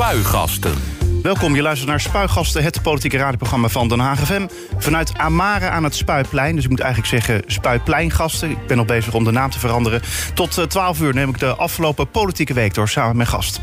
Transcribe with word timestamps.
Spuigasten. 0.00 0.74
Welkom, 1.22 1.54
je 1.54 1.62
luistert 1.62 1.90
naar 1.90 2.00
Spuigasten, 2.00 2.62
het 2.62 2.82
politieke 2.82 3.16
radioprogramma 3.16 3.68
van 3.68 3.88
Den 3.88 3.98
Haag 3.98 4.26
FM. 4.26 4.46
Vanuit 4.76 5.18
Amare 5.18 5.68
aan 5.68 5.84
het 5.84 5.94
Spuiplein. 5.94 6.54
Dus 6.54 6.64
ik 6.64 6.70
moet 6.70 6.80
eigenlijk 6.80 7.10
zeggen 7.10 7.42
Spuipleingasten. 7.46 8.50
Ik 8.50 8.66
ben 8.66 8.76
nog 8.76 8.86
bezig 8.86 9.14
om 9.14 9.24
de 9.24 9.30
naam 9.30 9.50
te 9.50 9.58
veranderen. 9.58 10.02
Tot 10.34 10.70
12 10.70 11.00
uur 11.00 11.14
neem 11.14 11.28
ik 11.28 11.38
de 11.38 11.54
afgelopen 11.54 12.10
politieke 12.10 12.54
week 12.54 12.74
door 12.74 12.88
samen 12.88 13.16
met 13.16 13.28
gast. 13.28 13.60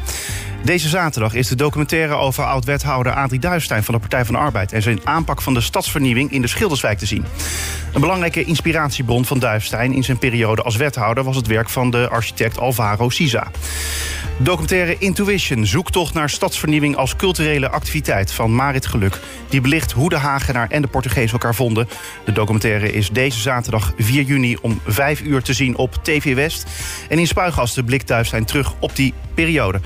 Deze 0.63 0.89
zaterdag 0.89 1.33
is 1.33 1.47
de 1.47 1.55
documentaire 1.55 2.13
over 2.13 2.43
oud-wethouder 2.43 3.13
Adrie 3.13 3.39
Duistein 3.39 3.83
van 3.83 3.93
de 3.93 3.99
Partij 3.99 4.25
van 4.25 4.35
de 4.35 4.41
Arbeid 4.41 4.71
en 4.73 4.81
zijn 4.81 4.99
aanpak 5.03 5.41
van 5.41 5.53
de 5.53 5.61
stadsvernieuwing 5.61 6.31
in 6.31 6.41
de 6.41 6.47
Schilderswijk 6.47 6.97
te 6.97 7.05
zien. 7.05 7.25
Een 7.93 8.01
belangrijke 8.01 8.43
inspiratiebron 8.43 9.25
van 9.25 9.39
Duistein 9.39 9.93
in 9.93 10.03
zijn 10.03 10.17
periode 10.17 10.61
als 10.61 10.75
wethouder 10.75 11.23
was 11.23 11.35
het 11.35 11.47
werk 11.47 11.69
van 11.69 11.91
de 11.91 12.09
architect 12.09 12.59
Alvaro 12.59 13.09
Siza. 13.09 13.47
Documentaire 14.39 14.95
Intuition, 14.97 15.65
zoektocht 15.65 16.13
naar 16.13 16.29
stadsvernieuwing 16.29 16.95
als 16.95 17.15
culturele 17.15 17.69
activiteit 17.69 18.31
van 18.31 18.55
Marit 18.55 18.85
Geluk. 18.85 19.19
Die 19.49 19.61
belicht 19.61 19.91
hoe 19.91 20.09
de 20.09 20.17
Hagenaar 20.17 20.69
en 20.69 20.81
de 20.81 20.87
Portugees 20.87 21.31
elkaar 21.31 21.55
vonden. 21.55 21.87
De 22.25 22.31
documentaire 22.31 22.91
is 22.91 23.09
deze 23.09 23.39
zaterdag 23.39 23.93
4 23.97 24.23
juni 24.23 24.57
om 24.61 24.81
5 24.85 25.21
uur 25.21 25.41
te 25.41 25.53
zien 25.53 25.77
op 25.77 25.95
TV 26.01 26.35
West. 26.35 26.65
En 27.09 27.19
in 27.19 27.27
Spuigasten 27.27 27.85
blikt 27.85 28.07
Duistein 28.07 28.45
terug 28.45 28.73
op 28.79 28.95
die 28.95 29.13
periode. 29.33 29.79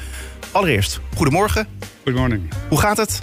Allereerst, 0.52 1.00
goedemorgen. 1.16 1.68
Goedemorgen. 2.04 2.50
Hoe 2.70 2.80
gaat 2.80 2.98
het? 2.98 3.22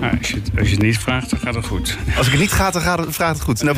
Nou, 0.00 0.18
als, 0.18 0.28
je, 0.28 0.40
als, 0.58 0.68
je, 0.68 0.74
het 0.74 0.84
niet 0.84 0.98
vraagt, 0.98 1.30
dan 1.30 1.38
gaat 1.38 1.54
het 1.54 1.66
goed. 1.66 1.98
Als 2.16 2.26
ik 2.26 2.32
het 2.32 2.40
niet 2.40 2.52
ga, 2.52 2.70
dan 2.70 2.82
gaat 2.82 2.98
het, 2.98 3.14
vraagt 3.14 3.34
het 3.34 3.42
goed. 3.42 3.62
Nou, 3.62 3.76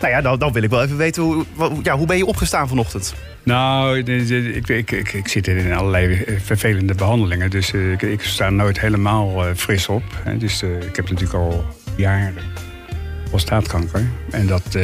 nou 0.00 0.12
ja, 0.12 0.20
dan, 0.20 0.38
dan, 0.38 0.52
wil 0.52 0.62
ik 0.62 0.70
wel 0.70 0.82
even 0.82 0.96
weten, 0.96 1.22
hoe, 1.22 1.44
ja, 1.82 1.96
hoe 1.96 2.06
ben 2.06 2.16
je 2.16 2.26
opgestaan 2.26 2.68
vanochtend? 2.68 3.14
Nou, 3.42 3.98
ik, 3.98 4.68
ik, 4.68 4.90
ik, 4.90 5.12
ik, 5.12 5.28
zit 5.28 5.48
in 5.48 5.72
allerlei 5.72 6.14
eh, 6.14 6.40
vervelende 6.40 6.94
behandelingen. 6.94 7.50
Dus 7.50 7.72
uh, 7.72 7.92
ik, 7.92 8.02
ik, 8.02 8.22
sta 8.22 8.50
nooit 8.50 8.80
helemaal 8.80 9.48
uh, 9.48 9.54
fris 9.54 9.88
op. 9.88 10.02
Dus 10.38 10.62
uh, 10.62 10.82
ik 10.82 10.96
heb 10.96 11.10
natuurlijk 11.10 11.38
al 11.38 11.64
jaren 11.96 12.34
prostaatkanker. 13.28 14.04
En 14.30 14.46
dat, 14.46 14.78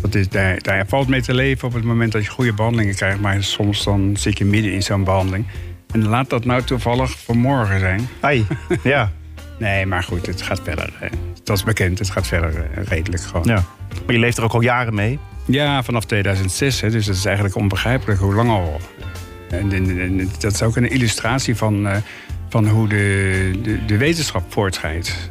dat 0.00 0.14
is, 0.14 0.28
daar, 0.28 0.58
daar 0.62 0.86
valt 0.86 1.08
mee 1.08 1.22
te 1.22 1.34
leven 1.34 1.68
op 1.68 1.74
het 1.74 1.84
moment 1.84 2.12
dat 2.12 2.24
je 2.24 2.30
goede 2.30 2.52
behandelingen 2.52 2.94
krijgt. 2.94 3.20
Maar 3.20 3.42
soms 3.42 3.84
dan 3.84 4.16
zit 4.18 4.38
je 4.38 4.44
midden 4.44 4.72
in 4.72 4.82
zo'n 4.82 5.04
behandeling. 5.04 5.46
En 5.92 6.08
laat 6.08 6.30
dat 6.30 6.44
nou 6.44 6.62
toevallig 6.62 7.18
vanmorgen 7.18 7.80
zijn. 7.80 8.08
Ai, 8.20 8.46
ja. 8.82 9.12
nee, 9.58 9.86
maar 9.86 10.02
goed, 10.02 10.26
het 10.26 10.42
gaat 10.42 10.60
verder. 10.64 10.92
Dat 11.44 11.56
is 11.56 11.64
bekend, 11.64 11.98
het 11.98 12.10
gaat 12.10 12.26
verder 12.26 12.66
redelijk 12.74 13.22
gewoon. 13.22 13.46
Ja. 13.46 13.64
Maar 14.06 14.14
je 14.14 14.20
leeft 14.20 14.36
er 14.36 14.44
ook 14.44 14.52
al 14.52 14.62
jaren 14.62 14.94
mee? 14.94 15.18
Ja, 15.44 15.82
vanaf 15.82 16.04
2006. 16.04 16.80
Hè, 16.80 16.90
dus 16.90 17.06
dat 17.06 17.16
is 17.16 17.24
eigenlijk 17.24 17.56
onbegrijpelijk 17.56 18.20
hoe 18.20 18.34
lang 18.34 18.50
al. 18.50 18.80
En, 19.50 19.72
en, 19.72 20.00
en 20.00 20.30
dat 20.38 20.52
is 20.52 20.62
ook 20.62 20.76
een 20.76 20.90
illustratie 20.90 21.56
van, 21.56 21.86
uh, 21.86 21.96
van 22.48 22.68
hoe 22.68 22.88
de, 22.88 23.50
de, 23.62 23.84
de, 23.84 23.96
wetenschap 23.96 24.52
voortschrijdt. 24.52 25.30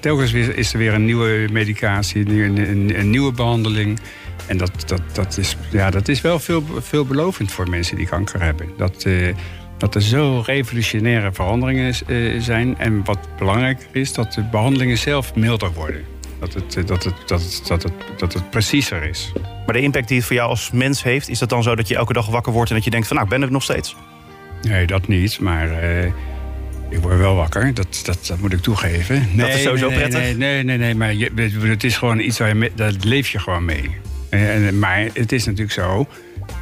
Telkens 0.00 0.32
is 0.32 0.72
er 0.72 0.78
weer 0.78 0.94
een 0.94 1.04
nieuwe 1.04 1.48
medicatie, 1.52 2.28
een, 2.28 2.56
een, 2.56 2.98
een 2.98 3.10
nieuwe 3.10 3.32
behandeling. 3.32 3.98
En 4.46 4.56
dat, 4.56 4.70
dat, 4.86 5.00
dat, 5.12 5.38
is, 5.38 5.56
ja, 5.70 5.90
dat 5.90 6.08
is 6.08 6.20
wel 6.20 6.38
veel, 6.38 6.64
veelbelovend 6.78 7.52
voor 7.52 7.70
mensen 7.70 7.96
die 7.96 8.06
kanker 8.06 8.42
hebben. 8.42 8.68
Dat, 8.76 9.04
uh, 9.04 9.34
dat 9.78 9.94
er 9.94 10.02
zo 10.02 10.42
revolutionaire 10.46 11.32
veranderingen 11.32 11.94
uh, 12.06 12.40
zijn. 12.40 12.78
En 12.78 13.04
wat 13.04 13.18
belangrijker 13.38 13.86
is, 13.92 14.12
dat 14.12 14.32
de 14.32 14.42
behandelingen 14.42 14.98
zelf 14.98 15.34
milder 15.34 15.72
worden. 15.72 16.04
Dat 16.40 16.54
het, 16.54 16.72
dat, 16.86 17.04
het, 17.04 17.14
dat, 17.26 17.42
het, 17.42 17.62
dat, 17.66 17.82
het, 17.82 17.92
dat 18.16 18.32
het 18.32 18.50
preciezer 18.50 19.02
is. 19.02 19.32
Maar 19.66 19.74
de 19.74 19.80
impact 19.80 20.08
die 20.08 20.16
het 20.16 20.26
voor 20.26 20.36
jou 20.36 20.48
als 20.48 20.70
mens 20.70 21.02
heeft, 21.02 21.28
is 21.28 21.38
dat 21.38 21.48
dan 21.48 21.62
zo 21.62 21.74
dat 21.74 21.88
je 21.88 21.96
elke 21.96 22.12
dag 22.12 22.26
wakker 22.26 22.52
wordt 22.52 22.70
en 22.70 22.76
dat 22.76 22.84
je 22.84 22.90
denkt 22.90 23.06
van 23.06 23.16
nou, 23.16 23.28
ik 23.28 23.34
ben 23.34 23.42
er 23.42 23.52
nog 23.52 23.62
steeds? 23.62 23.96
Nee, 24.62 24.86
dat 24.86 25.08
niet. 25.08 25.40
Maar 25.40 25.68
uh, 25.68 26.04
ik 26.88 26.98
word 27.00 27.18
wel 27.18 27.34
wakker. 27.34 27.74
Dat, 27.74 28.00
dat, 28.04 28.26
dat 28.26 28.38
moet 28.38 28.52
ik 28.52 28.60
toegeven. 28.60 29.28
Nee, 29.32 29.46
dat 29.46 29.56
is 29.56 29.62
sowieso 29.62 29.88
nee, 29.88 29.98
prettig. 29.98 30.20
Nee, 30.20 30.34
nee, 30.34 30.62
nee, 30.62 30.78
nee 30.78 30.94
maar 30.94 31.14
je, 31.14 31.30
het 31.60 31.84
is 31.84 31.96
gewoon 31.96 32.18
iets 32.18 32.38
waar 32.38 32.48
je 32.48 32.54
mee, 32.54 32.72
dat 32.74 33.04
leef 33.04 33.28
je 33.28 33.38
gewoon 33.38 33.64
mee. 33.64 33.90
En, 34.28 34.78
maar 34.78 35.08
het 35.12 35.32
is 35.32 35.44
natuurlijk 35.44 35.72
zo. 35.72 36.06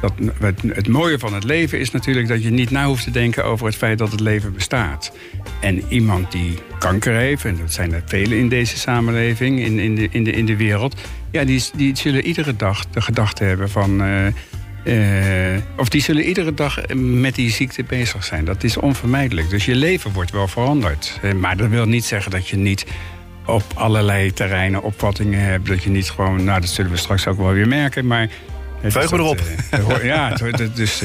Dat 0.01 0.13
het, 0.39 0.87
mooie 0.87 1.19
van 1.19 1.33
het 1.33 1.43
leven 1.43 1.79
is 1.79 1.91
natuurlijk 1.91 2.27
dat 2.27 2.43
je 2.43 2.49
niet 2.49 2.71
na 2.71 2.85
hoeft 2.85 3.03
te 3.03 3.11
denken 3.11 3.45
over 3.45 3.65
het 3.65 3.75
feit 3.75 3.97
dat 3.97 4.11
het 4.11 4.19
leven 4.19 4.53
bestaat. 4.53 5.11
En 5.59 5.83
iemand 5.89 6.31
die 6.31 6.57
kanker 6.79 7.13
heeft, 7.13 7.45
en 7.45 7.57
dat 7.57 7.73
zijn 7.73 7.93
er 7.93 8.03
velen 8.05 8.37
in 8.37 8.49
deze 8.49 8.77
samenleving, 8.77 9.59
in, 9.59 9.79
in, 9.79 9.95
de, 9.95 10.07
in, 10.11 10.23
de, 10.23 10.31
in 10.31 10.45
de 10.45 10.55
wereld, 10.55 10.95
ja, 11.31 11.43
die, 11.43 11.63
die 11.75 11.95
zullen 11.95 12.25
iedere 12.25 12.55
dag 12.55 12.85
de 12.89 13.01
gedachte 13.01 13.43
hebben 13.43 13.69
van. 13.69 14.01
Uh, 14.01 14.25
uh, 14.83 15.57
of 15.77 15.89
die 15.89 16.01
zullen 16.01 16.23
iedere 16.23 16.53
dag 16.53 16.79
met 16.95 17.35
die 17.35 17.49
ziekte 17.49 17.83
bezig 17.83 18.23
zijn. 18.23 18.45
Dat 18.45 18.63
is 18.63 18.77
onvermijdelijk. 18.77 19.49
Dus 19.49 19.65
je 19.65 19.75
leven 19.75 20.11
wordt 20.11 20.31
wel 20.31 20.47
veranderd. 20.47 21.19
Maar 21.39 21.57
dat 21.57 21.69
wil 21.69 21.85
niet 21.85 22.05
zeggen 22.05 22.31
dat 22.31 22.47
je 22.47 22.57
niet 22.57 22.85
op 23.45 23.63
allerlei 23.73 24.33
terreinen 24.33 24.83
opvattingen 24.83 25.39
hebt. 25.39 25.67
Dat 25.67 25.83
je 25.83 25.89
niet 25.89 26.09
gewoon, 26.09 26.43
nou 26.43 26.61
dat 26.61 26.69
zullen 26.69 26.91
we 26.91 26.97
straks 26.97 27.27
ook 27.27 27.37
wel 27.37 27.51
weer 27.51 27.67
merken. 27.67 28.07
Maar 28.07 28.29
Veug 28.91 29.11
me 29.11 29.17
erop. 29.17 29.41
Uh, 29.89 30.03
ja, 30.03 30.37
dus. 30.73 31.01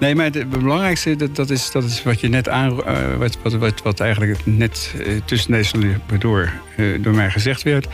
Nee, 0.00 0.14
maar 0.14 0.24
het 0.24 0.48
belangrijkste, 0.48 1.16
dat, 1.16 1.36
dat, 1.36 1.50
is, 1.50 1.70
dat 1.70 1.84
is 1.84 2.02
wat 2.02 2.20
je 2.20 2.28
net 2.28 2.48
aan. 2.48 2.72
Uh, 2.72 3.16
wat, 3.16 3.38
wat, 3.42 3.52
wat, 3.52 3.82
wat 3.82 4.00
eigenlijk 4.00 4.38
net 4.44 4.94
uh, 4.98 5.20
tussen 5.24 5.52
deze 5.52 5.76
door, 6.18 6.52
uh, 6.76 7.02
door 7.02 7.14
mij 7.14 7.30
gezegd 7.30 7.62
werd. 7.62 7.88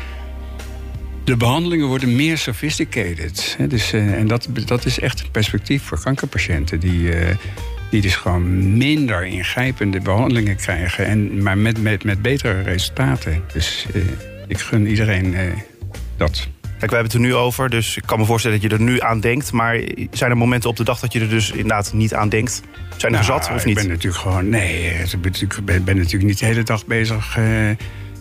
De 1.24 1.36
behandelingen 1.36 1.86
worden 1.86 2.16
meer 2.16 2.38
sophisticated. 2.38 3.54
Hè, 3.58 3.66
dus, 3.66 3.92
en 3.92 4.26
dat, 4.26 4.48
dat 4.64 4.84
is 4.84 5.00
echt 5.00 5.20
een 5.20 5.30
perspectief 5.30 5.82
voor 5.82 6.00
kankerpatiënten. 6.00 6.80
Die, 6.80 7.10
die 7.90 8.00
dus 8.00 8.16
gewoon 8.16 8.76
minder 8.76 9.24
ingrijpende 9.24 10.00
behandelingen 10.00 10.56
krijgen. 10.56 11.06
En, 11.06 11.42
maar 11.42 11.58
met, 11.58 11.82
met, 11.82 12.04
met 12.04 12.22
betere 12.22 12.62
resultaten. 12.62 13.42
Dus 13.52 13.86
ik 14.46 14.58
gun 14.58 14.86
iedereen 14.86 15.36
dat. 16.16 16.48
Kijk, 16.80 16.92
we 16.92 16.98
hebben 16.98 17.20
het 17.20 17.26
er 17.26 17.34
nu 17.34 17.44
over, 17.44 17.70
dus 17.70 17.96
ik 17.96 18.02
kan 18.06 18.18
me 18.18 18.24
voorstellen 18.24 18.60
dat 18.60 18.70
je 18.70 18.76
er 18.76 18.82
nu 18.82 19.00
aan 19.00 19.20
denkt. 19.20 19.52
Maar 19.52 19.80
zijn 20.10 20.30
er 20.30 20.36
momenten 20.36 20.70
op 20.70 20.76
de 20.76 20.84
dag 20.84 21.00
dat 21.00 21.12
je 21.12 21.20
er 21.20 21.28
dus 21.28 21.50
inderdaad 21.50 21.92
niet 21.92 22.14
aan 22.14 22.28
denkt? 22.28 22.62
Zijn 22.96 23.14
er 23.14 23.26
nou, 23.26 23.40
zat 23.40 23.50
of 23.54 23.64
niet? 23.64 23.76
Ik 23.76 23.82
ben 23.82 23.92
natuurlijk 23.92 24.22
gewoon. 24.22 24.48
Nee, 24.48 24.84
ik 24.84 25.20
ben, 25.20 25.32
ben, 25.64 25.84
ben 25.84 25.96
natuurlijk 25.96 26.24
niet 26.24 26.38
de 26.38 26.46
hele 26.46 26.62
dag 26.62 26.86
bezig. 26.86 27.36
Uh, 27.38 27.44
nee, 27.44 27.78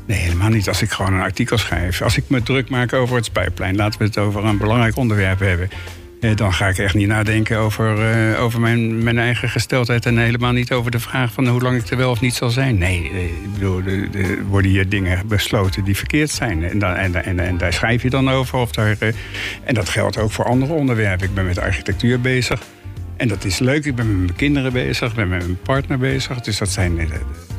helemaal 0.08 0.50
niet. 0.50 0.68
Als 0.68 0.81
ik 0.81 0.92
gewoon 0.92 1.14
een 1.14 1.22
artikel 1.22 1.58
schrijf. 1.58 2.02
Als 2.02 2.18
ik 2.18 2.24
me 2.28 2.44
druk 2.44 2.70
maak 2.70 2.94
over 2.94 3.16
het 3.16 3.25
Spijplein, 3.25 3.75
laten 3.75 4.00
we 4.00 4.06
het 4.06 4.18
over 4.18 4.46
een 4.46 4.58
belangrijk 4.58 4.96
onderwerp 4.96 5.40
hebben. 5.40 5.70
Uh, 6.19 6.35
dan 6.35 6.53
ga 6.53 6.68
ik 6.68 6.78
echt 6.78 6.94
niet 6.94 7.07
nadenken 7.07 7.57
over, 7.57 8.16
uh, 8.31 8.41
over 8.41 8.59
mijn, 8.59 9.03
mijn 9.03 9.18
eigen 9.18 9.50
gesteldheid. 9.50 10.06
En 10.06 10.18
helemaal 10.18 10.52
niet 10.52 10.72
over 10.72 10.91
de 10.91 11.00
vraag 11.00 11.31
van 11.31 11.47
hoe 11.47 11.62
lang 11.62 11.78
ik 11.78 11.90
er 11.90 11.97
wel 11.97 12.12
of 12.12 12.22
niet 12.22 12.34
zal 12.34 12.50
zijn. 12.50 12.78
Nee, 12.78 13.03
ik 13.03 13.53
bedoel, 13.53 13.81
er 14.13 14.44
worden 14.44 14.72
hier 14.72 14.90
dingen 14.90 15.28
besloten 15.28 15.84
die 15.84 15.97
verkeerd 15.97 16.29
zijn. 16.29 16.63
En, 16.63 16.79
dan, 16.79 16.96
en, 16.96 17.25
en, 17.25 17.40
en 17.40 17.58
daar 17.58 17.74
schrijf 17.74 18.02
je 18.02 18.09
dan 18.09 18.29
over. 18.29 18.59
Of 18.59 18.72
daar, 18.72 18.97
en 19.63 19.74
dat 19.74 19.90
geldt 19.90 20.18
ook 20.18 20.31
voor 20.31 20.46
andere 20.46 20.74
onderwerpen. 20.74 21.28
Ik 21.28 21.34
ben 21.34 21.46
met 21.46 21.59
architectuur 21.59 22.22
bezig. 22.22 22.62
En 23.18 23.28
dat 23.28 23.46
is 23.46 23.59
leuk. 23.59 23.85
Ik 23.85 23.96
ben 23.96 24.08
met 24.08 24.18
mijn 24.18 24.35
kinderen 24.35 24.74
bezig. 24.74 25.09
Ik 25.09 25.16
ben 25.16 25.29
met 25.29 25.44
mijn 25.44 25.62
partner 25.62 25.97
bezig. 25.97 26.41
Dus 26.41 26.58
dat 26.58 26.69
zijn. 26.69 27.09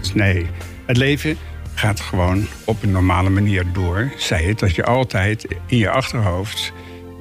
Dus 0.00 0.15
nee, 0.15 0.47
het 0.87 0.97
leven 0.97 1.37
gaat 1.75 2.00
gewoon 2.00 2.47
op 2.65 2.82
een 2.82 2.91
normale 2.91 3.31
manier 3.31 3.65
door. 3.72 4.12
Zij 4.16 4.43
het 4.43 4.59
dat 4.59 4.75
je 4.75 4.84
altijd 4.84 5.47
in 5.66 5.78
je 5.78 5.91
achterhoofd 5.91 6.72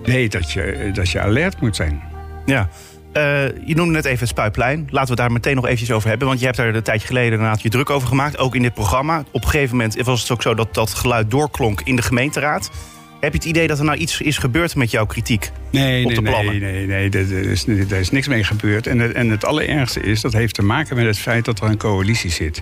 weet 0.03 0.31
dat 0.31 0.51
je, 0.51 0.89
dat 0.93 1.09
je 1.09 1.19
alert 1.19 1.61
moet 1.61 1.75
zijn. 1.75 2.01
Ja. 2.45 2.69
Uh, 3.13 3.45
je 3.65 3.75
noemde 3.75 3.93
net 3.93 4.05
even 4.05 4.19
het 4.19 4.27
Spuiplein. 4.27 4.87
Laten 4.89 5.09
we 5.09 5.15
daar 5.15 5.31
meteen 5.31 5.55
nog 5.55 5.65
eventjes 5.65 5.91
over 5.91 6.09
hebben. 6.09 6.27
Want 6.27 6.39
je 6.39 6.45
hebt 6.45 6.57
daar 6.57 6.75
een 6.75 6.83
tijdje 6.83 7.07
geleden 7.07 7.31
inderdaad 7.31 7.61
je 7.61 7.69
druk 7.69 7.89
over 7.89 8.07
gemaakt. 8.07 8.37
Ook 8.37 8.55
in 8.55 8.61
dit 8.61 8.73
programma. 8.73 9.23
Op 9.31 9.43
een 9.43 9.49
gegeven 9.49 9.77
moment 9.77 10.01
was 10.01 10.21
het 10.21 10.31
ook 10.31 10.41
zo 10.41 10.53
dat 10.53 10.73
dat 10.73 10.93
geluid 10.93 11.31
doorklonk 11.31 11.81
in 11.83 11.95
de 11.95 12.01
gemeenteraad. 12.01 12.71
Heb 13.19 13.31
je 13.31 13.37
het 13.37 13.47
idee 13.47 13.67
dat 13.67 13.79
er 13.79 13.85
nou 13.85 13.97
iets 13.97 14.21
is 14.21 14.37
gebeurd 14.37 14.75
met 14.75 14.91
jouw 14.91 15.05
kritiek 15.05 15.51
nee, 15.71 16.05
op 16.05 16.13
de 16.15 16.21
nee, 16.21 16.31
plannen? 16.31 16.59
Nee, 16.59 16.85
nee, 16.85 17.09
nee, 17.09 17.27
er 17.27 17.49
is, 17.49 17.65
is 17.89 18.11
niks 18.11 18.27
mee 18.27 18.43
gebeurd. 18.43 18.87
En 18.87 18.99
het, 18.99 19.11
en 19.11 19.29
het 19.29 19.45
allerergste 19.45 19.99
is, 19.99 20.21
dat 20.21 20.33
heeft 20.33 20.53
te 20.53 20.61
maken 20.61 20.95
met 20.95 21.05
het 21.05 21.19
feit 21.19 21.45
dat 21.45 21.59
er 21.59 21.69
een 21.69 21.77
coalitie 21.77 22.31
zit. 22.31 22.61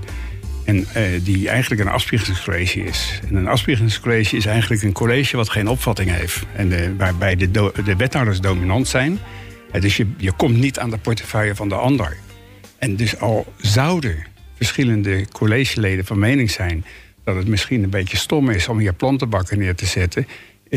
En 0.68 0.78
uh, 0.78 0.86
die 1.24 1.50
eigenlijk 1.50 1.82
een 1.82 1.88
afspiegelingscollege 1.88 2.84
is. 2.84 3.20
En 3.30 3.36
een 3.36 3.48
afspiegelingscollege 3.48 4.38
is 4.38 4.46
eigenlijk 4.46 4.82
een 4.82 4.92
college 4.92 5.38
wat 5.38 5.50
geen 5.50 5.68
opvatting 5.68 6.12
heeft. 6.12 6.44
En 6.56 6.70
de, 6.70 6.96
waarbij 6.96 7.36
de, 7.36 7.52
de 7.86 7.96
wethouders 7.96 8.40
dominant 8.40 8.88
zijn. 8.88 9.20
Dus 9.80 9.98
je, 9.98 10.08
je 10.18 10.32
komt 10.32 10.58
niet 10.58 10.80
aan 10.80 10.90
de 10.90 10.98
portefeuille 10.98 11.56
van 11.56 11.70
de 11.70 11.76
ander. 11.76 12.18
En 12.78 12.96
dus 12.96 13.20
al 13.20 13.54
zouden 13.58 14.26
verschillende 14.56 15.26
collegeleden 15.32 16.06
van 16.06 16.20
mening 16.20 16.52
zijn 16.52 16.86
dat 17.24 17.36
het 17.36 17.48
misschien 17.48 17.84
een 17.84 17.90
beetje 17.90 18.18
stom 18.18 18.50
is 18.50 18.68
om 18.68 18.80
hier 18.80 18.94
plantenbakken 18.94 19.60
neer 19.60 19.76
te 19.76 19.86
zetten. 19.86 20.28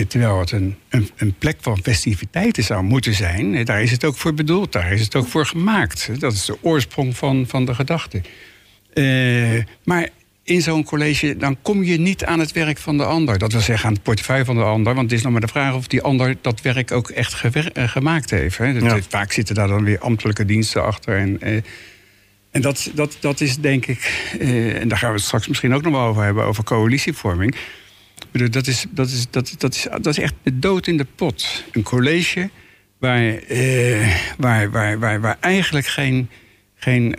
Terwijl 0.09 0.39
het 0.39 0.51
een, 0.51 0.77
een, 0.89 1.11
een, 1.17 1.35
plek 1.39 1.57
van 1.61 1.79
festiviteiten 1.83 2.65
zou 2.65 2.83
moeten 2.83 3.15
zijn. 3.15 3.65
Daar 3.65 3.83
is 3.83 3.91
het 3.91 4.05
ook 4.05 4.17
voor 4.17 4.35
bedoeld, 4.35 4.73
daar 4.73 4.93
is 4.93 5.01
het 5.01 5.15
ook 5.15 5.27
voor 5.27 5.47
gemaakt. 5.47 6.21
Dat 6.21 6.33
is 6.33 6.45
de 6.45 6.57
oorsprong 6.61 7.17
van, 7.17 7.47
van 7.47 7.65
de 7.65 7.75
gedachte. 7.75 8.21
Uh, 8.95 9.63
maar 9.85 10.09
in 10.43 10.63
zo'n 10.63 10.85
college, 10.85 11.37
dan 11.37 11.57
kom 11.63 11.83
je 11.83 11.99
niet 11.99 12.25
aan 12.25 12.39
het 12.39 12.53
werk 12.53 12.79
van 12.79 12.97
de 12.97 13.05
ander. 13.05 13.39
Dat 13.39 13.53
wil 13.53 13.61
zeggen 13.61 13.89
aan 13.89 13.95
het 13.95 14.03
portefeuille 14.03 14.45
van 14.45 14.57
de 14.57 14.63
ander. 14.63 14.95
Want 14.95 15.11
het 15.11 15.19
is 15.19 15.25
nog 15.25 15.33
maar 15.33 15.41
de 15.41 15.49
vraag 15.49 15.75
of 15.75 15.87
die 15.87 16.03
ander 16.03 16.37
dat 16.41 16.63
werk 16.63 16.93
ook 16.93 17.11
echt 17.11 17.35
gemaakt 17.75 18.31
heeft. 18.31 18.59
Hè. 18.59 18.67
Ja. 18.67 18.99
Vaak 19.09 19.33
zitten 19.33 19.55
daar 19.55 19.69
dan 19.69 19.85
weer 19.85 19.99
ambtelijke 19.99 20.45
diensten 20.45 20.85
achter. 20.85 21.17
En, 21.17 21.39
uh, 21.43 21.61
En 22.51 22.61
dat, 22.61 22.91
dat, 22.95 23.17
dat 23.21 23.41
is 23.41 23.57
denk 23.57 23.87
ik, 23.87 24.31
en 24.81 24.89
daar 24.89 24.99
gaan 24.99 25.11
we 25.11 25.17
het 25.17 25.25
straks 25.25 25.49
misschien 25.49 25.75
ook 25.75 25.83
nog 25.83 25.93
wel 25.93 26.03
over 26.07 26.23
hebben, 26.23 26.45
over 26.45 26.65
coalitievorming. 26.65 27.57
Dat 28.33 28.67
is, 28.67 28.87
dat, 28.91 29.09
is, 29.09 29.27
dat, 29.31 29.55
dat, 29.59 29.75
is, 29.75 29.87
dat 29.91 30.07
is 30.07 30.19
echt 30.19 30.35
de 30.43 30.59
dood 30.59 30.87
in 30.87 30.97
de 30.97 31.07
pot. 31.15 31.65
Een 31.73 31.83
college 31.83 32.51
waar, 32.99 33.41
waar, 34.39 34.71
waar, 34.71 34.99
waar, 34.99 35.21
waar 35.21 35.37
eigenlijk 35.41 35.87
geen, 35.87 36.29
geen 36.75 37.17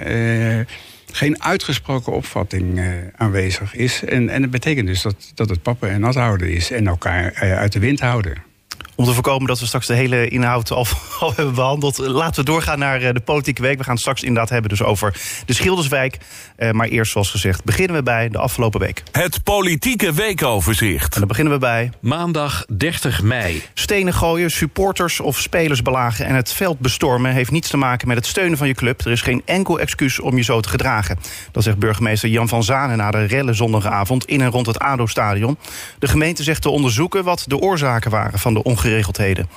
geen 1.11 1.43
uitgesproken 1.43 2.13
opvatting 2.13 2.79
uh, 2.79 2.85
aanwezig 3.15 3.75
is. 3.75 4.03
En, 4.03 4.29
en 4.29 4.41
dat 4.41 4.51
betekent 4.51 4.87
dus 4.87 5.01
dat, 5.01 5.31
dat 5.35 5.49
het 5.49 5.61
pappen 5.61 5.89
en 5.89 5.99
nat 5.99 6.15
houden 6.15 6.51
is 6.53 6.71
en 6.71 6.87
elkaar 6.87 7.43
uh, 7.43 7.57
uit 7.57 7.71
de 7.71 7.79
wind 7.79 7.99
houden. 7.99 8.50
Om 8.95 9.05
te 9.05 9.13
voorkomen 9.13 9.47
dat 9.47 9.59
we 9.59 9.65
straks 9.65 9.88
de 9.88 9.93
hele 9.93 10.27
inhoud 10.27 10.71
al, 10.71 10.85
al 11.19 11.33
hebben 11.35 11.55
behandeld... 11.55 11.97
laten 11.97 12.45
we 12.45 12.51
doorgaan 12.51 12.79
naar 12.79 13.01
eh, 13.01 13.13
de 13.13 13.19
politieke 13.19 13.61
week. 13.61 13.77
We 13.77 13.83
gaan 13.83 13.93
het 13.93 14.01
straks 14.01 14.21
inderdaad 14.21 14.49
hebben 14.49 14.69
dus 14.69 14.83
over 14.83 15.15
de 15.45 15.53
Schilderswijk. 15.53 16.17
Uh, 16.57 16.71
maar 16.71 16.88
eerst, 16.88 17.11
zoals 17.11 17.29
gezegd, 17.29 17.63
beginnen 17.63 17.95
we 17.95 18.03
bij 18.03 18.29
de 18.29 18.38
afgelopen 18.38 18.79
week. 18.79 19.03
Het 19.11 19.43
politieke 19.43 20.13
weekoverzicht. 20.13 21.13
En 21.13 21.19
dan 21.19 21.27
beginnen 21.27 21.53
we 21.53 21.59
bij... 21.59 21.91
Maandag 21.99 22.65
30 22.77 23.21
mei. 23.21 23.63
Stenen 23.73 24.13
gooien, 24.13 24.51
supporters 24.51 25.19
of 25.19 25.39
spelers 25.39 25.81
belagen... 25.81 26.25
en 26.25 26.35
het 26.35 26.53
veld 26.53 26.79
bestormen 26.79 27.33
heeft 27.33 27.51
niets 27.51 27.69
te 27.69 27.77
maken 27.77 28.07
met 28.07 28.17
het 28.17 28.25
steunen 28.25 28.57
van 28.57 28.67
je 28.67 28.73
club. 28.73 29.05
Er 29.05 29.11
is 29.11 29.21
geen 29.21 29.41
enkel 29.45 29.79
excuus 29.79 30.19
om 30.19 30.38
je 30.38 30.43
zo 30.43 30.59
te 30.59 30.69
gedragen. 30.69 31.19
Dat 31.51 31.63
zegt 31.63 31.77
burgemeester 31.77 32.29
Jan 32.29 32.47
van 32.47 32.63
Zanen 32.63 32.97
na 32.97 33.11
de 33.11 33.23
rellen 33.23 33.55
zondagavond... 33.55 34.25
in 34.25 34.41
en 34.41 34.49
rond 34.49 34.65
het 34.65 34.79
ADO-stadion. 34.79 35.57
De 35.99 36.07
gemeente 36.07 36.43
zegt 36.43 36.61
te 36.61 36.69
onderzoeken 36.69 37.23
wat 37.23 37.43
de 37.47 37.57
oorzaken 37.57 38.11
waren 38.11 38.39
van 38.39 38.53
de 38.53 38.63
ongeregelde 38.63 38.80
ongeregeldheden. 38.81 39.49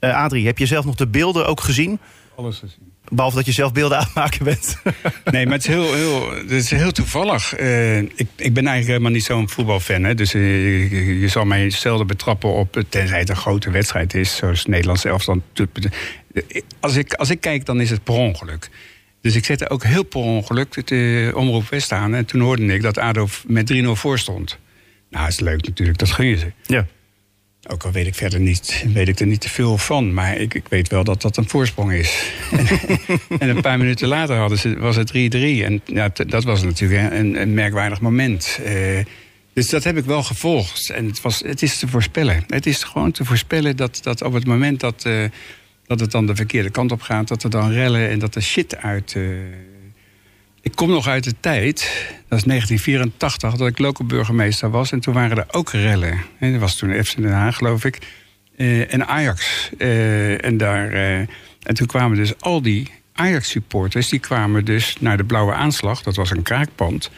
Uh, 0.00 0.22
Adrie, 0.22 0.46
heb 0.46 0.58
je 0.58 0.66
zelf 0.66 0.84
nog 0.84 0.94
de 0.94 1.06
beelden 1.06 1.46
ook 1.46 1.60
gezien? 1.60 1.98
Alles 2.36 2.58
gezien. 2.58 2.92
Behalve 3.08 3.36
dat 3.36 3.46
je 3.46 3.52
zelf 3.52 3.72
beelden 3.72 3.98
aanmaken 3.98 4.44
bent. 4.44 4.76
nee, 5.24 5.44
maar 5.44 5.54
het 5.54 5.62
is 5.62 5.74
heel, 5.74 5.94
heel, 5.94 6.30
het 6.30 6.50
is 6.50 6.70
heel 6.70 6.92
toevallig. 6.92 7.60
Uh, 7.60 7.98
ik, 7.98 8.26
ik 8.36 8.54
ben 8.54 8.66
eigenlijk 8.66 8.86
helemaal 8.86 9.10
niet 9.10 9.24
zo'n 9.24 9.48
voetbalfan. 9.48 10.04
Hè? 10.04 10.14
Dus 10.14 10.34
uh, 10.34 10.90
je, 10.90 11.18
je, 11.18 11.28
zal 11.28 11.44
mij 11.44 11.70
zelden 11.70 12.06
betrappen 12.06 12.52
op... 12.52 12.82
tenzij 12.88 13.18
het 13.18 13.28
een 13.28 13.36
grote 13.36 13.70
wedstrijd 13.70 14.14
is, 14.14 14.36
zoals 14.36 14.66
Nederlands 14.66 15.04
elftal. 15.04 15.42
Als 16.80 16.96
ik, 16.96 17.14
als 17.14 17.30
ik 17.30 17.40
kijk, 17.40 17.64
dan 17.64 17.80
is 17.80 17.90
het 17.90 18.04
per 18.04 18.14
ongeluk. 18.14 18.70
Dus 19.20 19.34
ik 19.34 19.44
zette 19.44 19.70
ook 19.70 19.84
heel 19.84 20.02
per 20.02 20.20
ongeluk 20.20 20.90
uh, 20.90 21.36
Omroep 21.36 21.68
West 21.68 21.92
aan. 21.92 22.14
En 22.14 22.24
toen 22.24 22.40
hoorde 22.40 22.74
ik 22.74 22.82
dat 22.82 22.98
ADO 22.98 23.28
met 23.46 23.72
3-0 23.72 23.86
voor 23.86 24.18
stond. 24.18 24.58
Nou, 25.10 25.24
dat 25.24 25.32
is 25.32 25.40
leuk 25.40 25.66
natuurlijk, 25.66 25.98
dat 25.98 26.10
gun 26.10 26.26
je 26.26 26.36
ze. 26.36 26.52
Ja. 26.66 26.86
Ook 27.70 27.84
al 27.84 27.90
weet 27.90 28.06
ik 28.06 28.14
verder 28.14 28.40
niet, 28.40 28.84
weet 28.92 29.08
ik 29.08 29.20
er 29.20 29.26
niet 29.26 29.40
te 29.40 29.48
veel 29.48 29.78
van. 29.78 30.14
Maar 30.14 30.36
ik, 30.36 30.54
ik 30.54 30.68
weet 30.68 30.88
wel 30.88 31.04
dat 31.04 31.22
dat 31.22 31.36
een 31.36 31.48
voorsprong 31.48 31.92
is. 31.92 32.32
en 33.38 33.48
een 33.48 33.60
paar 33.60 33.78
minuten 33.78 34.08
later 34.08 34.36
hadden 34.36 34.58
ze, 34.58 34.78
was 34.78 34.96
het 34.96 35.10
3-3. 35.10 35.12
En 35.12 35.80
ja, 35.84 36.10
dat 36.26 36.44
was 36.44 36.62
natuurlijk 36.62 37.12
een, 37.12 37.40
een 37.40 37.54
merkwaardig 37.54 38.00
moment. 38.00 38.58
Uh, 38.66 39.04
dus 39.52 39.68
dat 39.68 39.84
heb 39.84 39.96
ik 39.96 40.04
wel 40.04 40.22
gevolgd. 40.22 40.90
En 40.90 41.06
het, 41.06 41.20
was, 41.20 41.42
het 41.44 41.62
is 41.62 41.78
te 41.78 41.88
voorspellen. 41.88 42.44
Het 42.46 42.66
is 42.66 42.82
gewoon 42.82 43.10
te 43.10 43.24
voorspellen 43.24 43.76
dat, 43.76 43.98
dat 44.02 44.22
op 44.22 44.32
het 44.32 44.46
moment 44.46 44.80
dat, 44.80 45.04
uh, 45.06 45.24
dat 45.86 46.00
het 46.00 46.10
dan 46.10 46.26
de 46.26 46.34
verkeerde 46.34 46.70
kant 46.70 46.92
op 46.92 47.00
gaat... 47.00 47.28
dat 47.28 47.42
er 47.42 47.50
dan 47.50 47.70
rellen 47.70 48.08
en 48.08 48.18
dat 48.18 48.34
er 48.34 48.42
shit 48.42 48.76
uit... 48.76 49.14
Uh, 49.14 49.38
ik 50.68 50.74
kom 50.74 50.90
nog 50.90 51.08
uit 51.08 51.24
de 51.24 51.34
tijd, 51.40 51.76
dat 52.28 52.38
is 52.38 52.44
1984, 52.44 53.54
dat 53.54 53.68
ik 53.68 53.78
local 53.78 54.06
burgemeester 54.06 54.70
was. 54.70 54.92
En 54.92 55.00
toen 55.00 55.14
waren 55.14 55.36
er 55.36 55.46
ook 55.50 55.70
rellen. 55.70 56.18
Dat 56.40 56.60
was 56.60 56.76
toen 56.76 57.04
FC 57.04 57.16
Den 57.16 57.32
Haag, 57.32 57.56
geloof 57.56 57.84
ik. 57.84 57.98
Uh, 58.56 58.92
en 58.94 59.06
Ajax. 59.06 59.70
Uh, 59.78 60.44
en, 60.44 60.56
daar, 60.56 60.92
uh, 60.92 61.18
en 61.62 61.74
toen 61.74 61.86
kwamen 61.86 62.16
dus 62.16 62.40
al 62.40 62.62
die 62.62 62.90
Ajax-supporters... 63.12 64.08
die 64.08 64.18
kwamen 64.18 64.64
dus 64.64 64.96
naar 65.00 65.16
de 65.16 65.24
Blauwe 65.24 65.52
Aanslag. 65.52 66.02
Dat 66.02 66.16
was 66.16 66.30
een 66.30 66.42
kraakpand. 66.42 67.10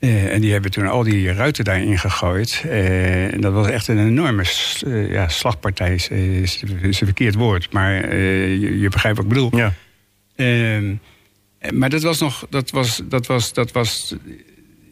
en 0.00 0.40
die 0.40 0.52
hebben 0.52 0.70
toen 0.70 0.86
al 0.86 1.02
die 1.02 1.32
ruiten 1.32 1.64
daarin 1.64 1.98
gegooid. 1.98 2.64
en 2.70 3.40
dat 3.40 3.52
was 3.52 3.66
echt 3.66 3.88
een 3.88 4.06
enorme 4.06 4.44
ja, 5.08 5.28
slagpartij. 5.28 5.94
Is, 5.94 6.08
is, 6.08 6.62
een 6.82 6.94
verkeerd 6.94 7.34
woord, 7.34 7.72
maar 7.72 8.16
je, 8.16 8.78
je, 8.80 8.88
begrijpt 8.88 9.16
wat 9.16 9.26
ik 9.26 9.32
bedoel. 9.32 9.56
Ja. 9.56 9.72
Ehm, 11.62 11.78
maar 11.78 11.90
dat 11.90 12.02
was 12.02 12.20
nog, 12.20 12.46
dat 12.50 12.70
was, 12.70 13.02
dat 13.04 13.26
was, 13.26 13.52
dat 13.52 13.72
was, 13.72 14.14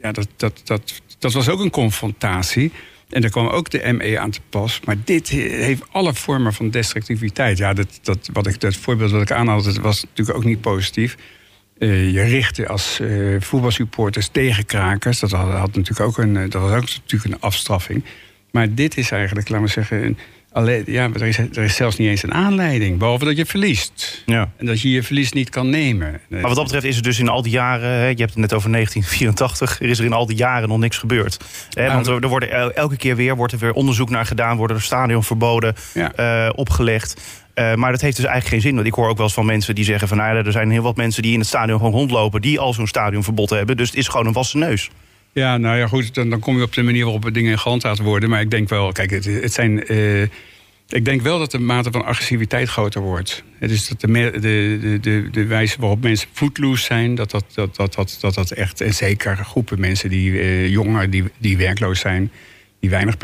ja, 0.03 0.13
dat, 0.13 0.29
dat, 0.37 0.61
dat, 0.65 1.01
dat 1.19 1.33
was 1.33 1.49
ook 1.49 1.61
een 1.61 1.71
confrontatie. 1.71 2.73
En 3.09 3.21
daar 3.21 3.31
kwam 3.31 3.47
ook 3.47 3.71
de 3.71 3.93
ME 3.93 4.19
aan 4.19 4.31
te 4.31 4.41
pas. 4.49 4.81
Maar 4.85 4.97
dit 5.05 5.29
heeft 5.29 5.83
alle 5.91 6.15
vormen 6.15 6.53
van 6.53 6.71
destructiviteit. 6.71 7.59
Ja, 7.59 7.73
dat, 7.73 7.99
dat, 8.03 8.29
wat 8.33 8.47
ik, 8.47 8.61
dat 8.61 8.77
voorbeeld 8.77 9.11
wat 9.11 9.23
ik 9.23 9.31
aanhaalde, 9.31 9.81
was 9.81 10.05
natuurlijk 10.05 10.39
ook 10.39 10.45
niet 10.45 10.61
positief. 10.61 11.17
Uh, 11.79 12.13
je 12.13 12.23
richtte 12.23 12.69
als 12.69 13.01
uh, 13.01 13.41
voetbalsupporters 13.41 14.29
tegen 14.29 14.67
krakers. 14.67 15.19
Dat 15.19 15.31
had, 15.31 15.51
had, 15.51 15.75
natuurlijk 15.75 16.01
ook 16.01 16.19
een, 16.19 16.35
dat 16.35 16.63
was 16.63 16.73
ook 16.73 16.89
natuurlijk 16.95 17.35
een 17.35 17.41
afstraffing. 17.41 18.05
Maar 18.51 18.75
dit 18.75 18.97
is 18.97 19.11
eigenlijk, 19.11 19.49
laten 19.49 19.67
we 19.67 19.73
zeggen, 19.73 20.05
een, 20.05 20.19
Alleen, 20.53 20.83
ja, 20.87 21.11
er 21.15 21.23
is, 21.23 21.39
er 21.39 21.59
is 21.59 21.75
zelfs 21.75 21.97
niet 21.97 22.09
eens 22.09 22.23
een 22.23 22.35
aanleiding. 22.35 22.99
Behalve 22.99 23.25
dat 23.25 23.37
je 23.37 23.47
verliest. 23.47 24.23
Ja. 24.27 24.51
En 24.57 24.67
dat 24.67 24.81
je 24.81 24.91
je 24.91 25.03
verlies 25.03 25.33
niet 25.33 25.51
kan 25.51 25.71
nemen. 25.71 26.21
Maar 26.29 26.41
wat 26.41 26.55
dat 26.55 26.65
betreft 26.65 26.85
is 26.85 26.97
er 26.97 27.03
dus 27.03 27.19
in 27.19 27.29
al 27.29 27.43
die 27.43 27.53
jaren... 27.53 27.91
Je 27.91 28.07
hebt 28.07 28.21
het 28.21 28.37
net 28.37 28.55
over 28.55 28.71
1984... 28.71 29.81
er 29.81 29.89
is 29.89 29.99
er 29.99 30.05
in 30.05 30.13
al 30.13 30.27
die 30.27 30.37
jaren 30.37 30.69
nog 30.69 30.79
niks 30.79 30.99
gebeurd. 30.99 31.37
Hè, 31.71 31.87
want 31.93 32.07
er, 32.07 32.29
worden 32.29 32.75
elke 32.75 32.97
keer 32.97 33.17
weer, 33.17 33.37
wordt 33.37 33.53
er 33.53 33.59
weer 33.59 33.73
onderzoek 33.73 34.11
naar 34.11 34.27
gedaan... 34.27 34.57
worden 34.57 34.77
er 34.77 34.83
stadionverboden 34.83 35.75
ja. 35.95 36.13
uh, 36.47 36.51
opgelegd. 36.55 37.21
Uh, 37.55 37.75
maar 37.75 37.91
dat 37.91 38.01
heeft 38.01 38.17
dus 38.17 38.25
eigenlijk 38.25 38.55
geen 38.55 38.69
zin. 38.69 38.75
Want 38.75 38.87
ik 38.87 38.95
hoor 38.95 39.09
ook 39.09 39.17
wel 39.17 39.27
eens 39.27 39.35
van 39.35 39.47
mensen 39.47 39.75
die 39.75 39.85
zeggen 39.85 40.09
van... 40.09 40.17
Nou, 40.17 40.37
er 40.37 40.53
zijn 40.53 40.71
heel 40.71 40.83
wat 40.83 40.97
mensen 40.97 41.23
die 41.23 41.33
in 41.33 41.39
het 41.39 41.49
stadion 41.49 41.79
gewoon 41.79 41.93
rondlopen... 41.93 42.41
die 42.41 42.61
al 42.61 42.73
zo'n 42.73 42.87
stadionverbod 42.87 43.51
hebben. 43.51 43.77
Dus 43.77 43.89
het 43.89 43.97
is 43.99 44.09
gewoon 44.09 44.27
een 44.27 44.33
wassen 44.33 44.59
neus. 44.59 44.91
Ja, 45.33 45.57
nou 45.57 45.79
ja, 45.79 45.87
goed, 45.87 46.15
dan, 46.15 46.31
dan 46.31 46.41
kom 46.41 46.57
je 46.57 46.63
op 46.63 46.73
de 46.73 46.83
manier 46.83 47.05
waarop 47.05 47.35
dingen 47.35 47.59
gehandhaafd 47.59 48.01
worden. 48.01 48.31
Maar 48.31 48.41
ik 48.41 48.51
denk 48.51 48.69
wel, 48.69 48.93
kijk, 48.93 49.11
het, 49.11 49.25
het 49.25 49.53
zijn. 49.53 49.93
Uh, 49.93 50.23
ik 50.89 51.05
denk 51.05 51.23
wel 51.23 51.39
dat 51.39 51.51
de 51.51 51.59
mate 51.59 51.91
van 51.91 52.05
agressiviteit 52.05 52.69
groter 52.69 53.01
wordt. 53.01 53.45
Het 53.59 53.71
is 53.71 53.89
dat 53.89 54.01
de, 54.01 54.31
de, 54.41 54.99
de, 55.01 55.29
de, 55.31 55.47
wijze 55.47 55.77
waarop 55.81 56.03
mensen 56.03 56.29
footloose 56.33 56.85
zijn, 56.85 57.15
dat 57.15 57.31
dat, 57.31 57.45
dat, 57.55 57.77
dat, 57.77 58.17
dat, 58.21 58.35
dat, 58.35 58.51
echt. 58.51 58.81
En 58.81 58.95
zeker 58.95 59.37
groepen 59.37 59.81
mensen 59.81 60.11
die 60.11 60.31
uh, 60.31 60.69
jongeren 60.69 61.11
die, 61.11 61.25
die 61.39 61.57
werkloos 61.57 62.01
zijn, 62.01 62.31
die 62.81 62.91
weinig, 62.91 63.17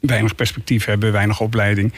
weinig 0.00 0.34
perspectief 0.34 0.84
hebben, 0.84 1.12
weinig 1.12 1.40
opleiding. 1.40 1.92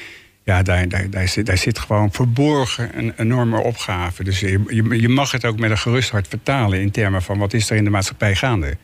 Ja, 0.45 0.63
daar, 0.63 0.89
daar, 0.89 1.11
daar, 1.11 1.29
zit, 1.29 1.47
daar 1.47 1.59
zit 1.59 1.79
gewoon 1.79 2.13
verborgen 2.13 2.99
een 2.99 3.13
enorme 3.17 3.59
opgave. 3.59 4.25
Dus 4.25 4.41
je, 4.41 4.63
je, 4.69 5.01
je 5.01 5.09
mag 5.09 5.33
het 5.33 5.45
ook 5.45 5.59
met 5.59 5.71
een 5.71 5.79
gerust 5.79 6.11
hart 6.11 6.29
vertalen 6.29 6.81
in 6.81 6.91
termen 6.91 7.23
van 7.23 7.39
wat 7.39 7.53
is 7.53 7.71
er 7.71 7.77
in 7.77 7.85
de 7.85 7.91
maatschappij 7.91 8.35
gaande. 8.35 8.77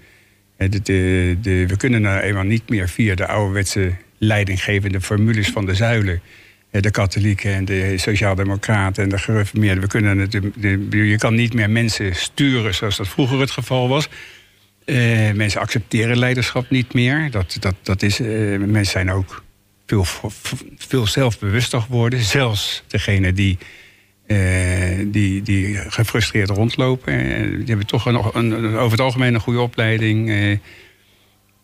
De, 0.70 0.82
de, 0.82 1.36
de, 1.40 1.66
we 1.66 1.76
kunnen 1.76 2.02
nou 2.02 2.20
eenmaal 2.20 2.42
niet 2.42 2.68
meer 2.68 2.88
via 2.88 3.14
de 3.14 3.26
ouderwetse 3.26 3.92
leidinggevende 4.18 5.00
formules 5.00 5.48
van 5.48 5.66
de 5.66 5.74
zuilen. 5.74 6.20
De 6.70 6.90
katholieken 6.90 7.52
en 7.52 7.64
de 7.64 7.98
sociaaldemocraten 7.98 9.02
en 9.02 9.08
de 9.08 9.18
gereformeerden. 9.18 9.82
We 9.82 9.88
kunnen 9.88 10.18
het, 10.18 10.32
je 10.90 11.16
kan 11.18 11.34
niet 11.34 11.54
meer 11.54 11.70
mensen 11.70 12.14
sturen 12.14 12.74
zoals 12.74 12.96
dat 12.96 13.08
vroeger 13.08 13.40
het 13.40 13.50
geval 13.50 13.88
was. 13.88 14.08
Uh, 14.86 15.32
mensen 15.32 15.60
accepteren 15.60 16.18
leiderschap 16.18 16.70
niet 16.70 16.94
meer. 16.94 17.30
Dat, 17.30 17.56
dat, 17.60 17.74
dat 17.82 18.02
is, 18.02 18.20
uh, 18.20 18.58
mensen 18.58 18.92
zijn 18.92 19.10
ook 19.10 19.42
veel, 19.86 20.04
veel 20.76 21.06
zelfbewuster 21.06 21.80
geworden. 21.80 22.20
Zelfs 22.20 22.82
degene 22.86 23.32
die 23.32 23.58
uh, 24.32 25.06
die, 25.12 25.42
die 25.42 25.76
gefrustreerd 25.76 26.50
rondlopen. 26.50 27.14
Uh, 27.14 27.56
die 27.56 27.66
hebben 27.66 27.86
toch 27.86 28.06
een, 28.06 28.76
over 28.76 28.90
het 28.90 29.00
algemeen 29.00 29.34
een 29.34 29.40
goede 29.40 29.60
opleiding. 29.60 30.28
Uh, 30.28 30.58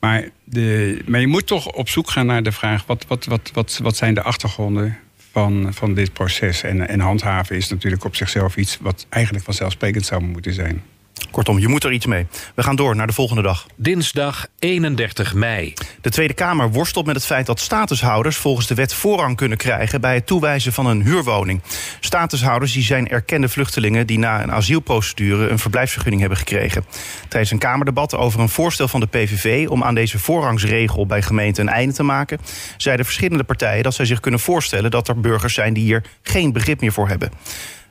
maar, 0.00 0.28
de, 0.44 0.98
maar 1.06 1.20
je 1.20 1.26
moet 1.26 1.46
toch 1.46 1.66
op 1.66 1.88
zoek 1.88 2.10
gaan 2.10 2.26
naar 2.26 2.42
de 2.42 2.52
vraag: 2.52 2.86
wat, 2.86 3.04
wat, 3.08 3.24
wat, 3.24 3.50
wat, 3.52 3.80
wat 3.82 3.96
zijn 3.96 4.14
de 4.14 4.22
achtergronden 4.22 4.98
van, 5.30 5.74
van 5.74 5.94
dit 5.94 6.12
proces? 6.12 6.62
En, 6.62 6.88
en 6.88 7.00
handhaven 7.00 7.56
is 7.56 7.68
natuurlijk 7.68 8.04
op 8.04 8.16
zichzelf 8.16 8.56
iets 8.56 8.78
wat 8.80 9.06
eigenlijk 9.08 9.44
vanzelfsprekend 9.44 10.06
zou 10.06 10.22
moeten 10.22 10.52
zijn. 10.52 10.82
Kortom, 11.30 11.58
je 11.58 11.68
moet 11.68 11.84
er 11.84 11.92
iets 11.92 12.06
mee. 12.06 12.26
We 12.54 12.62
gaan 12.62 12.76
door 12.76 12.96
naar 12.96 13.06
de 13.06 13.12
volgende 13.12 13.42
dag. 13.42 13.66
Dinsdag 13.76 14.46
31 14.58 15.34
mei. 15.34 15.74
De 16.00 16.10
Tweede 16.10 16.34
Kamer 16.34 16.70
worstelt 16.70 17.06
met 17.06 17.14
het 17.14 17.24
feit 17.24 17.46
dat 17.46 17.60
statushouders 17.60 18.36
volgens 18.36 18.66
de 18.66 18.74
wet 18.74 18.94
voorrang 18.94 19.36
kunnen 19.36 19.58
krijgen 19.58 20.00
bij 20.00 20.14
het 20.14 20.26
toewijzen 20.26 20.72
van 20.72 20.86
een 20.86 21.02
huurwoning. 21.02 21.62
Statushouders 22.00 22.72
die 22.72 22.82
zijn 22.82 23.08
erkende 23.08 23.48
vluchtelingen 23.48 24.06
die 24.06 24.18
na 24.18 24.42
een 24.42 24.52
asielprocedure 24.52 25.48
een 25.48 25.58
verblijfsvergunning 25.58 26.20
hebben 26.20 26.38
gekregen. 26.38 26.84
Tijdens 27.28 27.50
een 27.50 27.58
Kamerdebat 27.58 28.14
over 28.14 28.40
een 28.40 28.48
voorstel 28.48 28.88
van 28.88 29.00
de 29.00 29.06
PVV 29.06 29.68
om 29.68 29.84
aan 29.84 29.94
deze 29.94 30.18
voorrangsregel 30.18 31.06
bij 31.06 31.22
gemeenten 31.22 31.66
een 31.66 31.72
einde 31.72 31.94
te 31.94 32.02
maken, 32.02 32.38
zeiden 32.76 33.04
verschillende 33.04 33.44
partijen 33.44 33.82
dat 33.82 33.94
zij 33.94 34.04
zich 34.04 34.20
kunnen 34.20 34.40
voorstellen 34.40 34.90
dat 34.90 35.08
er 35.08 35.20
burgers 35.20 35.54
zijn 35.54 35.74
die 35.74 35.84
hier 35.84 36.04
geen 36.22 36.52
begrip 36.52 36.80
meer 36.80 36.92
voor 36.92 37.08
hebben. 37.08 37.30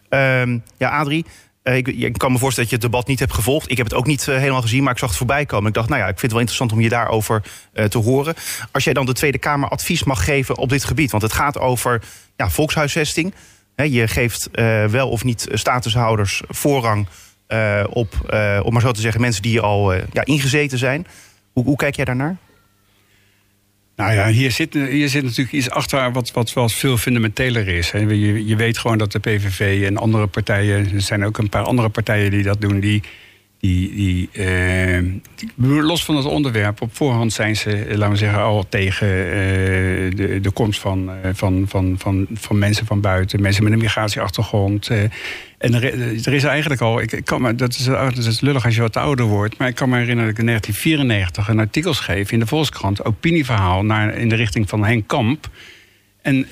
Uh, 0.09 0.59
ja, 0.77 0.89
Adrie, 0.89 1.25
ik, 1.75 1.87
ik, 1.87 2.17
kan 2.17 2.31
me 2.31 2.37
voorstellen 2.37 2.69
dat 2.69 2.79
je 2.79 2.85
het 2.85 2.93
debat 2.93 3.07
niet 3.07 3.19
hebt 3.19 3.33
gevolgd. 3.33 3.71
Ik 3.71 3.77
heb 3.77 3.85
het 3.85 3.95
ook 3.95 4.05
niet 4.05 4.27
uh, 4.27 4.37
helemaal 4.37 4.61
gezien, 4.61 4.83
maar 4.83 4.91
ik 4.91 4.99
zag 4.99 5.09
het 5.09 5.17
voorbij 5.17 5.45
komen. 5.45 5.67
Ik 5.67 5.73
dacht, 5.73 5.89
nou 5.89 6.01
ja, 6.01 6.07
ik 6.07 6.19
vind 6.19 6.21
het 6.21 6.31
wel 6.31 6.39
interessant 6.39 6.71
om 6.71 6.81
je 6.81 6.89
daarover 6.89 7.43
uh, 7.73 7.85
te 7.85 7.97
horen. 7.97 8.35
Als 8.71 8.83
jij 8.83 8.93
dan 8.93 9.05
de 9.05 9.13
Tweede 9.13 9.37
Kamer 9.37 9.69
advies 9.69 10.03
mag 10.03 10.23
geven 10.23 10.57
op 10.57 10.69
dit 10.69 10.83
gebied. 10.83 11.11
Want 11.11 11.23
het 11.23 11.33
gaat 11.33 11.59
over 11.59 12.01
ja, 12.35 12.49
volkshuisvesting. 12.49 13.33
Je 13.75 14.07
geeft 14.07 14.49
wel 14.89 15.09
of 15.09 15.23
niet 15.23 15.47
statushouders 15.51 16.41
voorrang 16.47 17.07
eh, 17.47 17.83
op, 17.89 18.13
om 18.63 18.73
maar 18.73 18.81
zo 18.81 18.91
te 18.91 19.01
zeggen, 19.01 19.21
mensen 19.21 19.41
die 19.41 19.59
al 19.59 19.93
ja, 19.93 20.23
ingezeten 20.23 20.77
zijn. 20.77 21.07
Hoe, 21.53 21.63
hoe 21.63 21.75
kijk 21.75 21.95
jij 21.95 22.05
daarnaar? 22.05 22.37
Nou 23.97 24.13
ja, 24.13 24.27
hier 24.27 24.51
zit, 24.51 24.73
hier 24.73 25.09
zit 25.09 25.23
natuurlijk 25.23 25.51
iets 25.51 25.69
achter 25.69 26.11
wat, 26.11 26.31
wat 26.31 26.53
wel 26.53 26.69
veel 26.69 26.97
fundamenteler 26.97 27.67
is. 27.67 27.91
Je, 27.91 28.45
je 28.45 28.55
weet 28.55 28.77
gewoon 28.77 28.97
dat 28.97 29.11
de 29.11 29.19
PVV 29.19 29.83
en 29.85 29.97
andere 29.97 30.27
partijen... 30.27 30.93
er 30.93 31.01
zijn 31.01 31.25
ook 31.25 31.37
een 31.37 31.49
paar 31.49 31.63
andere 31.63 31.89
partijen 31.89 32.31
die 32.31 32.43
dat 32.43 32.61
doen... 32.61 32.79
die 32.79 33.03
die, 33.59 34.29
uh, 34.33 35.83
los 35.83 36.05
van 36.05 36.15
het 36.15 36.25
onderwerp, 36.25 36.81
op 36.81 36.95
voorhand 36.95 37.33
zijn 37.33 37.55
ze, 37.55 37.85
laten 37.89 38.09
we 38.09 38.15
zeggen, 38.15 38.39
al 38.39 38.65
tegen 38.69 39.07
uh, 39.07 39.23
de, 40.15 40.39
de 40.41 40.51
komst 40.51 40.79
van, 40.79 41.09
uh, 41.09 41.15
van, 41.33 41.65
van, 41.67 41.95
van, 41.97 42.27
van 42.33 42.57
mensen 42.57 42.85
van 42.85 43.01
buiten, 43.01 43.41
mensen 43.41 43.63
met 43.63 43.71
een 43.71 43.79
migratieachtergrond. 43.79 44.89
en 45.57 45.73
er, 45.73 46.33
is 46.33 46.43
eigenlijk 46.43 46.81
al, 46.81 47.01
ik, 47.01 47.21
kan 47.23 47.41
me, 47.41 47.55
dat, 47.55 47.73
is, 47.73 47.83
dat 47.83 48.17
is 48.17 48.41
lullig 48.41 48.65
als 48.65 48.75
je 48.75 48.81
wat 48.81 48.97
ouder 48.97 49.25
wordt, 49.25 49.57
maar 49.57 49.67
ik 49.67 49.75
kan 49.75 49.89
me 49.89 49.97
herinneren 49.97 50.29
dat 50.29 50.33
ik 50.33 50.39
in 50.39 50.45
1994 50.45 51.47
een 51.47 51.59
artikel 51.59 51.93
schreef 51.93 52.31
in 52.31 52.39
de 52.39 52.47
Volkskrant, 52.47 53.05
opinieverhaal 53.05 53.85
naar, 53.85 54.15
in 54.15 54.29
de 54.29 54.35
richting 54.35 54.69
van 54.69 54.85
Henk 54.85 55.07
Kamp. 55.07 55.49
En 56.21 56.47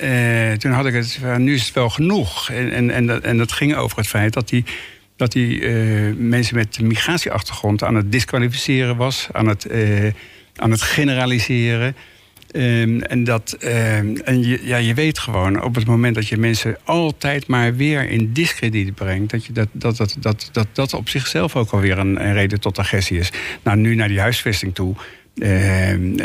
toen 0.57 0.71
had 0.71 0.85
ik 0.85 0.93
het, 0.93 1.19
nu 1.37 1.53
is 1.53 1.65
het 1.65 1.73
wel 1.73 1.89
genoeg. 1.89 2.49
En, 2.49 2.71
en, 2.71 2.89
en, 2.89 3.05
dat, 3.05 3.21
en 3.21 3.37
dat 3.37 3.51
ging 3.51 3.75
over 3.75 3.97
het 3.97 4.07
feit 4.07 4.33
dat 4.33 4.49
die 4.49 4.63
dat 5.15 5.33
hij 5.33 5.43
uh, 5.43 6.15
mensen 6.17 6.55
met 6.55 6.79
migratieachtergrond 6.81 7.83
aan 7.83 7.95
het 7.95 8.11
disqualificeren 8.11 8.95
was, 8.95 9.27
aan 9.31 9.47
het, 9.47 9.67
uh, 9.71 10.11
aan 10.55 10.71
het 10.71 10.81
generaliseren. 10.81 11.95
Um, 12.51 13.01
en 13.01 13.23
dat, 13.23 13.57
um, 13.63 14.17
en 14.17 14.43
je, 14.47 14.59
ja, 14.63 14.77
je 14.77 14.93
weet 14.93 15.19
gewoon 15.19 15.63
op 15.63 15.75
het 15.75 15.85
moment 15.85 16.15
dat 16.15 16.27
je 16.27 16.37
mensen 16.37 16.77
altijd 16.83 17.47
maar 17.47 17.75
weer 17.75 18.09
in 18.09 18.33
discrediet 18.33 18.95
brengt, 18.95 19.31
dat 19.31 19.45
je 19.45 19.53
dat, 19.53 19.67
dat, 19.71 19.97
dat, 19.97 20.15
dat, 20.19 20.49
dat, 20.51 20.67
dat 20.73 20.93
op 20.93 21.09
zichzelf 21.09 21.55
ook 21.55 21.71
alweer 21.71 21.97
een, 21.97 22.25
een 22.25 22.33
reden 22.33 22.59
tot 22.59 22.79
agressie 22.79 23.19
is. 23.19 23.31
Nou, 23.63 23.77
nu 23.77 23.95
naar 23.95 24.07
die 24.07 24.19
huisvesting 24.19 24.75
toe. 24.75 24.95
Uh, 25.35 25.49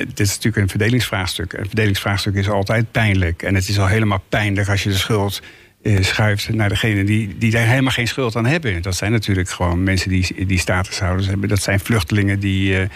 dit 0.07 0.21
is 0.21 0.29
natuurlijk 0.29 0.57
een 0.57 0.69
verdelingsvraagstuk. 0.69 1.53
Een 1.53 1.67
verdelingsvraagstuk 1.67 2.35
is 2.35 2.49
altijd 2.49 2.91
pijnlijk. 2.91 3.43
En 3.43 3.55
het 3.55 3.69
is 3.69 3.79
al 3.79 3.87
helemaal 3.87 4.25
pijnlijk 4.29 4.69
als 4.69 4.83
je 4.83 4.89
de 4.89 4.97
schuld 4.97 5.43
schuift 5.83 6.49
naar 6.49 6.69
degene 6.69 7.05
die, 7.05 7.39
die 7.39 7.51
daar 7.51 7.67
helemaal 7.67 7.93
geen 7.93 8.09
schuld 8.09 8.37
aan 8.37 8.47
hebben. 8.47 8.83
Dat 8.83 8.97
zijn 8.97 9.13
natuurlijk 9.13 9.51
gewoon 9.51 9.83
mensen 9.83 10.11
die, 10.11 10.47
die 10.47 10.59
statushouders 10.59 11.27
hebben. 11.27 11.49
Dat 11.49 11.63
zijn 11.63 11.81
vluchtelingen 11.81 12.41
die, 12.41 12.89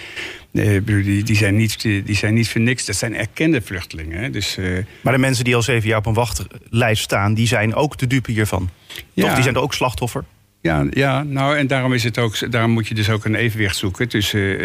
uh, 0.52 0.80
die, 0.84 1.22
die, 1.22 1.36
zijn 1.36 1.56
niet, 1.56 1.82
die 1.82 2.16
zijn 2.16 2.34
niet 2.34 2.48
voor 2.48 2.60
niks. 2.60 2.84
Dat 2.84 2.96
zijn 2.96 3.16
erkende 3.16 3.62
vluchtelingen. 3.62 4.32
Dus, 4.32 4.58
maar 5.00 5.12
de 5.12 5.18
mensen 5.18 5.44
die 5.44 5.54
al 5.54 5.62
zeven 5.62 5.88
jaar 5.88 5.98
op 5.98 6.06
een 6.06 6.14
wachtlijst 6.14 7.02
staan, 7.02 7.34
die 7.34 7.46
zijn 7.46 7.74
ook 7.74 7.98
de 7.98 8.06
dupe 8.06 8.32
hiervan. 8.32 8.70
Ja. 9.12 9.24
Toch? 9.24 9.34
Die 9.34 9.42
zijn 9.42 9.54
er 9.54 9.62
ook 9.62 9.74
slachtoffer? 9.74 10.24
Ja, 10.64 10.86
ja, 10.90 11.22
nou 11.22 11.56
en 11.56 11.66
daarom, 11.66 11.92
is 11.92 12.04
het 12.04 12.18
ook, 12.18 12.52
daarom 12.52 12.70
moet 12.70 12.88
je 12.88 12.94
dus 12.94 13.10
ook 13.10 13.24
een 13.24 13.34
evenwicht 13.34 13.76
zoeken 13.76 14.08
tussen 14.08 14.58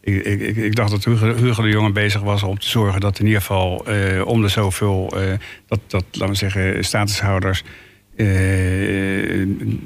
ik, 0.00 0.24
ik, 0.24 0.56
ik, 0.56 0.76
dacht 0.76 0.90
dat 0.90 1.04
Hugo, 1.04 1.62
de 1.62 1.68
Jonge 1.68 1.92
bezig 1.92 2.20
was 2.20 2.42
om 2.42 2.58
te 2.58 2.68
zorgen 2.68 3.00
dat 3.00 3.18
in 3.18 3.26
ieder 3.26 3.40
geval 3.40 3.84
uh, 3.88 4.26
om 4.26 4.42
de 4.42 4.48
zoveel, 4.48 5.12
uh, 5.14 5.32
dat, 5.66 5.80
dat, 5.86 6.04
laten 6.10 6.28
we 6.28 6.34
zeggen, 6.34 6.84
statushouders. 6.84 7.62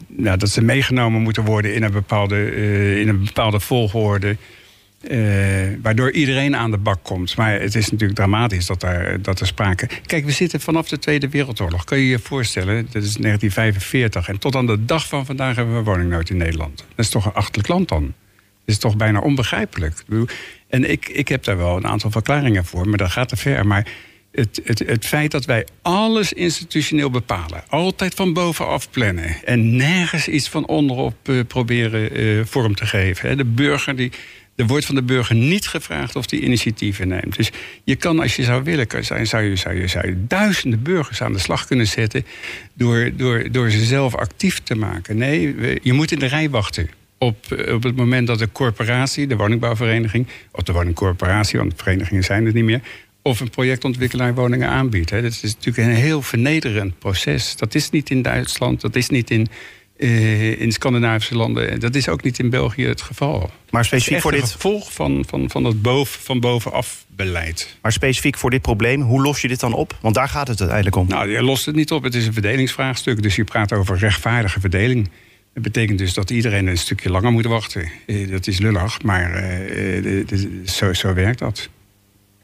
Nou, 0.07 0.37
dat 0.37 0.49
ze 0.49 0.63
meegenomen 0.63 1.23
moeten 1.23 1.45
worden 1.45 1.75
in 1.75 1.83
een 1.83 1.93
bepaalde, 1.93 2.55
in 3.01 3.09
een 3.09 3.25
bepaalde 3.25 3.61
volgorde. 3.61 4.37
Waardoor 5.83 6.13
iedereen 6.13 6.57
aan 6.57 6.71
de 6.71 6.79
bak 6.79 6.99
komt. 7.03 7.37
Maar 7.37 7.61
het 7.61 7.75
is 7.75 7.91
natuurlijk 7.91 8.19
dramatisch 8.19 8.67
dat 8.67 8.83
er, 8.83 9.23
dat 9.23 9.41
er 9.41 9.47
sprake. 9.47 9.89
Kijk, 10.07 10.25
we 10.25 10.33
zitten 10.33 10.61
vanaf 10.61 10.89
de 10.89 10.99
Tweede 10.99 11.29
Wereldoorlog. 11.29 11.85
Kun 11.85 11.99
je 11.99 12.09
je 12.09 12.19
voorstellen? 12.19 12.75
Dat 12.75 13.03
is 13.03 13.15
1945. 13.15 14.29
En 14.29 14.39
tot 14.39 14.57
aan 14.57 14.67
de 14.67 14.85
dag 14.85 15.09
van 15.09 15.27
vandaag 15.27 15.57
hebben 15.57 15.77
we 15.77 15.83
woningnood 15.83 16.31
in 16.31 16.37
Nederland. 16.37 16.77
Dat 16.77 17.05
is 17.05 17.11
toch 17.11 17.25
een 17.25 17.35
achterlijk 17.35 17.69
land 17.69 17.89
dan? 17.89 18.15
is 18.65 18.79
toch 18.79 18.97
bijna 18.97 19.21
onbegrijpelijk. 19.21 20.05
En 20.69 20.91
ik, 20.91 21.09
ik 21.09 21.29
heb 21.29 21.45
daar 21.45 21.57
wel 21.57 21.77
een 21.77 21.87
aantal 21.87 22.11
verklaringen 22.11 22.65
voor, 22.65 22.89
maar 22.89 22.99
dat 22.99 23.11
gaat 23.11 23.29
te 23.29 23.37
ver. 23.37 23.67
Maar 23.67 23.87
het, 24.33 24.61
het, 24.65 24.79
het 24.79 25.07
feit 25.07 25.31
dat 25.31 25.45
wij 25.45 25.67
alles 25.83 26.33
institutioneel 26.33 27.11
bepalen, 27.11 27.65
altijd 27.69 28.15
van 28.15 28.33
bovenaf 28.33 28.91
plannen 28.91 29.45
en 29.45 29.77
nergens 29.77 30.29
iets 30.29 30.49
van 30.49 30.67
onderop 30.67 31.29
uh, 31.29 31.41
proberen 31.49 32.21
uh, 32.21 32.45
vorm 32.45 32.75
te 32.75 32.87
geven. 32.87 33.37
De 33.37 33.45
burger 33.45 33.97
die. 33.97 34.13
Er 34.57 34.67
wordt 34.67 34.87
van 34.87 34.95
de 34.95 35.03
burger 35.03 35.35
niet 35.35 35.67
gevraagd 35.67 36.17
of 36.17 36.27
die 36.27 36.41
initiatieven 36.41 37.09
neemt. 37.09 37.37
Dus 37.37 37.51
je 37.85 37.97
kan, 37.97 38.21
als 38.21 38.37
je 38.37 38.43
zou 38.43 38.63
willen, 38.63 38.87
zou 39.01 39.21
je, 39.21 39.57
zou 39.57 39.75
je, 39.75 39.87
zou 39.87 40.15
duizenden 40.17 40.83
burgers 40.83 41.23
aan 41.23 41.33
de 41.33 41.39
slag 41.39 41.67
kunnen 41.67 41.87
zetten. 41.87 42.27
door, 42.75 43.11
door, 43.17 43.51
door 43.51 43.71
ze 43.71 43.85
zelf 43.85 44.15
actief 44.15 44.61
te 44.63 44.75
maken. 44.75 45.17
Nee, 45.17 45.55
je 45.83 45.93
moet 45.93 46.13
in 46.13 46.19
de 46.19 46.27
rij 46.27 46.51
wachten 46.51 46.89
op, 47.19 47.37
op 47.73 47.83
het 47.83 47.97
moment 47.97 48.27
dat 48.27 48.39
de 48.39 48.53
corporatie, 48.53 49.27
de 49.27 49.37
woningbouwvereniging, 49.37 50.27
of 50.51 50.63
de 50.63 50.73
woningcorporatie, 50.73 51.59
want 51.59 51.73
verenigingen 51.77 52.25
zijn 52.25 52.45
het 52.45 52.55
niet 52.55 52.65
meer, 52.65 52.81
of 53.23 53.41
een 53.41 53.51
projectontwikkelaar 53.51 54.35
woningen 54.35 54.69
aanbiedt. 54.69 55.11
Dat 55.11 55.25
is 55.25 55.43
natuurlijk 55.43 55.77
een 55.77 55.95
heel 55.95 56.23
vernederend 56.23 56.99
proces. 56.99 57.57
Dat 57.57 57.75
is 57.75 57.91
niet 57.91 58.11
in 58.11 58.23
Duitsland, 58.23 58.81
dat 58.81 58.97
is 58.97 59.09
niet 59.09 59.31
in, 59.31 59.47
uh, 59.97 60.61
in 60.61 60.73
Scandinavische 60.73 61.37
landen. 61.37 61.81
Dat 61.81 61.95
is 61.95 62.09
ook 62.09 62.23
niet 62.23 62.39
in 62.39 62.51
België 62.51 62.87
het 62.87 63.03
geval. 63.03 63.51
Maar 63.71 63.85
specifiek 63.85 64.21
voor 64.21 64.33
dit 64.33 64.51
gevolg 64.51 64.93
van, 64.93 65.25
van, 65.29 65.51
van 65.51 65.63
dat 65.63 65.83
boven, 65.83 66.21
van 66.21 66.41
bovenaf 66.41 67.05
beleid. 67.09 67.77
Maar 67.83 67.93
specifiek 67.93 68.39
voor 68.39 68.51
dit 68.51 68.63
probleem, 68.63 69.01
hoe 69.01 69.23
los 69.23 69.41
je 69.41 69.49
dit 69.49 69.61
dan 69.61 69.73
op? 69.73 69.99
Want 70.01 70.15
daar 70.15 70.29
gaat 70.29 70.49
het 70.49 70.59
uiteindelijk 70.59 70.97
om. 70.97 71.09
Nou, 71.09 71.31
je 71.31 71.43
lost 71.43 71.67
het 71.67 71.75
niet 71.75 71.93
op. 71.93 72.03
Het 72.03 72.15
is 72.15 72.27
een 72.27 72.33
verdelingsvraagstuk. 72.33 73.23
Dus 73.23 73.37
je 73.37 73.45
praat 73.45 73.73
over 73.73 73.99
rechtvaardige 73.99 74.61
verdeling. 74.61 75.11
Dat 75.55 75.63
betekent 75.63 75.99
dus 75.99 76.15
dat 76.15 76.31
iedereen 76.31 76.67
een 76.67 76.79
stukje 76.79 77.11
langer 77.11 77.33
moet 77.33 77.47
wachten. 77.47 77.89
Eh, 78.07 78.31
dat 78.31 78.47
is 78.47 78.59
lullig, 78.59 79.03
maar 79.03 79.45
uh, 79.45 80.27
zo, 80.65 80.93
zo 80.93 81.15
werkt 81.15 81.39
dat. 81.39 81.69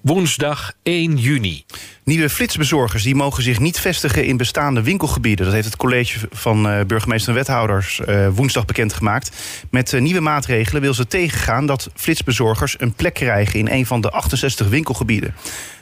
Woensdag 0.01 0.73
1 0.83 1.17
juni. 1.17 1.65
Nieuwe 2.05 2.31
flitsbezorgers 2.31 3.03
die 3.03 3.15
mogen 3.15 3.43
zich 3.43 3.59
niet 3.59 3.81
vestigen 3.81 4.25
in 4.25 4.37
bestaande 4.37 4.83
winkelgebieden. 4.83 5.45
Dat 5.45 5.55
heeft 5.55 5.67
het 5.67 5.77
college 5.77 6.29
van 6.31 6.67
uh, 6.67 6.85
burgemeester 6.85 7.29
en 7.29 7.35
wethouders 7.35 8.01
uh, 8.09 8.29
woensdag 8.29 8.65
bekendgemaakt. 8.65 9.37
Met 9.71 9.93
uh, 9.93 10.01
nieuwe 10.01 10.21
maatregelen 10.21 10.83
wil 10.83 10.95
ze 10.95 11.07
tegengaan 11.07 11.67
dat 11.67 11.91
flitsbezorgers 11.95 12.81
een 12.81 12.93
plek 12.93 13.15
krijgen 13.15 13.59
in 13.59 13.69
een 13.69 13.87
van 13.87 14.01
de 14.01 14.11
68 14.11 14.69
winkelgebieden. 14.69 15.35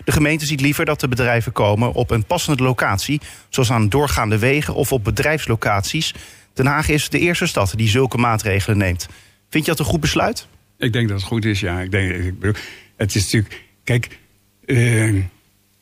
De 0.04 0.12
gemeente 0.12 0.46
ziet 0.46 0.60
liever 0.60 0.84
dat 0.84 1.00
de 1.00 1.08
bedrijven 1.08 1.52
komen 1.52 1.92
op 1.92 2.10
een 2.10 2.24
passende 2.24 2.62
locatie, 2.62 3.20
zoals 3.48 3.70
aan 3.70 3.88
doorgaande 3.88 4.38
wegen 4.38 4.74
of 4.74 4.92
op 4.92 5.04
bedrijfslocaties 5.04 6.14
Den 6.58 6.66
Haag 6.66 6.88
is 6.88 7.08
de 7.08 7.18
eerste 7.18 7.46
stad 7.46 7.72
die 7.76 7.88
zulke 7.88 8.18
maatregelen 8.18 8.78
neemt. 8.78 9.08
Vind 9.48 9.64
je 9.64 9.70
dat 9.70 9.80
een 9.80 9.86
goed 9.86 10.00
besluit? 10.00 10.46
Ik 10.78 10.92
denk 10.92 11.08
dat 11.08 11.16
het 11.18 11.26
goed 11.26 11.44
is, 11.44 11.60
ja. 11.60 11.80
Ik 11.80 11.90
denk, 11.90 12.10
ik 12.10 12.38
bedoel, 12.38 12.54
het 12.96 13.14
is 13.14 13.22
natuurlijk. 13.22 13.67
Kijk, 13.88 14.18
uh, 14.66 15.22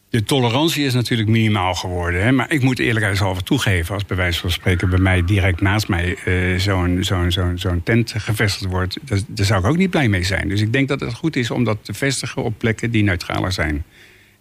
de 0.09 0.23
tolerantie 0.23 0.85
is 0.85 0.95
natuurlijk 0.95 1.29
minimaal 1.29 1.75
geworden. 1.75 2.23
Hè? 2.23 2.33
Maar 2.33 2.53
ik 2.53 2.63
moet 2.63 2.79
eerlijkheidshalve 2.79 3.43
toegeven, 3.43 3.95
als 3.95 4.05
bij 4.05 4.17
wijze 4.17 4.41
van 4.41 4.51
spreken 4.51 4.91
bij 4.91 4.99
mij 4.99 5.25
direct 5.25 5.61
naast 5.61 5.89
mij 5.89 6.17
uh, 6.25 6.59
zo'n 6.59 6.99
zo'n 7.01 7.33
zo'n 7.33 7.59
zo'n 7.59 7.83
tent 7.83 8.15
gevestigd 8.17 8.71
wordt, 8.71 8.99
daar 9.27 9.47
zou 9.47 9.61
ik 9.61 9.67
ook 9.67 9.77
niet 9.77 9.91
blij 9.91 10.09
mee 10.09 10.23
zijn. 10.23 10.49
Dus 10.49 10.61
ik 10.61 10.73
denk 10.73 10.89
dat 10.89 11.01
het 11.01 11.15
goed 11.15 11.37
is 11.37 11.51
om 11.51 11.65
dat 11.65 11.79
te 11.83 11.95
vestigen 11.95 12.43
op 12.43 12.59
plekken 12.59 12.91
die 12.91 13.03
neutraler 13.03 13.53
zijn. 13.53 13.85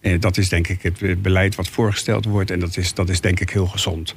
Uh, 0.01 0.19
dat 0.19 0.37
is 0.37 0.49
denk 0.49 0.67
ik 0.67 0.81
het 0.81 1.21
beleid 1.21 1.55
wat 1.55 1.67
voorgesteld 1.67 2.25
wordt 2.25 2.51
en 2.51 2.59
dat 2.59 2.77
is, 2.77 2.93
dat 2.93 3.09
is 3.09 3.21
denk 3.21 3.39
ik 3.39 3.49
heel 3.49 3.67
gezond. 3.67 4.13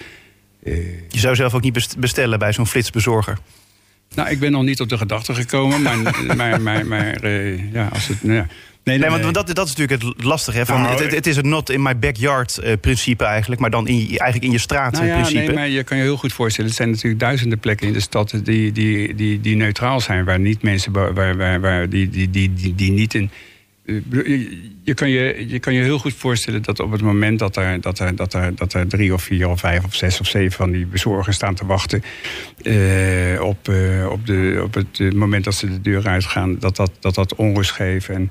Eh, 0.62 0.76
je 1.09 1.19
zou 1.19 1.35
zelf 1.35 1.55
ook 1.55 1.62
niet 1.62 1.97
bestellen 1.99 2.38
bij 2.38 2.52
zo'n 2.52 2.67
flitsbezorger? 2.67 3.38
Nou, 4.14 4.31
ik 4.31 4.38
ben 4.38 4.52
nog 4.52 4.62
niet 4.62 4.81
op 4.81 4.88
de 4.88 4.99
gedachte 4.99 5.35
gekomen, 5.35 5.83
maar, 5.83 5.99
maar, 6.37 6.61
maar, 6.61 6.87
maar 6.87 7.28
ja, 7.73 7.88
als 7.93 8.09
het. 8.09 8.23
Nou 8.23 8.37
ja. 8.37 8.47
Nee, 8.88 8.99
nee, 8.99 9.11
want 9.11 9.35
dat, 9.35 9.54
dat 9.54 9.66
is 9.66 9.75
natuurlijk 9.75 10.02
het 10.02 10.25
lastige. 10.25 10.59
Hè, 10.59 10.66
van, 10.66 10.83
nou, 10.83 11.02
het, 11.02 11.14
het, 11.14 11.26
is 11.26 11.37
een 11.37 11.49
not 11.49 11.71
in 11.71 11.83
my 11.83 11.99
backyard 11.99 12.61
uh, 12.64 12.73
principe 12.80 13.25
eigenlijk, 13.25 13.61
maar 13.61 13.71
dan 13.71 13.88
in, 13.88 13.97
eigenlijk 13.97 14.42
in 14.42 14.50
je 14.50 14.59
straat 14.59 14.92
nou 14.92 15.07
ja, 15.07 15.14
principe. 15.14 15.45
Nee, 15.45 15.54
maar 15.54 15.68
je 15.68 15.85
kan 15.85 15.97
je 15.97 16.02
heel 16.02 16.16
goed 16.16 16.33
voorstellen. 16.33 16.71
Er 16.71 16.76
zijn 16.76 16.90
natuurlijk 16.90 17.21
duizenden 17.21 17.59
plekken 17.59 17.87
in 17.87 17.92
de 17.92 18.00
stad 18.00 18.40
die, 18.42 18.73
die, 18.73 19.14
die, 19.14 19.40
die 19.40 19.57
neutraal 19.57 20.00
zijn, 20.00 20.25
waar 20.25 20.40
niet 20.40 20.62
mensen, 20.62 20.92
waar, 20.92 21.37
waar, 21.37 21.61
waar, 21.61 21.88
die, 21.88 22.09
die, 22.09 22.30
die, 22.30 22.52
die, 22.52 22.75
die 22.75 22.92
niet 22.92 23.14
in 23.14 23.30
je, 24.83 24.95
kan 24.95 25.09
je, 25.09 25.45
je 25.49 25.59
kan 25.59 25.75
je 25.75 25.83
heel 25.83 25.99
goed 25.99 26.14
voorstellen 26.14 26.62
dat 26.62 26.80
op 26.80 26.90
het 26.90 27.02
moment 27.02 27.38
dat 27.38 27.57
er, 27.57 27.80
dat 27.80 27.99
er, 27.99 28.16
dat 28.16 28.35
er, 28.35 28.54
dat 28.54 28.73
er 28.73 28.88
drie 28.88 29.14
of 29.14 29.23
vier 29.23 29.49
of 29.49 29.61
vijf 29.61 29.85
of 29.85 29.95
zes 29.95 30.21
of 30.21 30.26
zeven 30.26 30.52
van 30.52 30.71
die 30.71 30.87
bezorgers 30.87 31.37
staan 31.37 31.54
te 31.54 31.66
wachten 31.66 32.02
eh, 32.62 33.40
op, 33.42 33.68
eh, 33.68 34.11
op, 34.11 34.26
de, 34.26 34.61
op 34.64 34.75
het 34.75 35.14
moment 35.14 35.45
dat 35.45 35.54
ze 35.54 35.66
de 35.66 35.80
deur 35.80 36.07
uitgaan, 36.07 36.59
dat 36.59 36.76
dat, 36.76 36.90
dat, 37.00 37.14
dat 37.14 37.35
onrust 37.35 37.71
geeft. 37.71 38.09
En, 38.09 38.30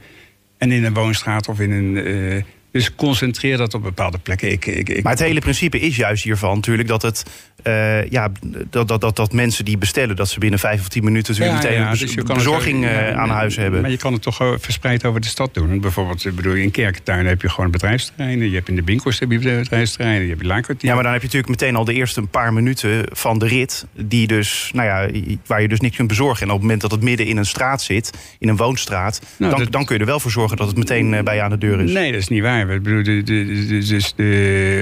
en 0.57 0.71
in 0.71 0.83
een 0.83 0.93
woonstraat 0.93 1.47
of 1.47 1.59
in 1.59 1.71
een. 1.71 2.45
Dus 2.77 2.95
concentreer 2.95 3.57
dat 3.57 3.73
op 3.73 3.83
bepaalde 3.83 4.17
plekken. 4.17 4.51
Ik, 4.51 4.65
ik, 4.65 4.89
ik... 4.89 5.03
Maar 5.03 5.11
het 5.11 5.21
hele 5.21 5.39
principe 5.39 5.79
is 5.79 5.95
juist 5.95 6.23
hiervan 6.23 6.55
natuurlijk 6.55 6.87
dat 6.87 7.01
het 7.01 7.23
uh, 7.63 8.09
ja, 8.09 8.31
dat, 8.69 8.87
dat, 8.87 9.01
dat, 9.01 9.15
dat 9.15 9.33
mensen 9.33 9.65
die 9.65 9.77
bestellen, 9.77 10.15
dat 10.15 10.29
ze 10.29 10.39
binnen 10.39 10.59
vijf 10.59 10.79
of 10.79 10.87
tien 10.87 11.03
minuten 11.03 11.33
natuurlijk 11.33 11.63
meteen 11.63 11.79
ja, 11.79 11.91
dus 11.91 12.15
bezorging 12.15 12.83
het, 12.83 12.91
uh, 12.91 13.17
aan 13.17 13.29
huis 13.29 13.55
hebben. 13.55 13.81
Maar 13.81 13.89
je 13.89 13.97
kan 13.97 14.13
het 14.13 14.21
toch 14.21 14.55
verspreid 14.59 15.05
over 15.05 15.21
de 15.21 15.27
stad 15.27 15.53
doen. 15.53 15.79
Bijvoorbeeld, 15.79 16.25
ik 16.25 16.35
bedoel, 16.35 16.53
in 16.53 16.71
Kerkentuin 16.71 17.25
heb 17.25 17.41
je 17.41 17.49
gewoon 17.49 17.71
bedrijfsterreinen. 17.71 18.49
Je 18.49 18.55
hebt 18.55 18.69
in 18.69 18.75
de 18.75 18.83
winkels 18.83 19.19
heb 19.19 19.31
je 19.31 19.39
bedrijfsterreinen. 19.39 20.23
Je 20.23 20.29
hebt 20.29 20.43
laankwartier. 20.43 20.89
Ja, 20.89 20.95
maar 20.95 21.03
dan 21.03 21.11
heb 21.11 21.21
je 21.21 21.27
natuurlijk 21.27 21.61
meteen 21.61 21.75
al 21.75 21.85
de 21.85 21.93
eerste 21.93 22.19
een 22.19 22.29
paar 22.29 22.53
minuten 22.53 23.05
van 23.11 23.39
de 23.39 23.47
rit, 23.47 23.85
die 23.93 24.27
dus, 24.27 24.71
nou 24.73 24.87
ja, 24.87 25.21
waar 25.45 25.61
je 25.61 25.67
dus 25.67 25.79
niks 25.79 25.95
kunt 25.95 26.07
bezorgen. 26.07 26.41
En 26.41 26.47
op 26.47 26.53
het 26.53 26.61
moment 26.61 26.81
dat 26.81 26.91
het 26.91 27.01
midden 27.01 27.25
in 27.25 27.37
een 27.37 27.45
straat 27.45 27.81
zit, 27.81 28.13
in 28.39 28.49
een 28.49 28.57
woonstraat, 28.57 29.21
nou, 29.37 29.55
dan, 29.55 29.67
dan 29.69 29.85
kun 29.85 29.95
je 29.95 30.01
er 30.01 30.07
wel 30.07 30.19
voor 30.19 30.31
zorgen 30.31 30.57
dat 30.57 30.67
het 30.67 30.77
meteen 30.77 31.23
bij 31.23 31.35
je 31.35 31.41
aan 31.41 31.49
de 31.49 31.57
deur 31.57 31.81
is. 31.81 31.91
Nee, 31.91 32.11
dat 32.11 32.21
is 32.21 32.27
niet 32.27 32.41
waar. 32.41 32.66
Bedoel, 32.67 33.03
dus 33.03 34.13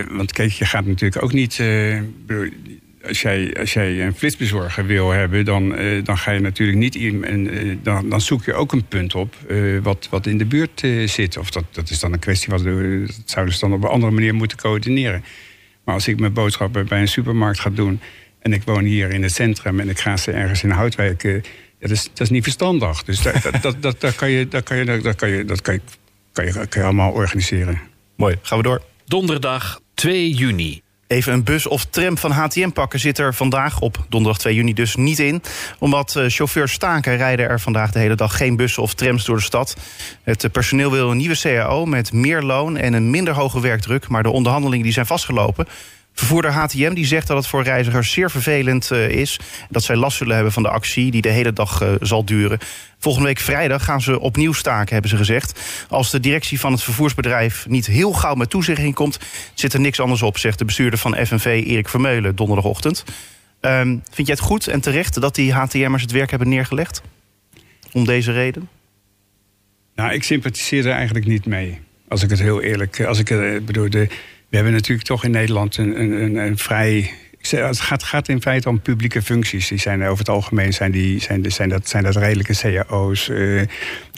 want 0.09 0.31
kijk, 0.31 0.51
je 0.51 0.65
gaat 0.65 0.85
natuurlijk 0.85 1.23
ook 1.23 1.33
niet. 1.33 1.57
Bedoel, 2.25 2.49
als 3.07 3.21
jij, 3.21 3.55
als 3.59 3.73
jij 3.73 4.05
een 4.05 4.13
flitsbezorger 4.13 4.85
wil 4.85 5.11
hebben, 5.11 5.45
dan, 5.45 5.79
uh, 5.79 6.03
dan 6.03 6.17
ga 6.17 6.31
je 6.31 6.39
natuurlijk 6.39 6.77
niet. 6.77 6.95
In, 6.95 7.53
uh, 7.53 7.77
dan, 7.83 8.09
dan 8.09 8.21
zoek 8.21 8.43
je 8.43 8.53
ook 8.53 8.71
een 8.71 8.85
punt 8.85 9.15
op 9.15 9.35
wat, 9.83 10.07
wat 10.09 10.25
in 10.25 10.37
de 10.37 10.45
buurt 10.45 10.83
zit. 11.05 11.37
Of 11.37 11.49
dat, 11.49 11.63
dat 11.71 11.89
is 11.89 11.99
dan 11.99 12.13
een 12.13 12.19
kwestie 12.19 12.49
wat 12.49 12.63
dat 12.63 13.21
zouden 13.25 13.53
ze 13.53 13.59
dan 13.59 13.73
op 13.73 13.83
een 13.83 13.89
andere 13.89 14.11
manier 14.11 14.35
moeten 14.35 14.57
coördineren. 14.57 15.23
Maar 15.83 15.95
als 15.95 16.07
ik 16.07 16.19
mijn 16.19 16.33
boodschappen 16.33 16.87
bij 16.87 17.01
een 17.01 17.07
supermarkt 17.07 17.59
ga 17.59 17.69
doen 17.69 17.99
en 18.39 18.53
ik 18.53 18.63
woon 18.63 18.83
hier 18.83 19.09
in 19.09 19.23
het 19.23 19.31
centrum 19.31 19.79
en 19.79 19.89
ik 19.89 19.99
ga 19.99 20.17
ze 20.17 20.31
ergens 20.31 20.63
in 20.63 20.69
Houtwijk, 20.69 21.43
dat, 21.79 21.89
is, 21.89 22.03
dat 22.03 22.21
is 22.21 22.29
niet 22.29 22.43
verstandig. 22.43 23.03
Dus 23.03 23.21
dat, 23.21 23.35
dat, 23.61 23.81
dat, 23.81 24.01
dat, 24.01 24.15
kan 24.15 24.29
je, 24.29 24.47
dat 24.47 24.63
kan 24.63 24.77
je, 24.77 24.85
dat 24.85 25.15
kan 25.15 25.29
je, 25.29 25.45
dat 25.45 25.61
kan 25.61 25.73
je, 25.73 25.81
kan 26.35 26.45
je, 26.45 26.51
kan 26.51 26.81
je 26.81 26.83
allemaal 26.83 27.11
organiseren. 27.11 27.81
Mooi, 28.15 28.35
gaan 28.41 28.57
we 28.57 28.63
door. 28.63 28.81
Donderdag 29.05 29.79
2 29.93 30.29
juni. 30.29 30.81
Even 31.07 31.33
een 31.33 31.43
bus 31.43 31.67
of 31.67 31.85
tram 31.85 32.17
van 32.17 32.31
HTM 32.31 32.69
pakken 32.69 32.99
zit 32.99 33.17
er 33.17 33.33
vandaag 33.33 33.79
op 33.79 34.05
donderdag 34.09 34.41
2 34.41 34.55
juni 34.55 34.73
dus 34.73 34.95
niet 34.95 35.19
in. 35.19 35.41
Omdat 35.79 36.15
uh, 36.17 36.23
chauffeurs 36.27 36.71
staken 36.71 37.17
rijden 37.17 37.49
er 37.49 37.59
vandaag 37.59 37.91
de 37.91 37.99
hele 37.99 38.15
dag 38.15 38.37
geen 38.37 38.55
bussen 38.55 38.83
of 38.83 38.93
trams 38.93 39.25
door 39.25 39.35
de 39.35 39.43
stad. 39.43 39.77
Het 40.23 40.51
personeel 40.51 40.91
wil 40.91 41.11
een 41.11 41.17
nieuwe 41.17 41.37
CAO 41.37 41.85
met 41.85 42.13
meer 42.13 42.41
loon 42.41 42.77
en 42.77 42.93
een 42.93 43.09
minder 43.09 43.33
hoge 43.33 43.59
werkdruk. 43.59 44.07
Maar 44.07 44.23
de 44.23 44.29
onderhandelingen 44.29 44.83
die 44.83 44.93
zijn 44.93 45.05
vastgelopen. 45.05 45.67
Vervoerder 46.15 46.51
HTM 46.51 46.93
die 46.93 47.05
zegt 47.05 47.27
dat 47.27 47.37
het 47.37 47.47
voor 47.47 47.63
reizigers 47.63 48.11
zeer 48.11 48.31
vervelend 48.31 48.91
uh, 48.91 49.09
is. 49.09 49.39
Dat 49.69 49.83
zij 49.83 49.95
last 49.95 50.17
zullen 50.17 50.35
hebben 50.35 50.53
van 50.53 50.63
de 50.63 50.69
actie 50.69 51.11
die 51.11 51.21
de 51.21 51.29
hele 51.29 51.53
dag 51.53 51.81
uh, 51.81 51.93
zal 52.01 52.25
duren. 52.25 52.59
Volgende 52.99 53.27
week 53.27 53.39
vrijdag 53.39 53.83
gaan 53.83 54.01
ze 54.01 54.19
opnieuw 54.19 54.53
staken, 54.53 54.93
hebben 54.93 55.09
ze 55.09 55.17
gezegd. 55.17 55.59
Als 55.89 56.11
de 56.11 56.19
directie 56.19 56.59
van 56.59 56.71
het 56.71 56.83
vervoersbedrijf 56.83 57.67
niet 57.67 57.85
heel 57.85 58.11
gauw 58.11 58.35
met 58.35 58.49
toezegging 58.49 58.93
komt... 58.93 59.19
zit 59.53 59.73
er 59.73 59.79
niks 59.79 59.99
anders 59.99 60.21
op, 60.21 60.37
zegt 60.37 60.59
de 60.59 60.65
bestuurder 60.65 60.99
van 60.99 61.25
FNV 61.25 61.63
Erik 61.65 61.89
Vermeulen 61.89 62.35
donderdagochtend. 62.35 63.03
Um, 63.61 64.03
vind 64.11 64.27
jij 64.27 64.35
het 64.35 64.45
goed 64.45 64.67
en 64.67 64.81
terecht 64.81 65.21
dat 65.21 65.35
die 65.35 65.53
HTM'ers 65.53 66.01
het 66.01 66.11
werk 66.11 66.29
hebben 66.29 66.49
neergelegd? 66.49 67.01
Om 67.91 68.05
deze 68.05 68.31
reden? 68.31 68.69
Nou, 69.95 70.13
ik 70.13 70.23
sympathiseer 70.23 70.85
er 70.85 70.93
eigenlijk 70.93 71.25
niet 71.25 71.45
mee. 71.45 71.79
Als 72.07 72.23
ik 72.23 72.29
het 72.29 72.39
heel 72.39 72.61
eerlijk... 72.61 73.05
Als 73.05 73.19
ik 73.19 73.27
bedoel, 73.65 73.89
de, 73.89 74.07
we 74.55 74.61
hebben 74.61 74.79
natuurlijk 74.79 75.07
toch 75.07 75.23
in 75.23 75.31
Nederland 75.31 75.77
een, 75.77 75.99
een, 75.99 76.35
een 76.35 76.57
vrij 76.57 77.11
het 77.49 77.79
gaat, 77.79 78.03
gaat, 78.03 78.27
in 78.27 78.41
feite 78.41 78.69
om 78.69 78.81
publieke 78.81 79.21
functies. 79.21 79.67
Die 79.67 79.77
zijn 79.77 80.03
over 80.03 80.17
het 80.17 80.29
algemeen 80.29 80.73
zijn, 80.73 80.91
die, 80.91 81.19
zijn, 81.19 81.51
zijn, 81.51 81.69
dat, 81.69 81.89
zijn 81.89 82.03
dat 82.03 82.15
redelijke 82.15 82.83
cao's. 82.87 83.27
Uh, 83.29 83.61
eh, 83.61 83.67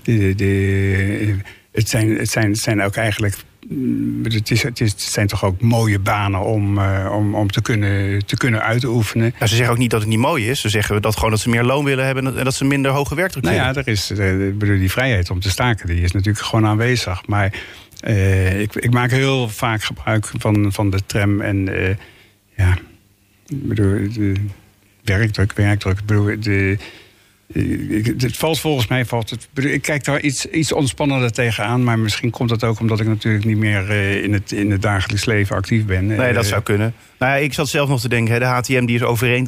de, 0.04 0.36
de, 0.36 1.36
het, 1.72 1.90
zijn, 1.90 2.18
het, 2.18 2.30
zijn, 2.30 2.50
het 2.50 2.60
zijn 2.60 2.82
ook 2.82 2.96
eigenlijk. 2.96 3.36
Mm, 3.68 4.24
het, 4.24 4.52
is, 4.52 4.64
het, 4.64 4.82
is, 4.82 4.92
het 4.92 5.02
zijn 5.02 5.28
toch 5.28 5.46
ook 5.46 5.62
mooie 5.62 6.00
banen 6.00 6.42
om, 6.42 6.78
uh, 6.78 7.12
om, 7.18 7.36
om 7.36 7.52
te, 7.52 7.62
kunnen, 7.62 8.26
te 8.26 8.38
kunnen 8.38 8.64
uitoefenen. 8.64 9.34
Ja, 9.40 9.48
ze 9.48 9.56
zeggen 9.56 9.74
ook 9.74 9.80
niet 9.80 9.92
dat 9.92 10.00
het 10.00 10.10
niet 10.10 10.20
mooi 10.20 10.50
is. 10.50 10.62
Ze 10.62 10.70
zeggen 10.70 11.02
dat 11.02 11.16
gewoon 11.16 11.30
dat 11.30 11.40
ze 11.40 11.50
meer 11.50 11.64
loon 11.64 11.86
willen 11.86 12.06
hebben 12.06 12.38
en 12.38 12.44
dat 12.44 12.56
ze 12.56 12.66
minder 12.66 12.92
hoge 12.92 13.16
werkdruk 13.16 13.44
nou 13.44 13.56
willen. 13.56 13.74
ja, 13.74 13.80
er 13.80 13.88
is, 13.88 14.12
uh, 14.12 14.80
die 14.80 14.92
vrijheid 14.92 15.30
om 15.30 15.40
te 15.40 15.50
staken, 15.50 15.88
die 15.88 16.02
is 16.02 16.12
natuurlijk 16.12 16.46
gewoon 16.46 16.66
aanwezig. 16.66 17.26
Maar 17.26 17.54
uh, 18.08 18.60
ik, 18.62 18.76
ik, 18.76 18.92
maak 18.92 19.12
heel 19.12 19.50
vaak 19.50 19.84
gebruik 19.84 20.32
van, 20.38 20.74
van 20.74 20.90
de 20.90 21.06
tram. 21.06 21.42
En 21.42 21.70
uh, 21.70 21.90
ja, 22.56 22.78
ik 23.48 23.68
bedoel, 23.68 24.14
de 24.14 24.34
werkdruk, 25.04 25.54
werkdruk. 25.54 26.00
Ik 26.00 26.06
bedoel, 26.06 26.40
de, 26.40 26.78
het 28.18 28.38
valt 28.38 28.60
volgens 28.60 28.88
mij 28.88 29.06
valt 29.06 29.30
het. 29.30 29.48
Ik 29.54 29.82
kijk 29.82 30.04
daar 30.04 30.20
iets, 30.20 30.46
iets 30.46 30.72
ontspannender 30.72 31.32
tegenaan. 31.32 31.84
Maar 31.84 32.00
misschien 32.00 32.30
komt 32.30 32.50
dat 32.50 32.64
ook 32.64 32.80
omdat 32.80 33.00
ik 33.00 33.08
natuurlijk 33.08 33.46
niet 33.46 33.58
meer 33.58 33.90
in, 34.24 34.34
het, 34.34 34.52
in 34.52 34.72
het 34.72 34.82
dagelijks 34.82 35.26
leven 35.26 35.56
actief 35.56 35.86
ben. 35.86 36.06
Nee, 36.06 36.34
dat 36.34 36.46
zou 36.46 36.62
kunnen. 36.62 36.94
Nou 37.20 37.32
ja, 37.32 37.38
ik 37.38 37.54
zat 37.54 37.70
zelf 37.70 37.90
nog 37.90 38.02
te 38.02 38.10
denken, 38.10 38.40
de 38.40 38.46
HTM 38.46 38.86
die 38.86 38.96
is 38.96 39.04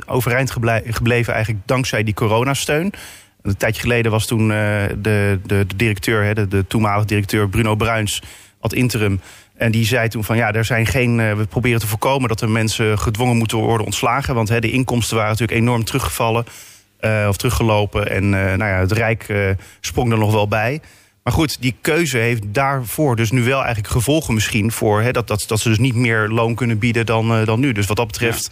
overeind 0.05 0.51
gebleven 0.85 1.33
eigenlijk 1.33 1.67
dankzij 1.67 2.03
die 2.03 2.13
coronasteun. 2.13 2.93
Een 3.41 3.57
tijdje 3.57 3.81
geleden 3.81 4.11
was 4.11 4.25
toen 4.25 4.41
uh, 4.41 4.47
de, 4.47 4.95
de, 4.97 5.39
de, 5.45 5.75
directeur, 5.75 6.35
de, 6.35 6.47
de 6.47 6.67
toenmalige 6.67 7.05
directeur 7.05 7.49
Bruno 7.49 7.75
Bruins, 7.75 8.21
ad 8.59 8.73
interim. 8.73 9.21
En 9.55 9.71
die 9.71 9.85
zei 9.85 10.07
toen 10.07 10.23
van 10.23 10.37
ja, 10.37 10.53
er 10.53 10.65
zijn 10.65 10.85
geen. 10.85 11.19
Uh, 11.19 11.33
we 11.33 11.45
proberen 11.45 11.79
te 11.79 11.87
voorkomen 11.87 12.29
dat 12.29 12.41
er 12.41 12.49
mensen 12.49 12.99
gedwongen 12.99 13.37
moeten 13.37 13.57
worden 13.57 13.85
ontslagen. 13.85 14.35
Want 14.35 14.49
hè, 14.49 14.59
de 14.59 14.71
inkomsten 14.71 15.15
waren 15.15 15.31
natuurlijk 15.31 15.59
enorm 15.59 15.83
teruggevallen 15.83 16.45
uh, 17.01 17.25
of 17.29 17.37
teruggelopen. 17.37 18.09
En 18.09 18.29
nou 18.29 18.57
ja, 18.57 18.79
het 18.79 18.91
Rijk 18.91 19.55
sprong 19.81 20.11
er 20.11 20.17
nog 20.17 20.31
wel 20.31 20.47
bij. 20.47 20.81
Maar 21.23 21.33
goed, 21.33 21.61
die 21.61 21.75
keuze 21.81 22.17
heeft 22.17 22.43
daarvoor 22.45 23.15
dus 23.15 23.31
nu 23.31 23.43
wel 23.43 23.59
eigenlijk 23.59 23.93
gevolgen 23.93 24.33
misschien 24.33 24.71
voor 24.71 25.01
hè, 25.01 25.11
dat, 25.11 25.27
dat, 25.27 25.43
dat 25.47 25.59
ze 25.59 25.69
dus 25.69 25.79
niet 25.79 25.95
meer 25.95 26.27
loon 26.27 26.55
kunnen 26.55 26.79
bieden 26.79 27.05
dan, 27.05 27.45
dan 27.45 27.59
nu. 27.59 27.71
Dus 27.71 27.87
wat 27.87 27.97
dat 27.97 28.07
betreft. 28.07 28.49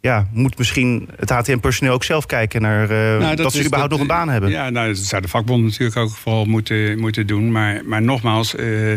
Ja, 0.00 0.28
moet 0.32 0.58
misschien 0.58 1.08
het 1.16 1.30
HTM-personeel 1.30 1.92
ook 1.92 2.04
zelf 2.04 2.26
kijken 2.26 2.62
naar 2.62 2.82
uh, 2.82 2.96
nou, 2.98 3.20
dat, 3.20 3.36
dat, 3.36 3.52
ze 3.52 3.64
überhaupt 3.64 3.90
nog 3.90 4.00
een 4.00 4.06
baan 4.06 4.28
hebben. 4.28 4.50
Ja, 4.50 4.70
nou, 4.70 4.88
dat 4.88 4.96
zou 4.96 5.22
de 5.22 5.28
vakbond 5.28 5.64
natuurlijk 5.64 5.96
ook 5.96 6.10
vooral 6.10 6.44
moeten, 6.44 6.98
moeten 6.98 7.26
doen. 7.26 7.52
Maar, 7.52 7.84
maar 7.84 8.02
nogmaals, 8.02 8.54
uh, 8.54 8.92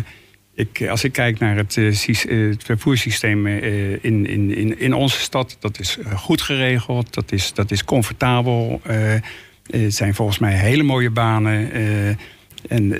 ik, 0.53 0.87
als 0.89 1.03
ik 1.03 1.11
kijk 1.11 1.39
naar 1.39 1.55
het, 1.55 1.75
uh, 1.75 1.95
het 2.49 2.63
vervoerssysteem 2.63 3.47
in, 3.47 4.01
in, 4.01 4.55
in, 4.55 4.79
in 4.79 4.93
onze 4.93 5.19
stad, 5.19 5.57
dat 5.59 5.79
is 5.79 5.97
goed 6.15 6.41
geregeld, 6.41 7.13
dat 7.13 7.31
is, 7.31 7.53
dat 7.53 7.71
is 7.71 7.83
comfortabel. 7.83 8.81
het 9.71 9.95
zijn 9.95 10.15
volgens 10.15 10.39
mij 10.39 10.53
hele 10.53 10.83
mooie 10.83 11.09
banen. 11.09 11.71
En, 11.71 12.99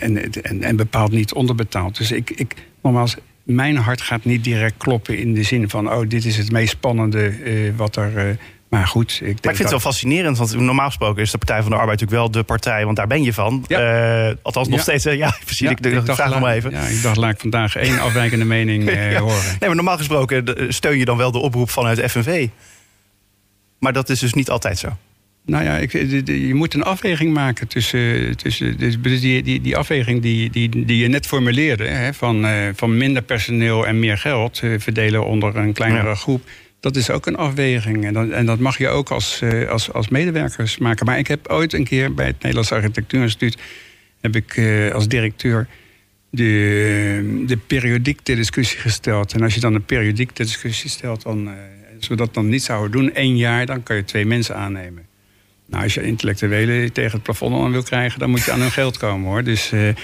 en, 0.00 0.32
en, 0.42 0.62
en, 0.62 0.76
bepaald 0.76 1.10
niet 1.10 1.32
onderbetaald. 1.32 1.96
Dus 1.98 2.12
ik, 2.12 2.30
ik 2.30 2.54
nogmaals, 2.82 3.16
mijn 3.42 3.76
hart 3.76 4.00
gaat 4.00 4.24
niet 4.24 4.44
direct 4.44 4.74
kloppen 4.76 5.18
in 5.18 5.34
de 5.34 5.42
zin 5.42 5.70
van: 5.70 5.92
oh, 5.92 6.08
dit 6.08 6.24
is 6.24 6.36
het 6.36 6.52
meest 6.52 6.70
spannende 6.70 7.38
uh, 7.38 7.72
wat 7.76 7.96
er. 7.96 8.28
Uh, 8.28 8.34
maar 8.68 8.86
goed, 8.86 9.10
ik, 9.10 9.18
denk 9.20 9.28
maar 9.28 9.50
ik 9.50 9.56
vind 9.56 9.58
het 9.58 9.70
wel 9.70 9.92
fascinerend, 9.92 10.38
want 10.38 10.54
normaal 10.56 10.86
gesproken 10.86 11.22
is 11.22 11.30
de 11.30 11.38
Partij 11.38 11.62
van 11.62 11.70
de 11.70 11.76
Arbeid 11.76 12.00
natuurlijk 12.00 12.20
wel 12.20 12.30
de 12.30 12.42
partij, 12.42 12.84
want 12.84 12.96
daar 12.96 13.06
ben 13.06 13.22
je 13.22 13.32
van. 13.32 13.64
Ja. 13.66 14.28
Uh, 14.28 14.34
althans, 14.42 14.68
nog 14.68 14.76
ja. 14.76 14.82
steeds. 14.82 15.04
ja, 15.04 15.36
precies. 15.44 15.58
Ja, 15.58 15.70
ik, 15.70 15.80
ik 15.80 16.06
dacht, 16.06 16.18
vraag 16.18 16.30
nog 16.30 16.40
maar 16.40 16.54
even. 16.54 16.70
Ja, 16.70 16.80
ik 16.80 17.02
dacht, 17.02 17.16
laat 17.16 17.32
ik 17.32 17.40
vandaag 17.40 17.76
één 17.76 18.00
afwijkende 18.06 18.44
mening 18.44 18.84
horen. 19.18 19.44
Nee, 19.44 19.58
maar 19.60 19.74
normaal 19.74 19.96
gesproken 19.96 20.66
steun 20.68 20.98
je 20.98 21.04
dan 21.04 21.16
wel 21.16 21.30
de 21.30 21.38
oproep 21.38 21.70
vanuit 21.70 22.10
FNV. 22.10 22.48
Maar 23.78 23.92
dat 23.92 24.08
is 24.08 24.18
dus 24.18 24.34
niet 24.34 24.50
altijd 24.50 24.78
zo. 24.78 24.88
Nou 25.50 25.64
ja, 25.64 25.76
ik, 25.76 25.92
je 26.26 26.54
moet 26.54 26.74
een 26.74 26.82
afweging 26.82 27.34
maken 27.34 27.68
tussen. 27.68 28.36
tussen 28.36 28.78
dus 28.78 29.20
die, 29.20 29.42
die, 29.42 29.60
die 29.60 29.76
afweging 29.76 30.22
die, 30.22 30.50
die, 30.50 30.84
die 30.84 30.98
je 30.98 31.08
net 31.08 31.26
formuleerde: 31.26 31.84
hè, 31.84 32.14
van, 32.14 32.44
uh, 32.44 32.68
van 32.74 32.96
minder 32.96 33.22
personeel 33.22 33.86
en 33.86 33.98
meer 33.98 34.18
geld 34.18 34.60
uh, 34.64 34.78
verdelen 34.78 35.24
onder 35.24 35.56
een 35.56 35.72
kleinere 35.72 36.08
ja. 36.08 36.14
groep. 36.14 36.42
Dat 36.80 36.96
is 36.96 37.10
ook 37.10 37.26
een 37.26 37.36
afweging. 37.36 38.04
En 38.04 38.12
dat, 38.12 38.30
en 38.30 38.46
dat 38.46 38.58
mag 38.58 38.78
je 38.78 38.88
ook 38.88 39.10
als, 39.10 39.40
uh, 39.42 39.68
als, 39.68 39.92
als 39.92 40.08
medewerkers 40.08 40.78
maken. 40.78 41.06
Maar 41.06 41.18
ik 41.18 41.26
heb 41.26 41.48
ooit 41.48 41.72
een 41.72 41.84
keer 41.84 42.14
bij 42.14 42.26
het 42.26 42.36
Nederlands 42.38 42.72
Architectuurinstituut. 42.72 43.58
heb 44.20 44.36
ik 44.36 44.60
als 44.94 45.08
directeur 45.08 45.66
de, 46.30 47.42
de 47.46 47.56
periodiek 47.56 48.20
ter 48.20 48.36
discussie 48.36 48.78
gesteld. 48.78 49.32
En 49.32 49.42
als 49.42 49.54
je 49.54 49.60
dan 49.60 49.74
een 49.74 49.84
periodiek 49.84 50.30
ter 50.30 50.44
discussie 50.44 50.90
stelt. 50.90 51.22
Dan, 51.22 51.50
als 51.96 52.08
we 52.08 52.16
dat 52.16 52.34
dan 52.34 52.48
niet 52.48 52.62
zouden 52.62 52.90
doen, 52.90 53.14
één 53.14 53.36
jaar, 53.36 53.66
dan 53.66 53.82
kan 53.82 53.96
je 53.96 54.04
twee 54.04 54.26
mensen 54.26 54.56
aannemen. 54.56 55.08
Nou, 55.70 55.82
als 55.82 55.94
je 55.94 56.02
intellectuelen 56.02 56.92
tegen 56.92 57.12
het 57.12 57.22
plafond 57.22 57.54
aan 57.54 57.72
wil 57.72 57.82
krijgen, 57.82 58.18
dan 58.18 58.30
moet 58.30 58.44
je 58.44 58.52
aan 58.52 58.60
hun 58.60 58.70
geld 58.70 58.98
komen 58.98 59.28
hoor. 59.28 59.44
Dus, 59.44 59.72
uh, 59.72 59.94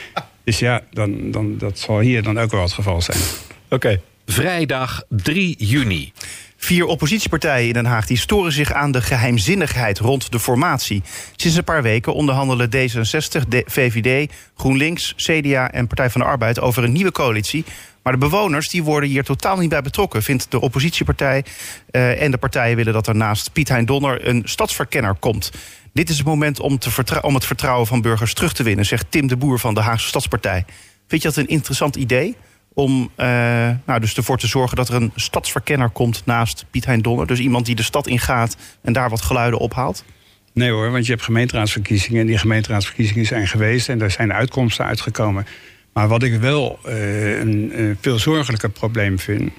dus 0.44 0.58
ja, 0.58 0.80
dan, 0.90 1.30
dan, 1.30 1.58
dat 1.58 1.78
zal 1.78 1.98
hier 1.98 2.22
dan 2.22 2.38
ook 2.38 2.50
wel 2.50 2.62
het 2.62 2.72
geval 2.72 3.02
zijn. 3.02 3.18
Oké. 3.64 3.74
Okay. 3.74 4.00
Vrijdag 4.26 5.02
3 5.08 5.54
juni. 5.58 6.12
Vier 6.56 6.84
oppositiepartijen 6.84 7.66
in 7.66 7.72
Den 7.72 7.84
Haag 7.84 8.06
die 8.06 8.16
storen 8.16 8.52
zich 8.52 8.72
aan 8.72 8.92
de 8.92 9.02
geheimzinnigheid 9.02 9.98
rond 9.98 10.32
de 10.32 10.40
formatie. 10.40 11.02
Sinds 11.36 11.56
een 11.56 11.64
paar 11.64 11.82
weken 11.82 12.14
onderhandelen 12.14 12.70
D66, 12.70 13.48
VVD, 13.64 14.32
GroenLinks, 14.56 15.14
CDA 15.16 15.70
en 15.72 15.86
Partij 15.86 16.10
van 16.10 16.20
de 16.20 16.26
Arbeid 16.26 16.60
over 16.60 16.84
een 16.84 16.92
nieuwe 16.92 17.12
coalitie 17.12 17.64
maar 18.06 18.14
de 18.14 18.20
bewoners 18.20 18.68
die 18.68 18.82
worden 18.82 19.08
hier 19.08 19.24
totaal 19.24 19.56
niet 19.56 19.68
bij 19.68 19.82
betrokken, 19.82 20.22
vindt 20.22 20.50
de 20.50 20.60
oppositiepartij. 20.60 21.44
Uh, 21.90 22.22
en 22.22 22.30
de 22.30 22.36
partijen 22.36 22.76
willen 22.76 22.92
dat 22.92 23.06
er 23.06 23.16
naast 23.16 23.52
Piet 23.52 23.68
Hein 23.68 23.84
Donner 23.84 24.28
een 24.28 24.42
stadsverkenner 24.44 25.14
komt. 25.14 25.52
Dit 25.92 26.08
is 26.08 26.16
het 26.16 26.26
moment 26.26 26.60
om, 26.60 26.78
te 26.78 27.22
om 27.22 27.34
het 27.34 27.44
vertrouwen 27.44 27.86
van 27.86 28.00
burgers 28.00 28.34
terug 28.34 28.52
te 28.52 28.62
winnen, 28.62 28.86
zegt 28.86 29.06
Tim 29.10 29.26
de 29.26 29.36
Boer 29.36 29.58
van 29.58 29.74
de 29.74 29.80
Haagse 29.80 30.06
Stadspartij. 30.06 30.64
Vind 31.06 31.22
je 31.22 31.28
dat 31.28 31.36
een 31.36 31.46
interessant 31.46 31.96
idee? 31.96 32.36
Om 32.74 33.10
uh, 33.16 33.26
nou, 33.86 34.00
dus 34.00 34.16
ervoor 34.16 34.38
te 34.38 34.46
zorgen 34.46 34.76
dat 34.76 34.88
er 34.88 34.94
een 34.94 35.12
stadsverkenner 35.14 35.90
komt 35.90 36.22
naast 36.24 36.64
Piet 36.70 36.84
Hein 36.84 37.02
Donner. 37.02 37.26
Dus 37.26 37.38
iemand 37.38 37.66
die 37.66 37.74
de 37.74 37.82
stad 37.82 38.06
ingaat 38.06 38.56
en 38.82 38.92
daar 38.92 39.10
wat 39.10 39.22
geluiden 39.22 39.58
ophaalt? 39.60 40.04
Nee 40.52 40.70
hoor, 40.70 40.90
want 40.90 41.06
je 41.06 41.12
hebt 41.12 41.24
gemeenteraadsverkiezingen. 41.24 42.20
En 42.20 42.26
die 42.26 42.38
gemeenteraadsverkiezingen 42.38 43.26
zijn 43.26 43.46
geweest 43.46 43.88
en 43.88 43.98
daar 43.98 44.10
zijn 44.10 44.32
uitkomsten 44.32 44.84
uitgekomen. 44.84 45.46
Maar 45.96 46.08
wat 46.08 46.22
ik 46.22 46.40
wel 46.40 46.78
uh, 46.86 47.38
een, 47.38 47.80
een 47.80 47.96
veel 48.00 48.18
zorgelijker 48.18 48.70
probleem 48.70 49.18
vind. 49.18 49.52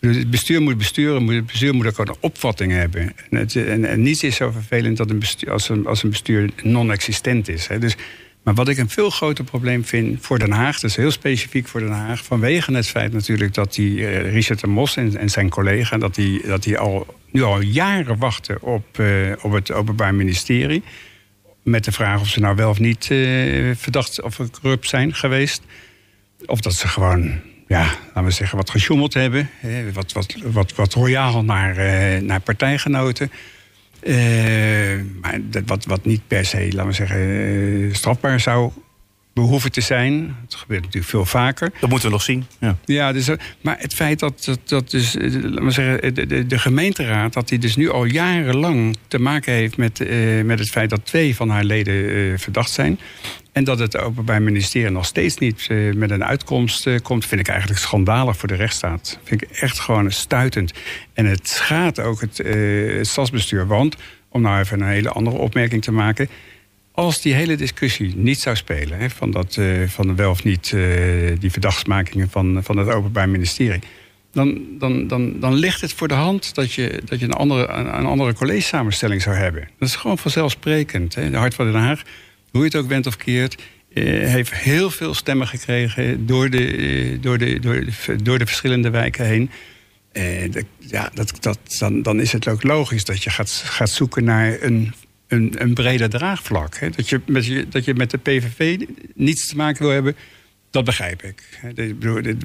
Het 0.00 0.30
bestuur 0.30 0.62
moet 0.62 0.78
besturen, 0.78 1.26
het 1.26 1.46
bestuur 1.46 1.74
moet 1.74 1.86
ook 1.86 2.08
een 2.08 2.14
opvatting 2.20 2.72
hebben. 2.72 3.12
En, 3.30 3.84
en, 3.84 4.02
niets 4.02 4.22
is 4.22 4.36
zo 4.36 4.50
vervelend 4.50 4.96
dat 4.96 5.10
een 5.10 5.18
bestuur, 5.18 5.50
als, 5.50 5.68
een, 5.68 5.86
als 5.86 6.02
een 6.02 6.10
bestuur 6.10 6.50
non-existent 6.62 7.48
is. 7.48 7.66
Hè. 7.66 7.78
Dus, 7.78 7.96
maar 8.42 8.54
wat 8.54 8.68
ik 8.68 8.78
een 8.78 8.88
veel 8.88 9.10
groter 9.10 9.44
probleem 9.44 9.84
vind 9.84 10.18
voor 10.20 10.38
Den 10.38 10.52
Haag, 10.52 10.80
dus 10.80 10.96
heel 10.96 11.10
specifiek 11.10 11.68
voor 11.68 11.80
Den 11.80 11.92
Haag, 11.92 12.24
vanwege 12.24 12.74
het 12.74 12.88
feit 12.88 13.12
natuurlijk 13.12 13.54
dat 13.54 13.74
die 13.74 13.98
uh, 13.98 14.32
Richard 14.32 14.60
de 14.60 14.66
Mos 14.66 14.96
en, 14.96 15.30
zijn 15.30 15.48
collega, 15.48 15.98
dat 15.98 16.14
die, 16.14 16.46
dat 16.46 16.62
die 16.62 16.78
al, 16.78 17.06
nu 17.30 17.42
al 17.42 17.60
jaren 17.60 18.18
wachten 18.18 18.62
op, 18.62 19.02
op 19.42 19.52
het 19.52 19.72
Openbaar 19.72 20.14
Ministerie. 20.14 20.82
Met 21.64 21.84
de 21.84 21.92
vraag 21.92 22.20
of 22.20 22.28
ze 22.28 22.40
nou 22.40 22.56
wel 22.56 22.70
of 22.70 22.78
niet 22.78 23.08
uh, 23.10 23.74
verdacht 23.76 24.22
of 24.22 24.38
corrupt 24.60 24.88
zijn 24.88 25.14
geweest. 25.14 25.62
Of 26.46 26.60
dat 26.60 26.74
ze 26.74 26.88
gewoon 26.88 27.40
ja, 27.68 27.84
laten 28.06 28.24
we 28.24 28.30
zeggen, 28.30 28.56
wat 28.56 28.70
gesjoemeld 28.70 29.14
hebben. 29.14 29.50
wat, 29.92 30.12
wat, 30.12 30.34
wat, 30.42 30.74
wat 30.74 30.92
royaal 30.92 31.44
naar, 31.44 31.78
uh, 31.78 32.20
naar 32.20 32.40
partijgenoten. 32.40 33.30
Uh, 34.02 34.16
maar 35.20 35.38
dat, 35.42 35.62
wat, 35.66 35.84
wat 35.84 36.04
niet 36.04 36.26
per 36.26 36.44
se, 36.44 36.68
laten 36.72 36.86
we 36.86 36.92
zeggen, 36.92 37.94
strafbaar 37.94 38.40
zou 38.40 38.72
behoeven 39.34 39.72
te 39.72 39.80
zijn. 39.80 40.36
Het 40.42 40.54
gebeurt 40.54 40.82
natuurlijk 40.82 41.10
veel 41.10 41.24
vaker. 41.24 41.72
Dat 41.80 41.90
moeten 41.90 42.08
we 42.08 42.14
nog 42.14 42.22
zien. 42.22 42.46
Ja, 42.60 42.76
ja 42.84 43.12
dus, 43.12 43.28
maar 43.60 43.76
het 43.78 43.94
feit 43.94 44.18
dat, 44.18 44.44
dat, 44.44 44.58
dat 44.64 44.90
dus, 44.90 45.14
laten 45.14 45.64
we 45.64 45.70
zeggen, 45.70 46.14
de, 46.14 46.26
de, 46.26 46.46
de, 46.46 46.58
gemeenteraad... 46.58 47.32
dat 47.32 47.48
die 47.48 47.58
dus 47.58 47.76
nu 47.76 47.90
al 47.90 48.04
jarenlang 48.04 48.96
te 49.08 49.18
maken 49.18 49.52
heeft 49.52 49.76
met, 49.76 50.00
uh, 50.00 50.44
met 50.44 50.58
het 50.58 50.70
feit... 50.70 50.90
dat 50.90 51.06
twee 51.06 51.36
van 51.36 51.48
haar 51.48 51.64
leden 51.64 51.94
uh, 51.94 52.38
verdacht 52.38 52.70
zijn... 52.70 52.98
En 53.54 53.64
dat 53.64 53.78
het 53.78 53.96
Openbaar 53.98 54.42
Ministerie 54.42 54.90
nog 54.90 55.06
steeds 55.06 55.38
niet 55.38 55.66
uh, 55.70 55.94
met 55.94 56.10
een 56.10 56.24
uitkomst 56.24 56.86
uh, 56.86 56.98
komt, 57.02 57.26
vind 57.26 57.40
ik 57.40 57.48
eigenlijk 57.48 57.80
schandalig 57.80 58.36
voor 58.36 58.48
de 58.48 58.54
rechtsstaat. 58.54 59.18
Vind 59.24 59.42
ik 59.42 59.50
echt 59.50 59.80
gewoon 59.80 60.10
stuitend. 60.10 60.72
En 61.12 61.26
het 61.26 61.48
schaadt 61.48 62.00
ook 62.00 62.20
het, 62.20 62.40
uh, 62.40 62.96
het 62.96 63.06
stadsbestuur. 63.06 63.66
Want, 63.66 63.96
om 64.28 64.40
nou 64.40 64.60
even 64.60 64.80
een 64.80 64.88
hele 64.88 65.08
andere 65.08 65.36
opmerking 65.36 65.82
te 65.82 65.92
maken. 65.92 66.28
Als 66.96 67.20
die 67.20 67.34
hele 67.34 67.56
discussie 67.56 68.16
niet 68.16 68.40
zou 68.40 68.56
spelen, 68.56 68.98
hè, 68.98 69.10
van, 69.10 69.30
dat, 69.30 69.58
van 69.86 70.16
wel 70.16 70.30
of 70.30 70.44
niet 70.44 70.70
die 71.38 71.50
verdachtsmakingen 71.50 72.30
van, 72.30 72.60
van 72.62 72.76
het 72.76 72.88
Openbaar 72.88 73.28
Ministerie. 73.28 73.80
Dan, 74.32 74.60
dan, 74.78 75.06
dan, 75.06 75.40
dan 75.40 75.54
ligt 75.54 75.80
het 75.80 75.92
voor 75.92 76.08
de 76.08 76.14
hand 76.14 76.54
dat 76.54 76.72
je, 76.72 77.02
dat 77.04 77.20
je 77.20 77.24
een 77.24 77.32
andere, 77.32 77.66
een, 77.68 78.06
andere 78.06 78.34
college-samenstelling 78.34 79.22
zou 79.22 79.36
hebben. 79.36 79.68
Dat 79.78 79.88
is 79.88 79.96
gewoon 79.96 80.18
vanzelfsprekend. 80.18 81.14
Hè. 81.14 81.30
De 81.30 81.36
Hart 81.36 81.54
van 81.54 81.72
Den 81.72 81.80
Haag 81.80 82.02
hoe 82.54 82.62
je 82.62 82.68
het 82.68 82.76
ook 82.76 82.88
bent 82.88 83.06
of 83.06 83.16
keert, 83.16 83.62
uh, 83.92 84.28
heeft 84.28 84.54
heel 84.54 84.90
veel 84.90 85.14
stemmen 85.14 85.46
gekregen 85.46 86.26
door 86.26 86.50
de, 86.50 87.18
door 87.20 87.38
de, 87.38 87.60
door 87.60 87.84
de, 87.84 88.22
door 88.22 88.38
de 88.38 88.46
verschillende 88.46 88.90
wijken 88.90 89.26
heen. 89.26 89.50
De, 90.12 90.64
ja, 90.78 91.10
dat, 91.14 91.36
dat, 91.40 91.58
dan, 91.78 92.02
dan 92.02 92.20
is 92.20 92.32
het 92.32 92.48
ook 92.48 92.62
logisch 92.62 93.04
dat 93.04 93.22
je 93.22 93.30
gaat, 93.30 93.50
gaat 93.50 93.90
zoeken 93.90 94.24
naar 94.24 94.56
een, 94.60 94.94
een, 95.28 95.54
een 95.58 95.74
breder 95.74 96.08
draagvlak. 96.08 96.76
Hè? 96.76 96.90
Dat, 96.90 97.08
je 97.08 97.20
met, 97.26 97.72
dat 97.72 97.84
je 97.84 97.94
met 97.94 98.10
de 98.10 98.18
PVV 98.18 98.86
niets 99.14 99.48
te 99.48 99.56
maken 99.56 99.82
wil 99.82 99.92
hebben, 99.92 100.16
dat 100.70 100.84
begrijp 100.84 101.22
ik. 101.22 101.42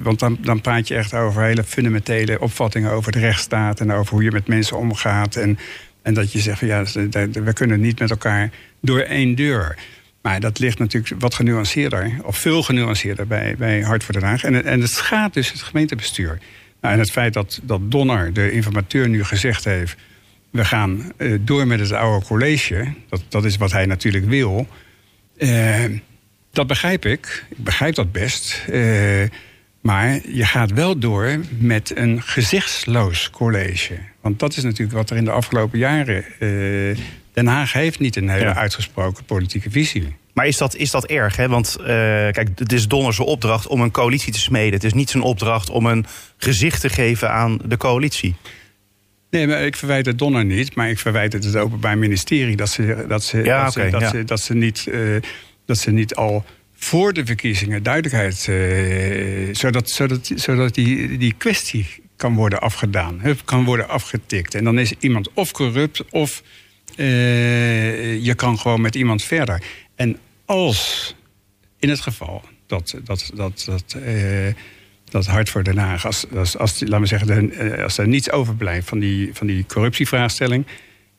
Want 0.02 0.18
dan, 0.18 0.38
dan 0.40 0.60
praat 0.60 0.88
je 0.88 0.94
echt 0.94 1.14
over 1.14 1.42
hele 1.42 1.64
fundamentele 1.64 2.40
opvattingen 2.40 2.90
over 2.90 3.12
de 3.12 3.18
rechtsstaat 3.18 3.80
en 3.80 3.92
over 3.92 4.12
hoe 4.14 4.22
je 4.22 4.30
met 4.30 4.46
mensen 4.46 4.76
omgaat. 4.76 5.36
En, 5.36 5.58
en 6.02 6.14
dat 6.14 6.32
je 6.32 6.38
zegt 6.38 6.58
van 6.58 6.68
ja, 6.68 6.84
we 7.32 7.52
kunnen 7.52 7.80
niet 7.80 7.98
met 7.98 8.10
elkaar 8.10 8.50
door 8.80 9.00
één 9.00 9.34
deur. 9.34 9.78
Maar 10.22 10.40
dat 10.40 10.58
ligt 10.58 10.78
natuurlijk 10.78 11.20
wat 11.20 11.34
genuanceerder, 11.34 12.12
of 12.22 12.38
veel 12.38 12.62
genuanceerder 12.62 13.26
bij, 13.26 13.54
bij 13.58 13.80
Hart 13.82 14.04
voor 14.04 14.14
Den 14.14 14.22
Haag. 14.22 14.44
En, 14.44 14.64
en 14.64 14.80
het 14.80 14.90
schaadt 14.90 15.34
dus 15.34 15.52
het 15.52 15.62
gemeentebestuur. 15.62 16.38
Nou, 16.80 16.94
en 16.94 17.00
het 17.00 17.10
feit 17.10 17.32
dat, 17.32 17.60
dat 17.62 17.90
Donner, 17.90 18.32
de 18.32 18.50
informateur, 18.50 19.08
nu 19.08 19.24
gezegd 19.24 19.64
heeft... 19.64 19.96
we 20.50 20.64
gaan 20.64 21.12
uh, 21.16 21.38
door 21.40 21.66
met 21.66 21.80
het 21.80 21.92
oude 21.92 22.26
college, 22.26 22.92
dat, 23.08 23.22
dat 23.28 23.44
is 23.44 23.56
wat 23.56 23.72
hij 23.72 23.86
natuurlijk 23.86 24.24
wil... 24.24 24.66
Uh, 25.38 25.84
dat 26.52 26.66
begrijp 26.66 27.06
ik, 27.06 27.44
ik 27.50 27.64
begrijp 27.64 27.94
dat 27.94 28.12
best... 28.12 28.64
Uh, 28.70 29.22
maar 29.80 30.20
je 30.28 30.44
gaat 30.44 30.72
wel 30.72 30.98
door 30.98 31.40
met 31.58 31.96
een 31.96 32.22
gezichtsloos 32.22 33.30
college. 33.30 33.98
Want 34.20 34.38
dat 34.38 34.56
is 34.56 34.62
natuurlijk 34.62 34.96
wat 34.96 35.10
er 35.10 35.16
in 35.16 35.24
de 35.24 35.30
afgelopen 35.30 35.78
jaren 35.78 36.24
Den 37.32 37.46
Haag 37.46 37.72
heeft 37.72 37.98
niet 37.98 38.16
een 38.16 38.28
hele 38.28 38.54
uitgesproken 38.54 39.24
politieke 39.24 39.70
visie. 39.70 40.16
Maar 40.32 40.46
is 40.46 40.56
dat, 40.56 40.76
is 40.76 40.90
dat 40.90 41.06
erg? 41.06 41.36
Hè? 41.36 41.48
Want 41.48 41.76
uh, 41.80 41.86
kijk, 41.86 42.48
het 42.54 42.72
is 42.72 42.88
Donner's 42.88 43.18
opdracht 43.18 43.66
om 43.66 43.80
een 43.80 43.90
coalitie 43.90 44.32
te 44.32 44.38
smeden. 44.38 44.72
Het 44.72 44.84
is 44.84 44.92
niet 44.92 45.10
zijn 45.10 45.22
opdracht 45.22 45.70
om 45.70 45.86
een 45.86 46.06
gezicht 46.36 46.80
te 46.80 46.88
geven 46.88 47.30
aan 47.30 47.58
de 47.64 47.76
coalitie. 47.76 48.34
Nee, 49.30 49.46
maar 49.46 49.62
ik 49.62 49.76
verwijt 49.76 50.06
het 50.06 50.18
Donner 50.18 50.44
niet. 50.44 50.74
Maar 50.74 50.90
ik 50.90 50.98
verwijt 50.98 51.32
het 51.32 51.44
het 51.44 51.56
Openbaar 51.56 51.98
Ministerie 51.98 52.56
dat 52.56 52.68
ze, 52.68 53.04
dat 53.08 53.24
ze, 53.24 53.42
ja, 53.44 53.64
dat, 53.64 53.76
okay, 53.76 53.84
ze, 53.84 53.90
dat, 53.90 54.00
ja. 54.00 54.10
ze, 54.10 54.24
dat, 54.24 54.40
ze 54.40 54.54
niet, 54.54 54.86
uh, 54.88 55.16
dat 55.66 55.78
ze 55.78 55.90
niet 55.90 56.14
al 56.14 56.44
voor 56.74 57.12
de 57.12 57.26
verkiezingen 57.26 57.82
duidelijkheid. 57.82 58.46
Uh, 58.50 59.54
zodat, 59.54 59.90
zodat, 59.90 60.30
zodat 60.34 60.74
die, 60.74 61.18
die 61.18 61.34
kwestie 61.38 61.86
kan 62.16 62.34
worden 62.34 62.60
afgedaan, 62.60 63.22
kan 63.44 63.64
worden 63.64 63.88
afgetikt. 63.88 64.54
En 64.54 64.64
dan 64.64 64.78
is 64.78 64.92
iemand 64.98 65.32
of 65.32 65.50
corrupt 65.52 66.10
of 66.10 66.42
uh, 66.96 68.24
je 68.24 68.34
kan 68.34 68.58
gewoon 68.58 68.80
met 68.80 68.94
iemand 68.94 69.22
verder. 69.22 69.62
En 69.94 70.18
als 70.44 71.14
in 71.78 71.88
het 71.88 72.00
geval 72.00 72.44
dat, 72.66 72.96
dat, 73.04 73.30
dat, 73.34 73.62
dat, 73.66 73.96
dat 75.10 75.26
Hart 75.26 75.50
voor 75.50 75.64
Den 75.64 75.78
Haag, 75.78 76.06
als, 76.06 76.26
laten 76.78 77.06
zeggen, 77.06 77.26
de, 77.26 77.82
als 77.82 77.98
er 77.98 78.08
niets 78.08 78.30
overblijft 78.30 78.88
van 78.88 78.98
die, 78.98 79.30
van 79.32 79.46
die 79.46 79.64
corruptievraagstelling. 79.68 80.66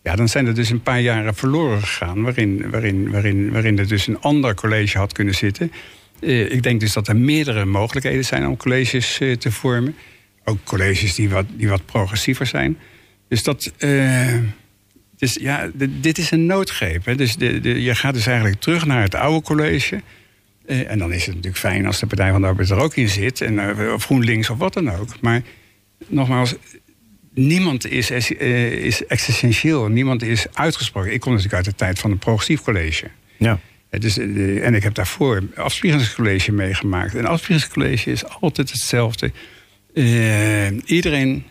Ja, 0.03 0.15
dan 0.15 0.29
zijn 0.29 0.47
er 0.47 0.55
dus 0.55 0.69
een 0.69 0.81
paar 0.81 1.01
jaren 1.01 1.35
verloren 1.35 1.81
gegaan. 1.81 2.21
Waarin, 2.21 2.69
waarin, 2.69 3.11
waarin, 3.11 3.51
waarin 3.51 3.79
er 3.79 3.87
dus 3.87 4.07
een 4.07 4.19
ander 4.19 4.55
college 4.55 4.97
had 4.97 5.13
kunnen 5.13 5.33
zitten. 5.33 5.71
Uh, 6.19 6.51
ik 6.51 6.63
denk 6.63 6.79
dus 6.79 6.93
dat 6.93 7.07
er 7.07 7.15
meerdere 7.15 7.65
mogelijkheden 7.65 8.25
zijn 8.25 8.47
om 8.47 8.57
colleges 8.57 9.19
uh, 9.19 9.35
te 9.35 9.51
vormen. 9.51 9.95
Ook 10.43 10.63
colleges 10.63 11.15
die 11.15 11.29
wat, 11.29 11.45
die 11.57 11.69
wat 11.69 11.85
progressiever 11.85 12.45
zijn. 12.45 12.77
Dus 13.27 13.43
dat. 13.43 13.71
Dus 15.17 15.33
ja, 15.33 15.69
dit 16.01 16.17
is 16.17 16.31
een 16.31 16.45
noodgreep. 16.45 17.05
Hè. 17.05 17.15
Dus 17.15 17.35
de, 17.35 17.59
de, 17.59 17.81
je 17.81 17.95
gaat 17.95 18.13
dus 18.13 18.25
eigenlijk 18.25 18.59
terug 18.59 18.85
naar 18.85 19.01
het 19.01 19.15
oude 19.15 19.41
college. 19.41 20.01
Eh, 20.65 20.91
en 20.91 20.99
dan 20.99 21.13
is 21.13 21.25
het 21.25 21.35
natuurlijk 21.35 21.61
fijn 21.61 21.85
als 21.85 21.99
de 21.99 22.05
Partij 22.05 22.31
van 22.31 22.41
de 22.41 22.47
Arbeid 22.47 22.69
er 22.69 22.79
ook 22.79 22.95
in 22.95 23.09
zit. 23.09 23.41
En, 23.41 23.53
uh, 23.53 23.93
of 23.93 24.03
GroenLinks 24.03 24.49
of 24.49 24.57
wat 24.57 24.73
dan 24.73 24.91
ook. 24.91 25.21
Maar 25.21 25.41
nogmaals, 26.07 26.55
niemand 27.33 27.87
is, 27.87 28.11
uh, 28.11 28.71
is 28.71 29.05
existentieel. 29.05 29.87
Niemand 29.87 30.23
is 30.23 30.45
uitgesproken. 30.53 31.13
Ik 31.13 31.19
kom 31.19 31.31
natuurlijk 31.31 31.57
uit 31.57 31.65
de 31.65 31.75
tijd 31.75 31.99
van 31.99 32.11
een 32.11 32.17
progressief 32.17 32.61
college. 32.61 33.07
Ja. 33.37 33.59
Dus, 33.89 34.17
en 34.17 34.73
ik 34.75 34.83
heb 34.83 34.93
daarvoor 34.93 35.37
een 35.37 35.51
afspiegelingscollege 35.55 36.51
meegemaakt. 36.51 37.13
Een 37.13 37.25
afspiegelingscollege 37.25 38.11
is 38.11 38.25
altijd 38.25 38.69
hetzelfde. 38.69 39.31
iedereen 40.85 41.45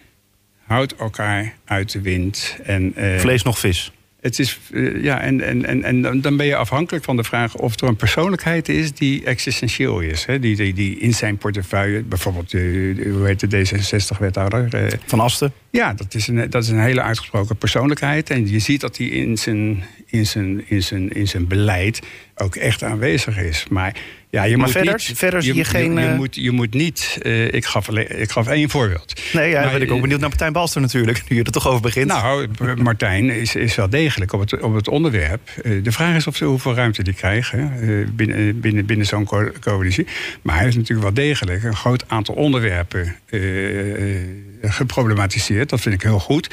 houdt 0.64 0.96
elkaar 0.96 1.54
uit 1.64 1.92
de 1.92 2.00
wind. 2.00 2.56
En, 2.62 2.94
uh, 2.96 3.18
Vlees 3.18 3.42
nog 3.42 3.58
vis. 3.58 3.92
Het 4.20 4.38
is, 4.38 4.58
uh, 4.70 5.02
ja, 5.02 5.20
en, 5.20 5.40
en, 5.40 5.64
en, 5.64 5.84
en 5.84 6.20
dan 6.20 6.36
ben 6.36 6.46
je 6.46 6.56
afhankelijk 6.56 7.04
van 7.04 7.16
de 7.16 7.24
vraag 7.24 7.54
of 7.54 7.80
er 7.80 7.88
een 7.88 7.96
persoonlijkheid 7.96 8.68
is 8.68 8.92
die 8.92 9.24
existentieel 9.24 10.00
is. 10.00 10.24
Hè? 10.24 10.38
Die, 10.38 10.56
die, 10.56 10.74
die 10.74 10.98
in 10.98 11.14
zijn 11.14 11.36
portefeuille, 11.36 12.02
bijvoorbeeld, 12.02 12.52
uh, 12.52 13.14
hoe 13.14 13.26
heet 13.26 13.50
de 13.50 13.66
D66-wethouder? 13.66 14.98
van 15.06 15.20
Asten? 15.20 15.52
Ja, 15.70 15.94
dat 15.94 16.14
is, 16.14 16.26
een, 16.26 16.50
dat 16.50 16.62
is 16.62 16.68
een 16.68 16.80
hele 16.80 17.02
uitgesproken 17.02 17.56
persoonlijkheid. 17.56 18.30
En 18.30 18.48
je 18.48 18.58
ziet 18.58 18.80
dat 18.80 18.96
hij 18.96 19.06
in 19.06 19.38
zijn, 19.38 19.84
in 20.06 20.26
zijn, 20.26 20.68
in 20.68 20.82
zijn, 20.82 21.12
in 21.12 21.28
zijn 21.28 21.46
beleid 21.46 22.00
ook 22.34 22.56
echt 22.56 22.82
aanwezig 22.82 23.38
is. 23.38 23.66
Maar 23.68 23.96
ja, 24.30 24.42
je 24.42 24.56
maar 24.56 24.64
moet 24.64 24.76
verder, 24.76 24.92
niet, 24.92 25.18
verder 25.18 25.42
zie 25.42 25.52
je, 25.52 25.58
je 25.58 25.64
geen... 25.64 25.94
Je, 25.94 26.06
uh... 26.06 26.16
moet, 26.16 26.34
je 26.34 26.50
moet 26.50 26.74
niet... 26.74 27.18
Uh, 27.22 27.52
ik, 27.52 27.64
gaf 27.64 27.88
alleen, 27.88 28.20
ik 28.20 28.30
gaf 28.30 28.46
één 28.46 28.70
voorbeeld. 28.70 29.20
Nee, 29.32 29.50
ja, 29.50 29.60
maar, 29.60 29.72
ben 29.72 29.82
ik 29.82 29.90
ook 29.90 30.00
benieuwd 30.00 30.20
naar 30.20 30.28
Martijn 30.28 30.52
Balster 30.52 30.80
natuurlijk. 30.80 31.22
Nu 31.28 31.36
je 31.36 31.44
er 31.44 31.52
toch 31.52 31.68
over 31.68 31.80
begint. 31.80 32.06
Nou, 32.06 32.48
Martijn 32.76 33.30
is, 33.30 33.54
is 33.54 33.74
wel 33.74 33.88
degelijk 33.90 34.32
op 34.32 34.40
het, 34.40 34.60
op 34.60 34.74
het 34.74 34.88
onderwerp. 34.88 35.50
Uh, 35.62 35.84
de 35.84 35.92
vraag 35.92 36.16
is 36.16 36.26
of 36.26 36.36
ze 36.36 36.44
hoeveel 36.44 36.74
ruimte 36.74 37.02
die 37.02 37.14
krijgen 37.14 37.72
binnen, 38.16 38.60
binnen, 38.60 38.86
binnen 38.86 39.06
zo'n 39.06 39.24
co 39.24 39.50
coalitie. 39.60 40.06
Maar 40.42 40.54
hij 40.54 40.64
heeft 40.64 40.76
natuurlijk 40.76 41.14
wel 41.14 41.24
degelijk 41.26 41.62
een 41.62 41.76
groot 41.76 42.04
aantal 42.08 42.34
onderwerpen 42.34 43.16
geproblematiseerd. 44.62 45.68
Dat 45.68 45.80
vind 45.80 45.94
ik 45.94 46.02
heel 46.02 46.20
goed. 46.20 46.48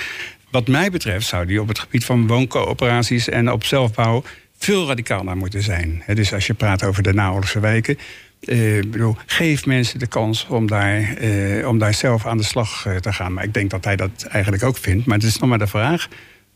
Wat 0.51 0.67
mij 0.67 0.89
betreft 0.89 1.27
zou 1.27 1.45
die 1.45 1.61
op 1.61 1.67
het 1.67 1.79
gebied 1.79 2.05
van 2.05 2.27
wooncoöperaties 2.27 3.29
en 3.29 3.51
op 3.51 3.63
zelfbouw 3.63 4.23
veel 4.57 4.87
radicaler 4.87 5.37
moeten 5.37 5.61
zijn. 5.61 6.03
dus 6.13 6.33
als 6.33 6.47
je 6.47 6.53
praat 6.53 6.83
over 6.83 7.03
de 7.03 7.13
naoorlogse 7.13 7.59
wijken. 7.59 7.97
Uh, 8.41 8.81
bedoel, 8.81 9.15
geef 9.25 9.65
mensen 9.65 9.99
de 9.99 10.07
kans 10.07 10.47
om 10.47 10.67
daar, 10.67 11.17
om 11.65 11.77
daar 11.77 11.93
zelf 11.93 12.25
aan 12.25 12.37
de 12.37 12.43
slag 12.43 12.87
te 12.99 13.13
gaan. 13.13 13.33
Maar 13.33 13.43
ik 13.43 13.53
denk 13.53 13.69
dat 13.69 13.83
hij 13.83 13.95
dat 13.95 14.23
eigenlijk 14.23 14.63
ook 14.63 14.77
vindt. 14.77 15.05
Maar 15.05 15.17
het 15.17 15.27
is 15.27 15.37
nog 15.37 15.49
maar 15.49 15.57
de 15.57 15.67
vraag 15.67 16.07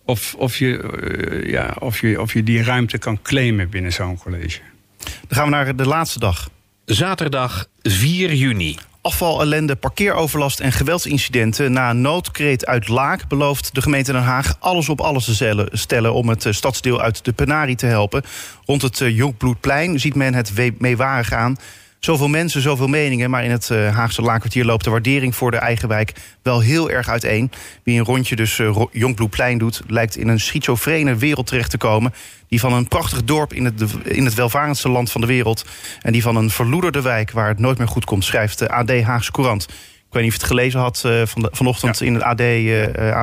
of, 0.05 0.35
of, 0.35 0.57
je, 0.57 1.43
ja, 1.45 1.75
of, 1.79 2.01
je, 2.01 2.21
of 2.21 2.33
je 2.33 2.43
die 2.43 2.63
ruimte 2.63 2.97
kan 2.97 3.21
claimen 3.21 3.69
binnen 3.69 3.93
zo'n 3.93 4.17
college. 4.17 4.59
Dan 4.97 5.37
gaan 5.37 5.45
we 5.45 5.51
naar 5.51 5.75
de 5.75 5.87
laatste 5.87 6.19
dag. 6.19 6.49
Zaterdag 6.85 7.67
4 7.81 8.33
juni. 8.33 8.77
Afval, 9.03 9.41
ellende, 9.41 9.75
parkeeroverlast 9.75 10.59
en 10.59 10.71
geweldsincidenten. 10.71 11.71
Na 11.71 11.93
noodkreet 11.93 12.65
uit 12.65 12.87
Laak 12.87 13.27
belooft 13.27 13.75
de 13.75 13.81
gemeente 13.81 14.11
Den 14.11 14.21
Haag 14.21 14.55
alles 14.59 14.89
op 14.89 15.01
alles 15.01 15.25
te 15.25 15.67
stellen 15.71 16.13
om 16.13 16.29
het 16.29 16.45
eh, 16.45 16.53
stadsdeel 16.53 17.01
uit 17.01 17.25
de 17.25 17.33
penarie 17.33 17.75
te 17.75 17.85
helpen. 17.85 18.23
Rond 18.65 18.81
het 18.81 19.01
eh, 19.01 19.15
Jonkbloedplein 19.15 19.99
ziet 19.99 20.15
men 20.15 20.33
het 20.33 20.53
meewarig 20.79 21.31
aan. 21.31 21.57
Zoveel 22.01 22.27
mensen, 22.27 22.61
zoveel 22.61 22.87
meningen. 22.87 23.29
Maar 23.29 23.43
in 23.43 23.51
het 23.51 23.69
uh, 23.69 23.95
Haagse 23.95 24.21
Laakkwartier 24.21 24.65
loopt 24.65 24.83
de 24.83 24.89
waardering 24.89 25.35
voor 25.35 25.51
de 25.51 25.57
eigen 25.57 25.87
wijk 25.87 26.13
wel 26.41 26.59
heel 26.59 26.89
erg 26.89 27.09
uiteen. 27.09 27.51
Wie 27.83 27.99
een 27.99 28.05
rondje 28.05 28.35
dus 28.35 28.57
uh, 28.57 29.57
doet, 29.57 29.81
lijkt 29.87 30.15
in 30.15 30.27
een 30.27 30.39
schizofrene 30.39 31.15
wereld 31.15 31.47
terecht 31.47 31.69
te 31.69 31.77
komen. 31.77 32.13
Die 32.47 32.59
van 32.59 32.73
een 32.73 32.87
prachtig 32.87 33.23
dorp 33.23 33.53
in 33.53 33.65
het, 33.65 33.83
in 34.03 34.25
het 34.25 34.33
welvarendste 34.33 34.89
land 34.89 35.11
van 35.11 35.21
de 35.21 35.27
wereld. 35.27 35.65
En 36.01 36.11
die 36.11 36.21
van 36.21 36.35
een 36.35 36.49
verloederde 36.49 37.01
wijk 37.01 37.31
waar 37.31 37.47
het 37.47 37.59
nooit 37.59 37.77
meer 37.77 37.87
goed 37.87 38.05
komt, 38.05 38.23
schrijft 38.23 38.59
de 38.59 38.69
AD 38.69 39.01
Haagse 39.01 39.31
Courant. 39.31 39.63
Ik 39.63 39.69
weet 40.11 40.23
niet 40.23 40.31
of 40.31 40.37
je 40.37 40.43
het 40.43 40.51
gelezen 40.51 40.79
had 40.79 41.03
uh, 41.05 41.21
van 41.25 41.41
de, 41.41 41.49
vanochtend 41.51 42.01
in 42.01 42.13
het 42.13 42.23
AD 42.23 42.41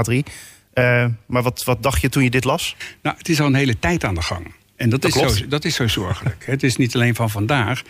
A3. 0.08 0.32
maar 1.26 1.42
wat, 1.42 1.64
wat 1.64 1.82
dacht 1.82 2.00
je 2.00 2.08
toen 2.08 2.22
je 2.22 2.30
dit 2.30 2.44
las? 2.44 2.76
Nou, 3.02 3.16
het 3.16 3.28
is 3.28 3.40
al 3.40 3.46
een 3.46 3.54
hele 3.54 3.78
tijd 3.78 4.04
aan 4.04 4.14
de 4.14 4.22
gang. 4.22 4.54
En 4.76 4.90
dat, 4.90 5.02
dat 5.02 5.16
is, 5.16 5.36
zo, 5.36 5.48
dat 5.48 5.64
is 5.64 5.74
zo 5.74 5.88
zorgelijk. 5.88 6.46
Het 6.46 6.62
is 6.62 6.76
niet 6.76 6.94
alleen 6.94 7.14
van 7.14 7.30
vandaag. 7.30 7.82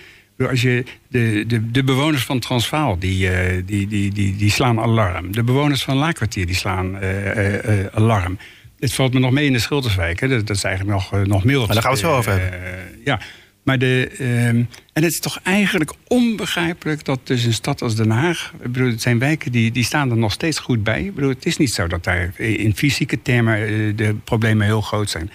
Als 0.47 0.63
je, 0.63 0.85
de, 1.09 1.45
de, 1.47 1.71
de 1.71 1.85
bewoners 1.85 2.25
van 2.25 2.39
Transvaal 2.39 2.99
die, 2.99 3.31
uh, 3.31 3.63
die, 3.65 3.87
die, 3.87 4.13
die, 4.13 4.37
die 4.37 4.51
slaan 4.51 4.81
alarm. 4.81 5.33
De 5.33 5.43
bewoners 5.43 5.85
van 5.85 5.97
Laakkwartier 5.97 6.47
die 6.47 6.55
slaan 6.55 6.97
uh, 7.03 7.45
uh, 7.45 7.87
alarm. 7.93 8.39
Het 8.79 8.95
valt 8.95 9.13
me 9.13 9.21
nog 9.21 9.31
mee 9.31 9.47
in 9.47 9.53
de 9.53 9.59
Schilderswijk. 9.59 10.21
Hè. 10.21 10.29
Dat, 10.29 10.47
dat, 10.47 10.57
is 10.57 10.65
eigenlijk 10.65 10.95
nog, 10.95 11.27
nog 11.27 11.45
meer. 11.45 11.59
daar 11.59 11.67
gaan 11.67 11.83
we 11.83 11.89
het 11.89 11.99
zo 11.99 12.17
over 12.17 12.33
hebben. 12.33 12.61
ja, 13.05 13.21
maar 13.63 13.79
de, 13.79 14.11
ehm, 14.19 14.57
en 14.93 15.03
het 15.03 15.13
is 15.13 15.21
toch 15.21 15.41
eigenlijk 15.43 15.93
onbegrijpelijk 16.07 17.05
dat 17.05 17.21
dus 17.25 17.45
een 17.45 17.53
stad 17.53 17.83
als 17.83 17.95
Den 17.95 18.11
Haag... 18.11 18.53
Ik 18.63 18.73
bedoel, 18.73 18.91
het 18.91 19.03
zijn 19.03 19.19
wijken 19.19 19.53
die, 19.53 19.71
die 19.71 19.85
staan 19.85 20.11
er 20.11 20.17
nog 20.17 20.33
steeds 20.33 20.59
goed 20.59 20.83
bij. 20.83 21.05
Ik 21.05 21.15
bedoel, 21.15 21.31
het 21.31 21.47
is 21.47 21.57
niet 21.57 21.73
zo 21.73 21.87
dat 21.87 22.05
daar 22.05 22.41
in 22.41 22.77
fysieke 22.77 23.23
termen 23.23 23.97
de 23.97 24.15
problemen 24.25 24.67
heel 24.67 24.81
groot 24.81 25.11
zijn. 25.11 25.31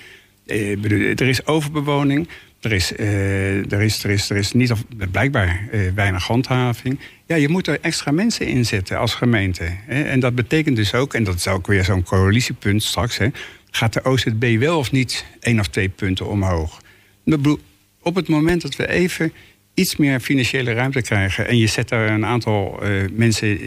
Bedoel, 0.79 0.99
er 0.99 1.27
is 1.27 1.45
overbewoning... 1.45 2.27
Er 2.63 2.71
is, 2.71 2.91
uh, 2.91 3.71
er 3.71 3.81
is, 3.81 4.03
er 4.03 4.09
is, 4.09 4.29
er 4.29 4.37
is 4.37 4.51
niet 4.51 4.71
of, 4.71 4.83
blijkbaar 5.11 5.67
uh, 5.71 5.91
weinig 5.95 6.27
handhaving. 6.27 6.99
Ja, 7.25 7.35
je 7.35 7.49
moet 7.49 7.67
er 7.67 7.77
extra 7.81 8.11
mensen 8.11 8.47
in 8.47 8.65
zetten 8.65 8.97
als 8.97 9.13
gemeente. 9.13 9.63
Hè? 9.63 10.03
En 10.03 10.19
dat 10.19 10.35
betekent 10.35 10.75
dus 10.75 10.93
ook, 10.93 11.13
en 11.13 11.23
dat 11.23 11.35
is 11.35 11.47
ook 11.47 11.67
weer 11.67 11.83
zo'n 11.83 12.03
coalitiepunt 12.03 12.83
straks... 12.83 13.17
Hè, 13.17 13.27
gaat 13.71 13.93
de 13.93 14.05
OZB 14.05 14.57
wel 14.59 14.77
of 14.77 14.91
niet 14.91 15.25
één 15.39 15.59
of 15.59 15.67
twee 15.67 15.89
punten 15.89 16.27
omhoog? 16.27 16.81
Op 18.01 18.15
het 18.15 18.27
moment 18.27 18.61
dat 18.61 18.75
we 18.75 18.89
even 18.89 19.33
iets 19.73 19.95
meer 19.95 20.19
financiële 20.19 20.73
ruimte 20.73 21.01
krijgen... 21.01 21.47
en 21.47 21.57
je 21.57 21.67
zet 21.67 21.89
daar 21.89 22.09
een 22.09 22.25
aantal 22.25 22.79
uh, 22.83 23.03
mensen 23.11 23.59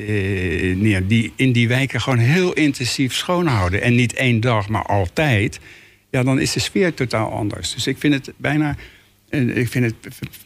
neer... 0.83 1.07
die 1.07 1.33
in 1.37 1.53
die 1.53 1.69
wijken 1.69 2.01
gewoon 2.01 2.19
heel 2.19 2.53
intensief 2.53 3.15
schoonhouden... 3.15 3.83
en 3.83 3.95
niet 3.95 4.15
één 4.15 4.41
dag, 4.41 4.69
maar 4.69 4.83
altijd 4.83 5.61
ja, 6.11 6.23
dan 6.23 6.41
is 6.41 6.53
de 6.53 6.61
sfeer 6.61 6.95
totaal 6.95 7.33
anders. 7.33 7.75
Dus 7.75 7.87
ik 7.87 7.99
vind 7.99 8.15
het 8.15 8.33
bijna. 8.37 8.77
Ik 9.31 9.69
vind 9.69 9.85
het, 9.85 9.95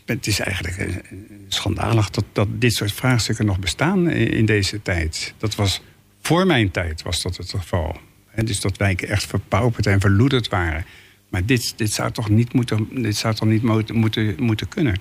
het 0.04 0.26
is 0.26 0.40
eigenlijk 0.40 1.02
schandalig 1.48 2.10
dat, 2.10 2.24
dat 2.32 2.48
dit 2.50 2.74
soort 2.74 2.92
vraagstukken 2.92 3.46
nog 3.46 3.58
bestaan 3.58 4.10
in 4.10 4.46
deze 4.46 4.82
tijd. 4.82 5.34
Dat 5.38 5.54
was 5.54 5.82
voor 6.22 6.46
mijn 6.46 6.70
tijd 6.70 7.02
was 7.02 7.22
dat 7.22 7.36
het 7.36 7.50
geval. 7.50 7.96
dus 8.44 8.60
dat 8.60 8.76
wijken 8.76 9.08
echt 9.08 9.26
verpauperd 9.26 9.86
en 9.86 10.00
verloederd 10.00 10.48
waren. 10.48 10.84
Maar 11.28 11.46
dit, 11.46 11.72
dit 11.76 11.92
zou 11.92 12.10
toch 12.10 12.28
niet, 12.28 12.52
moeten, 12.52 12.88
dit 13.02 13.16
zou 13.16 13.34
toch 13.34 13.48
niet 13.48 13.62
moeten, 13.62 13.96
moeten 14.36 14.68
kunnen. 14.68 15.00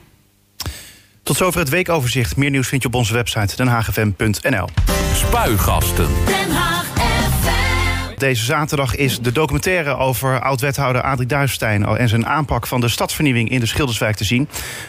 Tot 1.23 1.37
zover 1.37 1.59
het 1.59 1.69
weekoverzicht. 1.69 2.35
Meer 2.35 2.49
nieuws 2.49 2.67
vind 2.67 2.81
je 2.81 2.87
op 2.87 2.95
onze 2.95 3.13
website 3.13 3.55
denhagfm.nl. 3.55 4.67
Spuigasten. 5.13 6.09
Den 6.25 6.51
Haag. 6.51 6.98
Deze 8.19 8.43
zaterdag 8.43 8.95
is 8.95 9.19
de 9.19 9.31
documentaire 9.31 9.97
over 9.97 10.41
oud-wethouder 10.41 11.01
Adrie 11.01 11.27
Duifstein 11.27 11.85
en 11.85 12.09
zijn 12.09 12.25
aanpak 12.25 12.67
van 12.67 12.81
de 12.81 12.87
stadsvernieuwing 12.87 13.49
in 13.49 13.59
de 13.59 13.65
Schilderswijk 13.65 14.15
te 14.15 14.23
zien. 14.23 14.41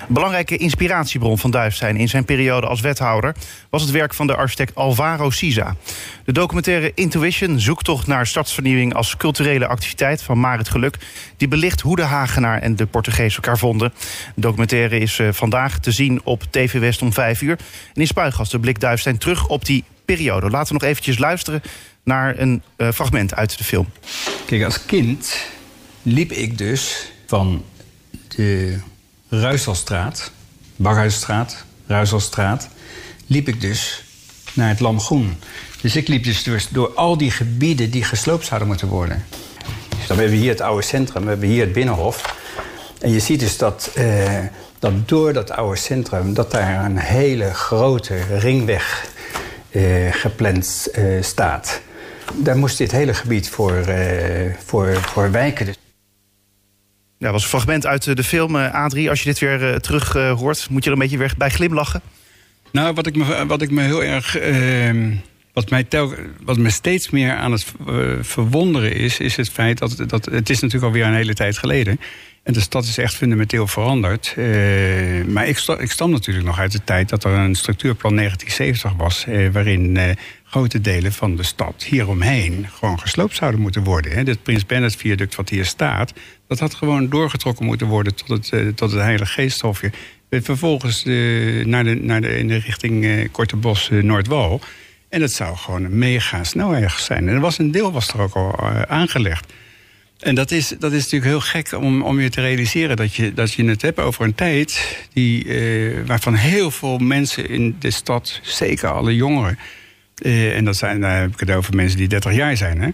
Een 0.08 0.14
belangrijke 0.14 0.56
inspiratiebron 0.56 1.38
van 1.38 1.50
Duifstein 1.50 1.96
in 1.96 2.08
zijn 2.08 2.24
periode 2.24 2.66
als 2.66 2.80
wethouder 2.80 3.34
was 3.68 3.82
het 3.82 3.90
werk 3.90 4.14
van 4.14 4.26
de 4.26 4.36
architect 4.36 4.74
Alvaro 4.74 5.30
Siza. 5.30 5.76
De 6.24 6.32
documentaire 6.32 6.92
Intuition, 6.94 7.60
zoektocht 7.60 8.06
naar 8.06 8.26
stadsvernieuwing 8.26 8.94
als 8.94 9.16
culturele 9.16 9.66
activiteit 9.66 10.22
van 10.22 10.38
Marit 10.38 10.68
Geluk, 10.68 10.96
die 11.36 11.48
belicht 11.48 11.80
hoe 11.80 11.96
de 11.96 12.02
Hagenaar 12.02 12.62
en 12.62 12.76
de 12.76 12.86
Portugees 12.86 13.34
elkaar 13.34 13.58
vonden. 13.58 13.92
De 14.34 14.40
documentaire 14.40 14.98
is 14.98 15.18
eh, 15.18 15.28
vandaag 15.32 15.78
te 15.78 15.90
zien 15.90 16.20
op 16.24 16.42
TV 16.50 16.78
West 16.78 17.02
om 17.02 17.12
5 17.12 17.40
uur. 17.40 17.58
En 17.94 18.00
in 18.00 18.06
Spuigasten 18.06 18.60
blikt 18.60 18.80
Duifstein 18.80 19.18
terug 19.18 19.46
op 19.46 19.64
die 19.64 19.84
periode. 20.04 20.50
Laten 20.50 20.68
we 20.68 20.80
nog 20.80 20.90
eventjes 20.90 21.18
luisteren 21.18 21.62
naar 22.04 22.38
een 22.38 22.62
uh, 22.76 22.90
fragment 22.92 23.34
uit 23.34 23.58
de 23.58 23.64
film. 23.64 23.86
Kijk, 24.46 24.64
als 24.64 24.84
kind 24.84 25.36
liep 26.02 26.32
ik 26.32 26.58
dus 26.58 27.12
van 27.26 27.64
de 28.28 28.78
Ruiselstraat, 29.28 30.30
Baghuisstraat, 30.76 31.64
Ruiselstraat, 31.86 32.68
liep 33.26 33.48
ik 33.48 33.60
dus 33.60 34.04
naar 34.52 34.68
het 34.68 34.80
Lamgroen. 34.80 35.36
Dus 35.80 35.96
ik 35.96 36.08
liep 36.08 36.24
dus 36.24 36.68
door, 36.68 36.94
al 36.94 37.16
die 37.16 37.30
gebieden 37.30 37.90
die 37.90 38.04
gesloopt 38.04 38.46
zouden 38.46 38.68
moeten 38.68 38.88
worden. 38.88 39.24
Dus 39.98 40.06
dan 40.06 40.18
hebben 40.18 40.34
we 40.34 40.40
hier 40.40 40.50
het 40.50 40.60
oude 40.60 40.82
centrum, 40.82 41.22
we 41.22 41.28
hebben 41.28 41.48
hier 41.48 41.64
het 41.64 41.72
Binnenhof. 41.72 42.36
En 43.00 43.12
je 43.12 43.20
ziet 43.20 43.40
dus 43.40 43.56
dat, 43.56 43.90
uh, 43.98 44.38
dat 44.78 45.08
door 45.08 45.32
dat 45.32 45.50
oude 45.50 45.76
centrum... 45.76 46.34
dat 46.34 46.50
daar 46.50 46.84
een 46.84 46.98
hele 46.98 47.54
grote 47.54 48.16
ringweg 48.38 49.08
uh, 49.70 50.12
gepland 50.12 50.88
uh, 50.98 51.22
staat 51.22 51.80
daar 52.36 52.56
moest 52.56 52.78
dit 52.78 52.90
hele 52.90 53.14
gebied 53.14 53.48
voor, 53.48 53.84
uh, 53.88 54.54
voor, 54.64 54.96
voor 54.96 55.30
wijken. 55.30 55.66
Dus. 55.66 55.78
Ja, 57.18 57.26
dat 57.26 57.32
was 57.32 57.42
een 57.42 57.48
fragment 57.48 57.86
uit 57.86 58.06
eh, 58.06 58.14
de 58.14 58.24
film 58.24 58.56
uh, 58.56 58.88
A3. 58.88 59.08
Als 59.08 59.22
je 59.22 59.24
dit 59.24 59.38
weer 59.38 59.70
uh, 59.70 59.74
terug 59.76 60.12
hoort, 60.12 60.70
moet 60.70 60.84
je 60.84 60.90
er 60.90 60.96
een 60.96 61.02
beetje 61.02 61.18
weer 61.18 61.34
bij 61.38 61.50
glimlachen? 61.50 62.00
Nou, 62.72 62.94
wat 62.94 63.06
ik 63.06 63.16
me, 63.16 63.46
wat 63.46 63.62
ik 63.62 63.70
me 63.70 63.82
heel 63.82 64.04
erg. 64.04 64.36
Ehm, 64.36 65.14
wat, 65.52 65.70
mij 65.70 65.84
tel, 65.84 66.14
wat 66.42 66.56
me 66.56 66.70
steeds 66.70 67.10
meer 67.10 67.34
aan 67.34 67.52
het 67.52 67.64
verwonderen 68.20 68.94
is, 68.94 69.18
is 69.18 69.36
het 69.36 69.50
feit 69.50 69.78
dat, 69.78 70.04
dat. 70.06 70.24
Het 70.24 70.50
is 70.50 70.60
natuurlijk 70.60 70.92
alweer 70.92 71.06
een 71.06 71.14
hele 71.14 71.34
tijd 71.34 71.58
geleden. 71.58 72.00
En 72.42 72.52
de 72.52 72.60
stad 72.60 72.84
is 72.84 72.98
echt 72.98 73.14
fundamenteel 73.14 73.66
veranderd. 73.66 74.34
maar 75.26 75.48
ik, 75.48 75.58
ik 75.58 75.90
stam 75.90 76.10
natuurlijk 76.10 76.46
nog 76.46 76.58
uit 76.58 76.72
de 76.72 76.84
tijd 76.84 77.08
dat 77.08 77.24
er 77.24 77.32
een 77.32 77.54
structuurplan 77.54 78.16
1970 78.16 78.92
was. 78.96 79.24
waarin 79.52 80.16
grote 80.44 80.80
delen 80.80 81.12
van 81.12 81.36
de 81.36 81.42
stad 81.42 81.84
hieromheen 81.84 82.66
gewoon 82.72 83.00
gesloopt 83.00 83.34
zouden 83.34 83.60
moeten 83.60 83.84
worden. 83.84 84.12
Hè. 84.12 84.24
Dit 84.24 84.42
Prins 84.42 84.66
Bernhard 84.66 84.96
viaduct 84.96 85.34
wat 85.34 85.48
hier 85.48 85.64
staat, 85.64 86.12
dat 86.48 86.58
had 86.58 86.74
gewoon 86.74 87.08
doorgetrokken 87.08 87.64
moeten 87.64 87.86
worden 87.86 88.14
tot 88.14 88.28
het, 88.50 88.76
tot 88.76 88.90
het 88.90 89.00
Heilige 89.00 89.32
Geesthofje. 89.32 89.90
Vervolgens 90.30 91.04
naar 91.64 91.84
de, 91.84 91.94
naar 91.94 92.20
de, 92.20 92.38
in 92.38 92.48
de 92.48 92.56
richting 92.56 93.28
Korte 93.30 93.56
Bos 93.56 93.88
Noordwal. 93.90 94.60
En 95.08 95.20
dat 95.20 95.32
zou 95.32 95.56
gewoon 95.56 95.84
een 95.84 95.98
mega 95.98 96.44
snelweg 96.44 96.98
zijn. 96.98 97.28
En 97.28 97.34
er 97.34 97.40
was 97.40 97.58
een 97.58 97.70
deel 97.70 97.92
was 97.92 98.08
er 98.08 98.20
ook 98.20 98.34
al 98.34 98.58
aangelegd. 98.86 99.52
En 100.20 100.34
dat 100.34 100.50
is, 100.50 100.68
dat 100.78 100.92
is 100.92 101.02
natuurlijk 101.02 101.30
heel 101.30 101.40
gek 101.40 101.72
om, 101.72 102.02
om 102.02 102.20
je 102.20 102.30
te 102.30 102.40
realiseren 102.40 102.96
dat 102.96 103.14
je, 103.14 103.34
dat 103.34 103.52
je 103.52 103.64
het 103.64 103.82
hebt 103.82 103.98
over 103.98 104.24
een 104.24 104.34
tijd 104.34 104.98
die, 105.12 105.46
waarvan 106.06 106.34
heel 106.34 106.70
veel 106.70 106.98
mensen 106.98 107.48
in 107.48 107.76
de 107.78 107.90
stad, 107.90 108.40
zeker 108.42 108.88
alle 108.88 109.14
jongeren, 109.14 109.58
uh, 110.22 110.56
en 110.56 110.64
dat 110.64 110.76
zijn, 110.76 111.00
daar 111.00 111.20
heb 111.20 111.32
ik 111.32 111.40
het 111.40 111.50
over 111.50 111.74
mensen 111.74 111.98
die 111.98 112.08
30 112.08 112.34
jaar 112.34 112.56
zijn, 112.56 112.80
hè? 112.80 112.88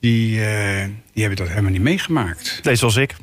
Die, 0.00 0.38
uh, 0.38 0.84
die 1.12 1.22
hebben 1.22 1.36
dat 1.36 1.48
helemaal 1.48 1.70
niet 1.70 1.80
meegemaakt. 1.80 2.58
Deze 2.62 2.76
zoals 2.76 2.96
ik. 2.96 3.14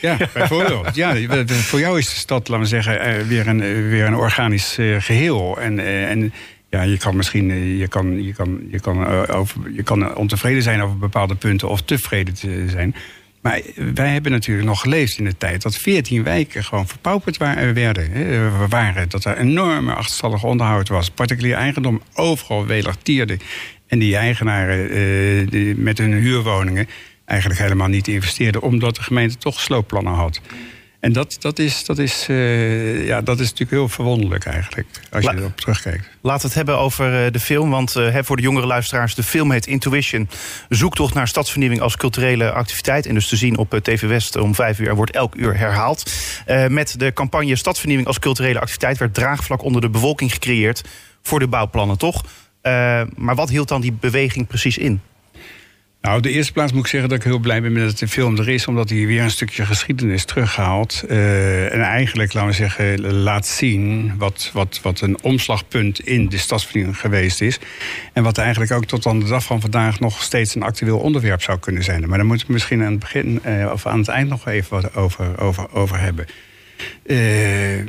Ja, 0.00 0.16
bijvoorbeeld. 0.34 0.94
ja, 0.94 1.16
voor 1.46 1.80
jou 1.80 1.98
is 1.98 2.08
de 2.08 2.16
stad, 2.16 2.48
laten 2.48 2.64
we 2.64 2.82
zeggen, 2.82 3.26
weer, 3.26 3.46
een, 3.46 3.88
weer 3.88 4.04
een 4.04 4.14
organisch 4.14 4.78
geheel. 4.98 5.60
En, 5.60 5.78
en 6.08 6.32
ja, 6.72 6.82
je 6.82 6.98
kan 6.98 7.16
misschien 7.16 7.76
je 7.76 7.88
kan, 7.88 8.22
je 8.22 8.32
kan, 8.32 8.60
je 8.70 8.80
kan, 8.80 9.06
over, 9.28 9.72
je 9.72 9.82
kan 9.82 10.16
ontevreden 10.16 10.62
zijn 10.62 10.82
over 10.82 10.98
bepaalde 10.98 11.34
punten 11.34 11.68
of 11.68 11.82
tevreden 11.82 12.36
zijn. 12.70 12.94
Maar 13.40 13.60
wij 13.94 14.08
hebben 14.08 14.32
natuurlijk 14.32 14.66
nog 14.66 14.80
geleefd 14.80 15.18
in 15.18 15.24
de 15.24 15.36
tijd 15.36 15.62
dat 15.62 15.76
14 15.76 16.22
wijken 16.22 16.64
gewoon 16.64 16.88
verpauperd 16.88 17.36
werden. 17.36 18.10
Hè, 18.10 18.68
waren. 18.68 19.08
Dat 19.08 19.24
er 19.24 19.38
enorme 19.38 19.92
achterstallig 19.94 20.44
onderhoud 20.44 20.88
was. 20.88 21.10
Particulier 21.10 21.54
eigendom 21.54 22.02
overal 22.14 22.66
weligtierde. 22.66 23.38
En 23.86 23.98
die 23.98 24.16
eigenaren 24.16 24.90
eh, 24.90 25.50
die 25.50 25.76
met 25.76 25.98
hun 25.98 26.12
huurwoningen 26.12 26.88
eigenlijk 27.24 27.60
helemaal 27.60 27.88
niet 27.88 28.08
investeerde, 28.08 28.60
omdat 28.60 28.96
de 28.96 29.02
gemeente 29.02 29.36
toch 29.36 29.60
sloopplannen 29.60 30.12
had. 30.12 30.40
En 31.02 31.12
dat, 31.12 31.36
dat, 31.38 31.58
is, 31.58 31.84
dat, 31.84 31.98
is, 31.98 32.26
uh, 32.28 33.06
ja, 33.06 33.20
dat 33.20 33.40
is 33.40 33.44
natuurlijk 33.44 33.70
heel 33.70 33.88
verwonderlijk 33.88 34.44
eigenlijk, 34.44 34.88
als 35.10 35.24
je 35.24 35.34
erop 35.36 35.56
terugkijkt. 35.56 36.08
Laten 36.20 36.40
we 36.40 36.46
het 36.46 36.54
hebben 36.54 36.78
over 36.78 37.24
uh, 37.24 37.32
de 37.32 37.40
film, 37.40 37.70
want 37.70 37.96
uh, 37.96 38.16
voor 38.20 38.36
de 38.36 38.42
jongere 38.42 38.66
luisteraars... 38.66 39.14
de 39.14 39.22
film 39.22 39.50
heet 39.50 39.66
Intuition, 39.66 40.28
zoektocht 40.68 41.14
naar 41.14 41.28
stadsvernieuwing 41.28 41.80
als 41.80 41.96
culturele 41.96 42.50
activiteit. 42.50 43.06
En 43.06 43.14
dus 43.14 43.28
te 43.28 43.36
zien 43.36 43.58
op 43.58 43.78
TV 43.82 44.00
West 44.00 44.36
om 44.36 44.54
vijf 44.54 44.78
uur 44.78 44.88
en 44.88 44.94
wordt 44.94 45.12
elk 45.12 45.34
uur 45.34 45.56
herhaald. 45.58 46.10
met 46.68 46.98
de 46.98 47.12
campagne 47.12 47.56
Stadsvernieuwing 47.56 48.08
als 48.08 48.18
culturele 48.18 48.60
activiteit... 48.60 48.98
werd 48.98 49.14
draagvlak 49.14 49.62
onder 49.62 49.80
de 49.80 49.90
bevolking 49.90 50.32
gecreëerd 50.32 50.82
voor 51.22 51.38
de 51.38 51.48
bouwplannen, 51.48 51.98
toch? 51.98 52.24
maar 53.14 53.34
wat 53.34 53.48
hield 53.48 53.68
dan 53.68 53.80
die 53.80 53.92
beweging 53.92 54.46
precies 54.46 54.78
in? 54.78 55.00
Nou, 56.02 56.20
de 56.20 56.30
eerste 56.30 56.52
plaats 56.52 56.72
moet 56.72 56.84
ik 56.84 56.90
zeggen 56.90 57.08
dat 57.08 57.18
ik 57.18 57.24
heel 57.24 57.38
blij 57.38 57.62
ben 57.62 57.72
met 57.72 57.82
dat 57.82 57.98
de 57.98 58.08
film 58.08 58.38
er 58.38 58.48
is, 58.48 58.66
omdat 58.66 58.88
hij 58.88 59.06
weer 59.06 59.22
een 59.22 59.30
stukje 59.30 59.66
geschiedenis 59.66 60.24
terughaalt. 60.24 61.04
Uh, 61.08 61.72
en 61.72 61.80
eigenlijk, 61.80 62.32
laten 62.32 62.50
we 62.50 62.56
zeggen, 62.56 63.12
laat 63.12 63.46
zien 63.46 64.14
wat, 64.18 64.50
wat, 64.52 64.80
wat 64.82 65.00
een 65.00 65.22
omslagpunt 65.22 66.00
in 66.06 66.28
de 66.28 66.38
stadsvernieuwing 66.38 66.98
geweest 66.98 67.40
is. 67.40 67.58
En 68.12 68.22
wat 68.22 68.38
eigenlijk 68.38 68.72
ook 68.72 68.84
tot 68.84 69.06
aan 69.06 69.18
de 69.18 69.26
dag 69.26 69.44
van 69.44 69.60
vandaag 69.60 70.00
nog 70.00 70.22
steeds 70.22 70.54
een 70.54 70.62
actueel 70.62 70.98
onderwerp 70.98 71.42
zou 71.42 71.58
kunnen 71.58 71.82
zijn. 71.82 72.08
Maar 72.08 72.18
daar 72.18 72.26
moeten 72.26 72.46
we 72.46 72.52
misschien 72.52 72.82
aan 72.82 72.90
het 72.90 73.00
begin 73.00 73.40
uh, 73.46 73.70
of 73.72 73.86
aan 73.86 73.98
het 73.98 74.08
eind 74.08 74.28
nog 74.28 74.46
even 74.46 74.70
wat 74.70 74.94
over, 74.94 75.38
over, 75.40 75.72
over 75.72 76.00
hebben. 76.00 76.26
Uh, 77.06 77.18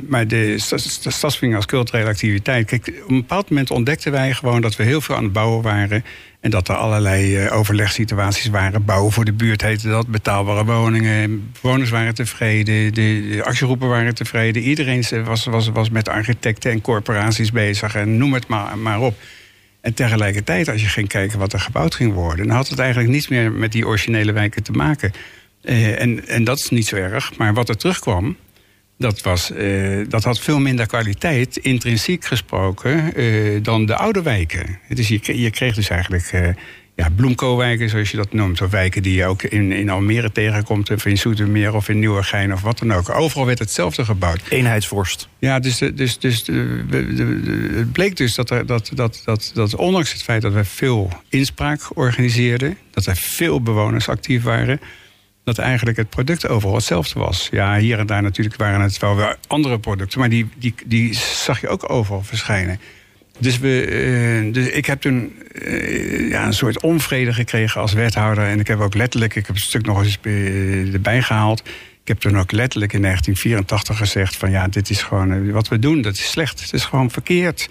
maar 0.08 0.28
de, 0.28 0.56
de 1.02 1.54
als 1.56 1.66
culturele 1.66 2.08
activiteit. 2.08 2.66
Kijk, 2.66 2.88
op 3.02 3.10
een 3.10 3.16
bepaald 3.16 3.48
moment 3.48 3.70
ontdekten 3.70 4.12
wij 4.12 4.32
gewoon 4.32 4.60
dat 4.60 4.76
we 4.76 4.82
heel 4.82 5.00
veel 5.00 5.16
aan 5.16 5.24
het 5.24 5.32
bouwen 5.32 5.62
waren. 5.62 6.04
En 6.40 6.50
dat 6.50 6.68
er 6.68 6.74
allerlei 6.74 7.44
uh, 7.44 7.56
overlegssituaties 7.56 8.46
waren. 8.46 8.84
Bouwen 8.84 9.12
voor 9.12 9.24
de 9.24 9.32
buurt 9.32 9.62
heette 9.62 9.88
dat, 9.88 10.06
betaalbare 10.06 10.64
woningen. 10.64 11.50
Bewoners 11.60 11.90
waren 11.90 12.14
tevreden, 12.14 12.94
de, 12.94 13.42
de 13.44 13.76
waren 13.78 14.14
tevreden. 14.14 14.62
Iedereen 14.62 15.04
was, 15.24 15.44
was, 15.44 15.68
was 15.68 15.90
met 15.90 16.08
architecten 16.08 16.70
en 16.70 16.80
corporaties 16.80 17.52
bezig 17.52 17.94
en 17.94 18.16
noem 18.16 18.34
het 18.34 18.46
maar, 18.46 18.78
maar 18.78 19.00
op. 19.00 19.16
En 19.80 19.94
tegelijkertijd, 19.94 20.68
als 20.68 20.80
je 20.80 20.88
ging 20.88 21.08
kijken 21.08 21.38
wat 21.38 21.52
er 21.52 21.60
gebouwd 21.60 21.94
ging 21.94 22.12
worden... 22.12 22.46
dan 22.46 22.56
had 22.56 22.68
het 22.68 22.78
eigenlijk 22.78 23.10
niets 23.10 23.28
meer 23.28 23.52
met 23.52 23.72
die 23.72 23.86
originele 23.86 24.32
wijken 24.32 24.62
te 24.62 24.72
maken. 24.72 25.12
En, 25.62 26.28
en 26.28 26.44
dat 26.44 26.58
is 26.58 26.68
niet 26.68 26.86
zo 26.86 26.96
erg. 26.96 27.36
Maar 27.36 27.54
wat 27.54 27.68
er 27.68 27.76
terugkwam, 27.76 28.36
dat, 28.98 29.22
was, 29.22 29.50
uh, 29.50 30.04
dat 30.08 30.24
had 30.24 30.38
veel 30.38 30.58
minder 30.58 30.86
kwaliteit, 30.86 31.56
intrinsiek 31.56 32.24
gesproken, 32.24 33.20
uh, 33.20 33.62
dan 33.62 33.86
de 33.86 33.96
oude 33.96 34.22
wijken. 34.22 34.78
Dus 34.88 35.08
je, 35.08 35.40
je 35.40 35.50
kreeg 35.50 35.74
dus 35.74 35.88
eigenlijk 35.88 36.32
uh, 36.32 36.48
ja, 36.96 37.08
bloemkoolwijken, 37.16 37.88
zoals 37.88 38.10
je 38.10 38.16
dat 38.16 38.32
noemt. 38.32 38.60
Of 38.60 38.70
wijken 38.70 39.02
die 39.02 39.14
je 39.14 39.24
ook 39.24 39.42
in, 39.42 39.72
in 39.72 39.90
Almere 39.90 40.32
tegenkomt, 40.32 40.90
of 40.90 41.06
in 41.06 41.18
Zoetermeer 41.18 41.74
of 41.74 41.88
in 41.88 41.98
Nieuwegein 41.98 42.52
of 42.52 42.60
wat 42.60 42.78
dan 42.78 42.92
ook. 42.92 43.10
Overal 43.10 43.46
werd 43.46 43.58
hetzelfde 43.58 44.04
gebouwd. 44.04 44.40
Eenheidsvorst. 44.48 45.28
Ja, 45.38 45.58
dus, 45.58 45.78
dus, 45.78 46.18
dus 46.18 46.44
de, 46.44 46.84
de, 46.88 47.72
het 47.74 47.92
bleek 47.92 48.16
dus 48.16 48.34
dat, 48.34 48.50
er, 48.50 48.66
dat, 48.66 48.90
dat, 48.94 49.22
dat, 49.24 49.50
dat 49.54 49.74
ondanks 49.74 50.12
het 50.12 50.22
feit 50.22 50.42
dat 50.42 50.52
we 50.52 50.64
veel 50.64 51.10
inspraak 51.28 51.80
organiseerden, 51.94 52.76
dat 52.90 53.06
er 53.06 53.16
veel 53.16 53.62
bewoners 53.62 54.08
actief 54.08 54.42
waren 54.42 54.80
dat 55.44 55.58
eigenlijk 55.58 55.96
het 55.96 56.08
product 56.08 56.48
overal 56.48 56.74
hetzelfde 56.74 57.18
was. 57.18 57.48
Ja, 57.50 57.78
hier 57.78 57.98
en 57.98 58.06
daar 58.06 58.22
natuurlijk 58.22 58.56
waren 58.56 58.80
het 58.80 58.98
wel 58.98 59.16
weer 59.16 59.36
andere 59.46 59.78
producten, 59.78 60.18
maar 60.18 60.28
die, 60.28 60.48
die, 60.56 60.74
die 60.86 61.14
zag 61.14 61.60
je 61.60 61.68
ook 61.68 61.90
overal 61.90 62.22
verschijnen. 62.22 62.80
Dus, 63.38 63.58
we, 63.58 63.86
uh, 64.46 64.52
dus 64.52 64.66
ik 64.66 64.86
heb 64.86 65.00
toen 65.00 65.32
uh, 65.52 66.30
ja, 66.30 66.46
een 66.46 66.54
soort 66.54 66.82
onvrede 66.82 67.32
gekregen 67.32 67.80
als 67.80 67.92
wethouder. 67.92 68.44
En 68.44 68.60
ik 68.60 68.66
heb 68.66 68.80
ook 68.80 68.94
letterlijk, 68.94 69.34
ik 69.34 69.46
heb 69.46 69.56
het 69.56 69.64
stuk 69.64 69.86
nog 69.86 70.02
eens 70.02 70.18
erbij 70.92 71.22
gehaald. 71.22 71.60
Ik 72.00 72.08
heb 72.08 72.18
toen 72.18 72.38
ook 72.38 72.52
letterlijk 72.52 72.92
in 72.92 73.02
1984 73.02 73.96
gezegd: 73.96 74.36
van 74.36 74.50
ja, 74.50 74.68
dit 74.68 74.90
is 74.90 75.02
gewoon 75.02 75.50
wat 75.50 75.68
we 75.68 75.78
doen, 75.78 76.02
dat 76.02 76.14
is 76.14 76.30
slecht. 76.30 76.60
Het 76.60 76.72
is 76.72 76.84
gewoon 76.84 77.10
verkeerd. 77.10 77.68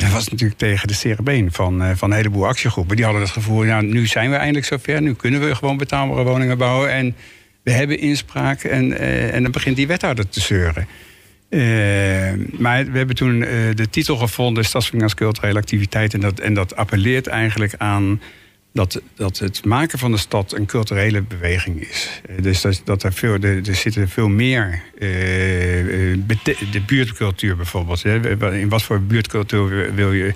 Dat 0.00 0.12
was 0.12 0.28
natuurlijk 0.28 0.58
tegen 0.58 0.88
de 0.88 0.94
cerebeen 0.94 1.52
van, 1.52 1.82
uh, 1.82 1.90
van 1.94 2.10
een 2.10 2.16
heleboel 2.16 2.46
actiegroepen. 2.46 2.96
Die 2.96 3.04
hadden 3.04 3.22
het 3.22 3.30
gevoel, 3.32 3.64
ja, 3.64 3.80
nu 3.80 4.06
zijn 4.06 4.30
we 4.30 4.36
eindelijk 4.36 4.66
zover. 4.66 5.02
Nu 5.02 5.14
kunnen 5.14 5.40
we 5.40 5.54
gewoon 5.54 5.76
betaalbare 5.76 6.22
woningen 6.22 6.58
bouwen. 6.58 6.90
En 6.92 7.16
we 7.62 7.70
hebben 7.70 7.98
inspraak. 7.98 8.62
En, 8.62 8.90
uh, 8.90 9.34
en 9.34 9.42
dan 9.42 9.52
begint 9.52 9.76
die 9.76 9.86
wethouder 9.86 10.28
te 10.28 10.40
zeuren. 10.40 10.86
Uh, 11.50 11.60
maar 12.58 12.84
we 12.84 12.98
hebben 12.98 13.16
toen 13.16 13.40
de 13.74 13.86
titel 13.90 14.16
gevonden... 14.16 14.64
Als 14.72 15.14
culturele 15.14 15.58
activiteit. 15.58 16.14
En 16.14 16.20
dat, 16.20 16.38
en 16.38 16.54
dat 16.54 16.76
appelleert 16.76 17.26
eigenlijk 17.26 17.74
aan 17.78 18.20
dat, 18.72 19.02
dat 19.14 19.38
het 19.38 19.64
maken 19.64 19.98
van 19.98 20.10
de 20.10 20.16
stad 20.16 20.52
een 20.52 20.66
culturele 20.66 21.22
beweging 21.22 21.80
is. 21.88 22.20
Eh, 22.28 22.42
dus 22.42 22.60
dat, 22.60 22.82
dat 22.84 23.02
er, 23.02 23.12
veel, 23.12 23.34
er, 23.34 23.68
er 23.68 23.74
zitten 23.74 24.08
veel 24.08 24.28
meer. 24.28 24.82
Uh, 24.94 25.08
de 26.70 26.82
buurtcultuur 26.86 27.56
bijvoorbeeld. 27.56 28.04
In 28.04 28.68
wat 28.68 28.82
voor 28.82 29.02
buurtcultuur 29.02 29.94
wil 29.94 30.12
je. 30.12 30.34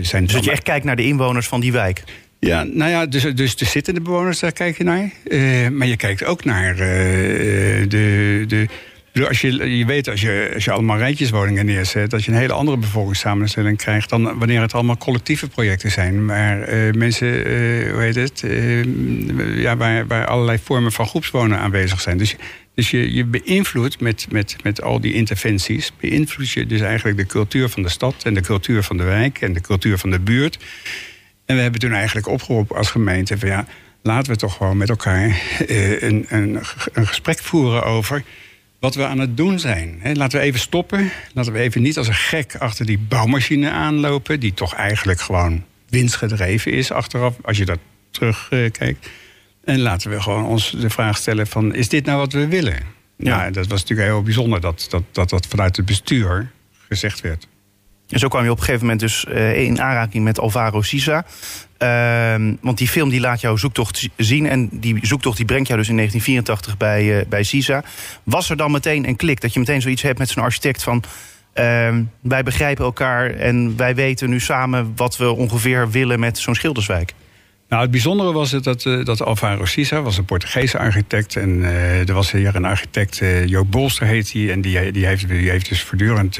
Zijn 0.00 0.24
dus 0.24 0.32
dat 0.32 0.44
je 0.44 0.50
echt 0.50 0.62
kijkt 0.62 0.84
naar 0.84 0.96
de 0.96 1.04
inwoners 1.04 1.46
van 1.46 1.60
die 1.60 1.72
wijk? 1.72 2.02
Ja, 2.40 2.62
nou 2.62 2.90
ja, 2.90 3.06
dus, 3.06 3.22
dus 3.22 3.56
de 3.56 3.64
zittende 3.64 4.00
bewoners, 4.00 4.38
daar 4.38 4.52
kijk 4.52 4.78
je 4.78 4.84
naar. 4.84 5.10
Uh, 5.24 5.68
maar 5.68 5.86
je 5.86 5.96
kijkt 5.96 6.24
ook 6.24 6.44
naar 6.44 6.72
uh, 6.72 6.78
de, 7.88 8.44
de, 8.46 8.68
als 9.22 9.40
je, 9.40 9.76
je 9.76 9.84
weet, 9.84 10.08
als 10.08 10.20
je, 10.20 10.50
als 10.54 10.64
je 10.64 10.70
allemaal 10.70 10.98
rijtjeswoningen 10.98 11.66
neerzet, 11.66 12.10
dat 12.10 12.24
je 12.24 12.30
een 12.30 12.36
hele 12.36 12.52
andere 12.52 12.76
bevolkingssamenstelling 12.76 13.76
krijgt 13.76 14.08
dan 14.08 14.38
wanneer 14.38 14.60
het 14.60 14.74
allemaal 14.74 14.96
collectieve 14.96 15.48
projecten 15.48 15.90
zijn. 15.90 16.24
Maar 16.24 16.74
uh, 16.74 16.92
mensen, 16.92 17.28
uh, 17.28 17.92
hoe 17.92 18.00
heet 18.00 18.14
het, 18.14 18.42
uh, 18.44 19.62
ja, 19.62 19.76
waar, 19.76 20.06
waar 20.06 20.26
allerlei 20.26 20.58
vormen 20.62 20.92
van 20.92 21.06
groepswonen 21.06 21.58
aanwezig 21.58 22.00
zijn. 22.00 22.18
Dus, 22.18 22.36
dus 22.74 22.90
je, 22.90 23.14
je 23.14 23.24
beïnvloedt 23.24 24.00
met, 24.00 24.26
met, 24.30 24.56
met 24.62 24.82
al 24.82 25.00
die 25.00 25.14
interventies, 25.14 25.92
beïnvloed 26.00 26.50
je 26.50 26.66
dus 26.66 26.80
eigenlijk 26.80 27.16
de 27.16 27.26
cultuur 27.26 27.68
van 27.68 27.82
de 27.82 27.88
stad 27.88 28.14
en 28.22 28.34
de 28.34 28.42
cultuur 28.42 28.82
van 28.82 28.96
de 28.96 29.04
wijk 29.04 29.40
en 29.40 29.52
de 29.52 29.60
cultuur 29.60 29.98
van 29.98 30.10
de 30.10 30.20
buurt. 30.20 30.58
En 31.46 31.56
we 31.56 31.62
hebben 31.62 31.80
toen 31.80 31.92
eigenlijk 31.92 32.28
opgeroepen 32.28 32.76
als 32.76 32.90
gemeente 32.90 33.38
van 33.38 33.48
ja, 33.48 33.66
laten 34.02 34.32
we 34.32 34.38
toch 34.38 34.56
gewoon 34.56 34.76
met 34.76 34.88
elkaar 34.88 35.42
een, 35.66 36.26
een, 36.28 36.60
een 36.92 37.06
gesprek 37.06 37.38
voeren 37.38 37.84
over 37.84 38.22
wat 38.84 38.94
we 38.94 39.06
aan 39.06 39.18
het 39.18 39.36
doen 39.36 39.58
zijn. 39.58 40.00
laten 40.12 40.38
we 40.38 40.44
even 40.44 40.60
stoppen. 40.60 41.10
Laten 41.32 41.52
we 41.52 41.58
even 41.58 41.82
niet 41.82 41.98
als 41.98 42.08
een 42.08 42.14
gek 42.14 42.56
achter 42.56 42.86
die 42.86 42.98
bouwmachine 42.98 43.70
aanlopen, 43.70 44.40
die 44.40 44.54
toch 44.54 44.74
eigenlijk 44.74 45.20
gewoon 45.20 45.64
winstgedreven 45.88 46.72
is 46.72 46.90
achteraf, 46.92 47.34
als 47.42 47.56
je 47.56 47.64
dat 47.64 47.78
terugkijkt. 48.10 49.08
en 49.64 49.80
laten 49.80 50.10
we 50.10 50.20
gewoon 50.20 50.44
ons 50.44 50.70
de 50.70 50.90
vraag 50.90 51.16
stellen: 51.16 51.46
van, 51.46 51.74
is 51.74 51.88
dit 51.88 52.04
nou 52.04 52.18
wat 52.18 52.32
we 52.32 52.46
willen? 52.46 52.78
Ja, 53.16 53.36
nou, 53.36 53.52
dat 53.52 53.66
was 53.66 53.80
natuurlijk 53.80 54.08
heel 54.08 54.22
bijzonder 54.22 54.60
dat 54.60 54.86
dat, 54.90 55.02
dat 55.12 55.30
dat 55.30 55.46
vanuit 55.46 55.76
het 55.76 55.86
bestuur 55.86 56.50
gezegd 56.88 57.20
werd. 57.20 57.46
En 58.08 58.18
zo 58.18 58.28
kwam 58.28 58.44
je 58.44 58.50
op 58.50 58.56
een 58.56 58.64
gegeven 58.64 58.82
moment 58.86 59.00
dus 59.00 59.26
uh, 59.28 59.62
in 59.62 59.80
aanraking 59.80 60.24
met 60.24 60.40
Alvaro 60.40 60.82
Sisa. 60.82 61.24
Uh, 61.78 62.54
want 62.60 62.78
die 62.78 62.88
film 62.88 63.08
die 63.08 63.20
laat 63.20 63.40
jouw 63.40 63.56
zoektocht 63.56 64.08
zien. 64.16 64.46
En 64.46 64.68
die 64.72 64.98
zoektocht 65.02 65.36
die 65.36 65.46
brengt 65.46 65.66
jou 65.66 65.78
dus 65.78 65.88
in 65.88 65.96
1984 65.96 66.76
bij, 66.76 67.20
uh, 67.20 67.28
bij 67.28 67.42
Sisa. 67.42 67.84
Was 68.22 68.50
er 68.50 68.56
dan 68.56 68.70
meteen 68.70 69.08
een 69.08 69.16
klik? 69.16 69.40
Dat 69.40 69.52
je 69.52 69.58
meteen 69.58 69.82
zoiets 69.82 70.02
hebt 70.02 70.18
met 70.18 70.28
zo'n 70.28 70.42
architect 70.42 70.82
van... 70.82 71.02
Uh, 71.54 71.94
wij 72.20 72.42
begrijpen 72.42 72.84
elkaar 72.84 73.30
en 73.30 73.76
wij 73.76 73.94
weten 73.94 74.30
nu 74.30 74.40
samen 74.40 74.92
wat 74.96 75.16
we 75.16 75.32
ongeveer 75.32 75.90
willen 75.90 76.20
met 76.20 76.38
zo'n 76.38 76.54
schilderswijk. 76.54 77.12
Nou, 77.68 77.82
het 77.82 77.90
bijzondere 77.90 78.32
was 78.32 78.50
het 78.50 78.64
dat, 78.64 78.84
uh, 78.84 79.04
dat 79.04 79.22
Alvaro 79.22 79.64
Sisa 79.64 80.02
was 80.02 80.18
een 80.18 80.24
Portugese 80.24 80.78
architect. 80.78 81.36
En 81.36 81.62
er 82.06 82.14
was 82.14 82.32
hier 82.32 82.56
een 82.56 82.64
architect, 82.64 83.20
Joop 83.46 83.70
Bolster 83.70 84.06
heet 84.06 84.32
hij. 84.32 84.50
En 84.50 84.60
die, 84.60 84.92
die, 84.92 85.06
heeft, 85.06 85.28
die 85.28 85.50
heeft 85.50 85.68
dus 85.68 85.82
voortdurend 85.82 86.38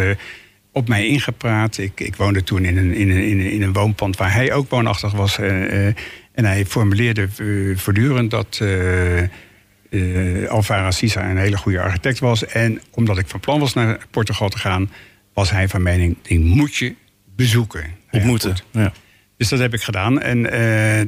op 0.74 0.88
mij 0.88 1.06
ingepraat. 1.06 1.78
Ik, 1.78 2.00
ik 2.00 2.16
woonde 2.16 2.42
toen 2.42 2.64
in 2.64 2.76
een, 2.76 2.94
in, 2.94 3.10
een, 3.10 3.50
in 3.50 3.62
een 3.62 3.72
woonpand 3.72 4.16
waar 4.16 4.32
hij 4.32 4.52
ook 4.52 4.70
woonachtig 4.70 5.12
was. 5.12 5.38
Uh, 5.38 5.86
en 6.32 6.44
hij 6.44 6.66
formuleerde 6.66 7.28
uh, 7.38 7.76
voortdurend 7.78 8.30
dat 8.30 8.60
uh, 8.62 10.50
Alvaro 10.50 10.90
Sisa 10.90 11.30
een 11.30 11.36
hele 11.36 11.56
goede 11.56 11.80
architect 11.80 12.18
was. 12.18 12.46
En 12.46 12.80
omdat 12.90 13.18
ik 13.18 13.28
van 13.28 13.40
plan 13.40 13.60
was 13.60 13.74
naar 13.74 13.98
Portugal 14.10 14.48
te 14.48 14.58
gaan, 14.58 14.90
was 15.32 15.50
hij 15.50 15.68
van 15.68 15.82
mening: 15.82 16.16
die 16.22 16.40
moet 16.40 16.74
je 16.74 16.94
bezoeken. 17.36 17.84
Ontmoeten. 18.10 18.56
Ja, 18.70 18.92
Dus 19.36 19.48
dat 19.48 19.58
heb 19.58 19.74
ik 19.74 19.82
gedaan. 19.82 20.20
En 20.20 20.42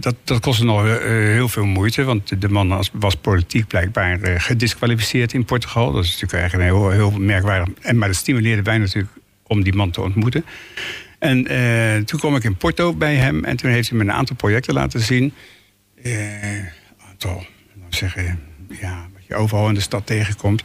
dat, 0.00 0.14
dat 0.24 0.40
kostte 0.40 0.64
nog 0.64 0.82
heel 1.00 1.48
veel 1.48 1.66
moeite. 1.66 2.04
Want 2.04 2.40
de 2.40 2.48
man 2.48 2.68
was, 2.68 2.90
was 2.92 3.16
politiek 3.16 3.66
blijkbaar 3.66 4.40
gedisqualificeerd 4.40 5.32
in 5.32 5.44
Portugal. 5.44 5.92
Dat 5.92 6.04
is 6.04 6.10
natuurlijk 6.10 6.40
eigenlijk 6.40 6.70
een 6.70 6.76
heel, 6.76 6.90
heel 6.90 7.10
merkwaardig. 7.20 7.68
En, 7.80 7.98
maar 7.98 8.08
dat 8.08 8.16
stimuleerde 8.16 8.62
wij 8.62 8.78
natuurlijk 8.78 9.08
om 9.46 9.62
die 9.62 9.74
man 9.74 9.90
te 9.90 10.00
ontmoeten. 10.00 10.44
En 11.18 11.52
uh, 11.52 11.96
toen 11.96 12.18
kwam 12.18 12.36
ik 12.36 12.44
in 12.44 12.56
Porto 12.56 12.94
bij 12.94 13.14
hem 13.14 13.44
en 13.44 13.56
toen 13.56 13.70
heeft 13.70 13.88
hij 13.88 13.98
me 13.98 14.04
een 14.04 14.12
aantal 14.12 14.36
projecten 14.36 14.74
laten 14.74 15.00
zien. 15.00 15.32
Uh, 16.02 16.12
aantal, 17.08 17.44
zeggen, 17.88 18.40
ja, 18.80 19.08
wat 19.14 19.26
je 19.26 19.34
overal 19.34 19.68
in 19.68 19.74
de 19.74 19.80
stad 19.80 20.06
tegenkomt. 20.06 20.62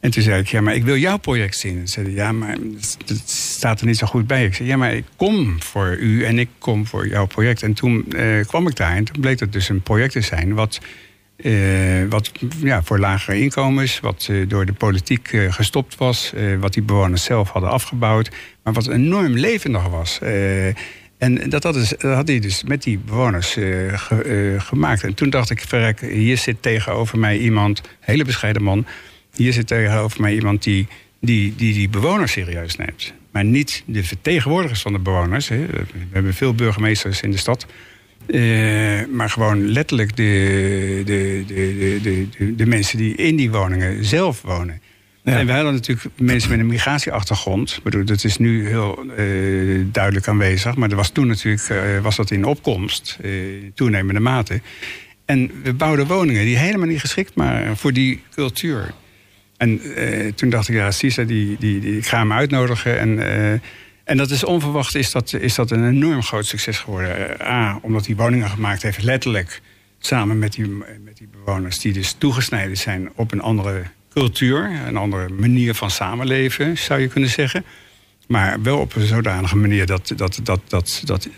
En 0.00 0.10
toen 0.10 0.22
zei 0.22 0.40
ik, 0.40 0.48
ja, 0.48 0.60
maar 0.60 0.74
ik 0.74 0.84
wil 0.84 0.96
jouw 0.96 1.16
project 1.16 1.56
zien. 1.56 1.78
En 1.78 1.88
zei 1.88 2.14
ja, 2.14 2.32
maar 2.32 2.56
het 3.06 3.30
staat 3.30 3.80
er 3.80 3.86
niet 3.86 3.96
zo 3.96 4.06
goed 4.06 4.26
bij. 4.26 4.44
Ik 4.44 4.54
zei, 4.54 4.68
ja, 4.68 4.76
maar 4.76 4.94
ik 4.94 5.04
kom 5.16 5.62
voor 5.62 5.96
u 5.96 6.24
en 6.24 6.38
ik 6.38 6.48
kom 6.58 6.86
voor 6.86 7.08
jouw 7.08 7.26
project. 7.26 7.62
En 7.62 7.74
toen 7.74 8.04
uh, 8.08 8.44
kwam 8.46 8.68
ik 8.68 8.76
daar 8.76 8.96
en 8.96 9.04
toen 9.04 9.20
bleek 9.20 9.40
het 9.40 9.52
dus 9.52 9.68
een 9.68 9.82
project 9.82 10.12
te 10.12 10.20
zijn... 10.20 10.54
wat 10.54 10.80
wat 12.08 12.30
ja, 12.62 12.82
voor 12.82 12.98
lagere 12.98 13.40
inkomens, 13.40 14.00
wat 14.00 14.30
door 14.48 14.66
de 14.66 14.72
politiek 14.72 15.28
gestopt 15.48 15.96
was, 15.96 16.32
wat 16.60 16.72
die 16.72 16.82
bewoners 16.82 17.24
zelf 17.24 17.50
hadden 17.50 17.70
afgebouwd, 17.70 18.30
maar 18.62 18.72
wat 18.72 18.88
enorm 18.88 19.32
levendig 19.32 19.88
was. 19.88 20.18
En 21.18 21.50
dat 21.50 21.62
had, 21.62 21.96
had, 22.00 22.28
hij 22.28 22.40
dus 22.40 22.62
met 22.62 22.82
die 22.82 22.98
bewoners 22.98 23.56
gemaakt. 24.58 25.04
En 25.04 25.14
toen 25.14 25.30
dacht 25.30 25.50
ik, 25.50 25.60
verrek, 25.60 26.00
hier 26.00 26.38
zit 26.38 26.62
tegenover 26.62 27.18
mij 27.18 27.38
iemand, 27.38 27.82
hele 28.00 28.24
bescheiden 28.24 28.62
man. 28.62 28.86
Hier 29.34 29.52
zit 29.52 29.66
tegenover 29.66 30.20
mij 30.20 30.34
iemand 30.34 30.62
die 30.62 30.88
die, 31.20 31.54
die 31.56 31.74
die 31.74 31.88
bewoners 31.88 32.32
serieus 32.32 32.76
neemt. 32.76 33.12
Maar 33.30 33.44
niet 33.44 33.82
de 33.86 34.04
vertegenwoordigers 34.04 34.80
van 34.80 34.92
de 34.92 34.98
bewoners. 34.98 35.48
Hè. 35.48 35.66
We 35.66 35.86
hebben 36.12 36.34
veel 36.34 36.54
burgemeesters 36.54 37.20
in 37.20 37.30
de 37.30 37.36
stad. 37.36 37.66
Uh, 38.28 39.06
maar 39.06 39.30
gewoon 39.30 39.68
letterlijk 39.68 40.16
de, 40.16 41.02
de, 41.04 41.44
de, 41.46 42.28
de, 42.38 42.54
de, 42.54 42.66
mensen 42.66 42.98
die 42.98 43.14
in 43.14 43.36
die 43.36 43.50
woningen 43.50 44.04
zelf 44.04 44.42
wonen. 44.42 44.80
En 45.22 45.46
we 45.46 45.52
hadden 45.52 45.72
natuurlijk 45.72 46.08
mensen 46.18 46.50
met 46.50 46.58
een 46.58 46.66
migratieachtergrond. 46.66 47.74
Ik 47.76 47.82
bedoel, 47.82 48.04
dat 48.04 48.24
is 48.24 48.36
nu 48.36 48.68
heel 48.68 49.04
uh, 49.18 49.84
duidelijk 49.92 50.28
aanwezig. 50.28 50.76
Maar 50.76 50.90
er 50.90 50.96
was 50.96 51.10
toen 51.10 51.26
natuurlijk 51.26 51.68
uh, 51.68 52.00
was 52.00 52.16
dat 52.16 52.30
in 52.30 52.44
opkomst, 52.44 53.18
in 53.22 53.72
toenemende 53.74 54.20
mate. 54.20 54.60
En 55.24 55.50
we 55.62 55.72
bouwden 55.72 56.06
woningen 56.06 56.44
die 56.44 56.56
helemaal 56.56 56.86
niet 56.86 57.00
geschikt 57.00 57.32
waren 57.34 57.76
voor 57.76 57.92
die 57.92 58.22
cultuur. 58.34 58.94
En 59.56 59.80
toen 60.34 60.50
dacht 60.50 60.68
ik, 60.68 60.74
ja, 60.74 60.90
Cisa, 60.90 61.22
die, 61.22 61.56
die, 61.58 61.80
die, 61.80 61.96
ik 61.96 62.06
ga 62.06 62.18
hem 62.18 62.32
uitnodigen. 62.32 62.98
En, 62.98 63.18
en 64.08 64.16
dat 64.16 64.30
is 64.30 64.44
onverwacht 64.44 64.94
is 64.94 65.10
dat, 65.10 65.32
is 65.32 65.54
dat 65.54 65.70
een 65.70 65.88
enorm 65.88 66.22
groot 66.22 66.46
succes 66.46 66.78
geworden. 66.78 67.30
Uh, 67.40 67.46
A, 67.46 67.78
omdat 67.82 68.06
hij 68.06 68.16
woningen 68.16 68.50
gemaakt 68.50 68.82
heeft, 68.82 69.02
letterlijk 69.02 69.60
samen 69.98 70.38
met 70.38 70.52
die, 70.52 70.68
met 71.04 71.16
die 71.16 71.28
bewoners... 71.32 71.78
die 71.78 71.92
dus 71.92 72.12
toegesneden 72.12 72.76
zijn 72.76 73.10
op 73.14 73.32
een 73.32 73.40
andere 73.40 73.82
cultuur... 74.12 74.70
een 74.86 74.96
andere 74.96 75.28
manier 75.28 75.74
van 75.74 75.90
samenleven, 75.90 76.78
zou 76.78 77.00
je 77.00 77.08
kunnen 77.08 77.30
zeggen. 77.30 77.64
Maar 78.26 78.62
wel 78.62 78.78
op 78.78 78.94
een 78.94 79.06
zodanige 79.06 79.56
manier 79.56 79.86
dat, 79.86 80.12
dat, 80.16 80.40
dat, 80.42 80.60
dat, 80.68 81.02
dat, 81.04 81.28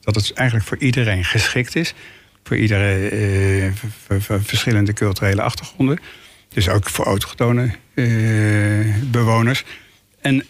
dat 0.00 0.14
het 0.14 0.32
eigenlijk 0.32 0.68
voor 0.68 0.78
iedereen 0.78 1.24
geschikt 1.24 1.76
is. 1.76 1.94
Voor 2.44 2.56
iedere 2.56 3.72
verschillende 4.42 4.92
culturele 4.92 5.42
achtergronden... 5.42 5.98
Dus 6.52 6.68
ook 6.68 6.88
voor 6.88 7.04
autochtone 7.04 7.70
uh, 7.94 8.94
bewoners. 9.10 9.64
En, 10.22 10.36
uh, 10.36 10.44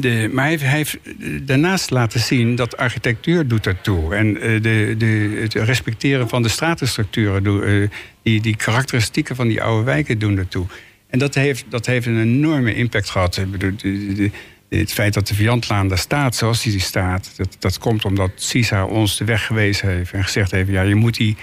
de, 0.00 0.28
maar 0.32 0.44
hij 0.44 0.58
heeft 0.58 0.98
daarnaast 1.42 1.90
laten 1.90 2.20
zien 2.20 2.54
dat 2.54 2.76
architectuur 2.76 3.48
doet 3.48 3.66
ertoe. 3.66 4.14
En 4.14 4.26
uh, 4.26 4.62
de, 4.62 4.94
de, 4.98 5.38
het 5.40 5.54
respecteren 5.54 6.28
van 6.28 6.42
de 6.42 6.48
stratenstructuren, 6.48 7.44
uh, 7.44 7.88
die, 8.22 8.40
die 8.40 8.56
karakteristieken 8.56 9.36
van 9.36 9.48
die 9.48 9.62
oude 9.62 9.84
wijken 9.84 10.18
doen 10.18 10.38
ertoe. 10.38 10.66
En 11.06 11.18
dat 11.18 11.34
heeft, 11.34 11.64
dat 11.68 11.86
heeft 11.86 12.06
een 12.06 12.20
enorme 12.20 12.74
impact 12.74 13.10
gehad. 13.10 13.40
het 14.68 14.92
feit 14.92 15.14
dat 15.14 15.26
de 15.26 15.34
Viantlaan 15.34 15.88
daar 15.88 15.98
staat 15.98 16.36
zoals 16.36 16.62
die 16.62 16.80
staat, 16.80 17.32
dat, 17.36 17.56
dat 17.58 17.78
komt 17.78 18.04
omdat 18.04 18.30
CISA 18.34 18.86
ons 18.86 19.16
de 19.16 19.24
weg 19.24 19.46
gewezen 19.46 19.88
heeft 19.88 20.12
en 20.12 20.24
gezegd 20.24 20.50
heeft: 20.50 20.70
ja, 20.70 20.82
je 20.82 20.94
moet 20.94 21.16
die 21.16 21.36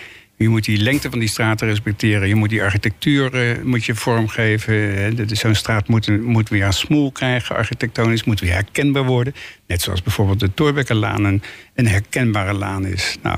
je 0.43 0.49
moet 0.49 0.65
die 0.65 0.77
lengte 0.77 1.09
van 1.09 1.19
die 1.19 1.27
straten 1.27 1.67
respecteren. 1.67 2.27
Je 2.27 2.35
moet 2.35 2.49
die 2.49 2.63
architectuur 2.63 3.35
uh, 3.35 3.63
moet 3.63 3.85
je 3.85 3.95
vormgeven. 3.95 5.37
Zo'n 5.37 5.55
straat 5.55 5.87
moet, 5.87 6.21
moet 6.21 6.49
weer 6.49 6.63
een 6.63 6.73
smoel 6.73 7.11
krijgen, 7.11 7.55
architectonisch. 7.55 8.23
Moet 8.23 8.39
weer 8.39 8.53
herkenbaar 8.53 9.05
worden. 9.05 9.35
Net 9.67 9.81
zoals 9.81 10.01
bijvoorbeeld 10.01 10.39
de 10.39 10.53
Torbekkenlaan 10.53 11.23
een, 11.23 11.41
een 11.73 11.87
herkenbare 11.87 12.53
laan 12.53 12.85
is. 12.85 13.17
Nou, 13.21 13.37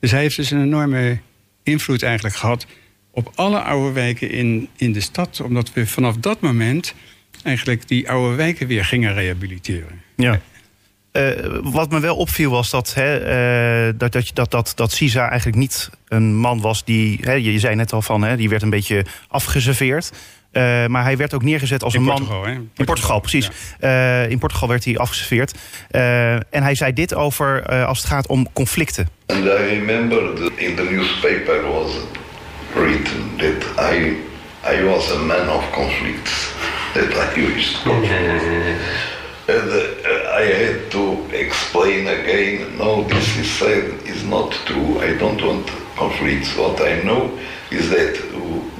dus 0.00 0.10
hij 0.10 0.20
heeft 0.20 0.36
dus 0.36 0.50
een 0.50 0.62
enorme 0.62 1.18
invloed 1.62 2.02
eigenlijk 2.02 2.36
gehad... 2.36 2.66
op 3.10 3.32
alle 3.34 3.60
oude 3.60 3.92
wijken 3.92 4.30
in, 4.30 4.68
in 4.76 4.92
de 4.92 5.00
stad. 5.00 5.40
Omdat 5.40 5.72
we 5.72 5.86
vanaf 5.86 6.16
dat 6.16 6.40
moment 6.40 6.94
eigenlijk 7.42 7.88
die 7.88 8.10
oude 8.10 8.36
wijken 8.36 8.66
weer 8.66 8.84
gingen 8.84 9.14
rehabiliteren. 9.14 10.02
Ja. 10.16 10.40
Uh, 11.16 11.30
wat 11.62 11.90
me 11.90 12.00
wel 12.00 12.16
opviel 12.16 12.50
was 12.50 12.70
dat, 12.70 12.94
hè, 12.94 13.20
uh, 13.88 13.92
dat, 13.96 14.12
dat, 14.12 14.30
dat, 14.34 14.50
dat, 14.50 14.72
dat 14.74 14.92
Sisa 14.92 15.28
eigenlijk 15.28 15.58
niet 15.58 15.90
een 16.08 16.36
man 16.36 16.60
was 16.60 16.84
die. 16.84 17.18
Hè, 17.20 17.32
je, 17.32 17.58
zei 17.58 17.74
net 17.74 17.92
al 17.92 18.02
van, 18.02 18.22
hè, 18.22 18.36
die 18.36 18.48
werd 18.48 18.62
een 18.62 18.70
beetje 18.70 19.04
afgeserveerd. 19.28 20.12
Uh, 20.52 20.86
maar 20.86 21.02
hij 21.02 21.16
werd 21.16 21.34
ook 21.34 21.42
neergezet 21.42 21.82
als 21.82 21.94
in 21.94 22.00
een 22.00 22.06
Portugal, 22.06 22.40
man. 22.40 22.48
Hè? 22.48 22.54
In 22.74 22.84
Portugal, 22.84 23.20
precies. 23.20 23.50
Ja. 23.80 24.22
in 24.22 24.38
Portugal 24.38 24.68
werd 24.68 24.84
hij 24.84 24.98
afgeserveerd. 24.98 25.58
en 26.50 26.62
hij 26.62 26.74
zei 26.74 26.92
dit 26.92 27.14
over 27.14 27.84
als 27.86 27.98
het 27.98 28.06
gaat 28.06 28.26
om 28.26 28.52
conflicten. 28.52 29.08
And 29.26 29.44
I 29.44 29.48
remember 29.48 30.34
that 30.34 30.52
in 30.54 30.74
the 30.74 30.82
newspaper 30.90 31.62
was 31.62 31.90
written 32.74 33.36
that 33.36 33.90
I, 33.92 34.16
I 34.78 34.82
was 34.84 35.12
a 35.12 35.18
man 35.18 35.48
of 35.48 35.70
conflicts. 35.70 36.54
That 36.92 37.36
I 37.36 37.40
used. 37.40 37.78
And 39.48 39.70
uh, 39.70 40.25
I 40.36 40.42
had 40.42 40.90
to 40.90 41.24
explain 41.34 42.06
again, 42.06 42.76
no, 42.76 43.04
this 43.04 43.38
is 43.38 43.50
said 43.52 43.84
is 44.04 44.22
not 44.22 44.52
true. 44.66 45.00
I 45.00 45.16
don't 45.16 45.42
want 45.42 45.66
conflicts. 45.96 46.54
What 46.58 46.78
I 46.82 47.00
know 47.04 47.38
is 47.70 47.88
that 47.88 48.14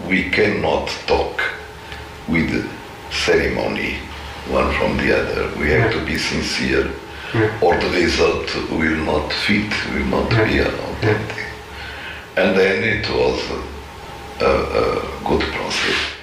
we 0.07 0.29
cannot 0.29 0.87
talk 1.07 1.41
with 2.29 2.51
ceremony 3.11 3.95
one 4.51 4.71
from 4.75 4.99
the 4.99 5.19
other. 5.19 5.59
We 5.59 5.71
have 5.71 5.91
to 5.93 6.05
be 6.05 6.19
sincere, 6.19 6.91
or 7.63 7.75
the 7.81 7.91
result 8.05 8.55
will 8.71 9.01
not 9.07 9.33
fit, 9.33 9.73
will 9.95 10.11
not 10.17 10.29
be 10.29 10.59
authentic. 10.61 11.47
And 12.37 12.55
then 12.55 12.85
it 12.85 13.09
was 13.09 13.41
a, 14.43 14.45
a 14.45 15.25
good 15.25 15.41
process. 15.55 16.16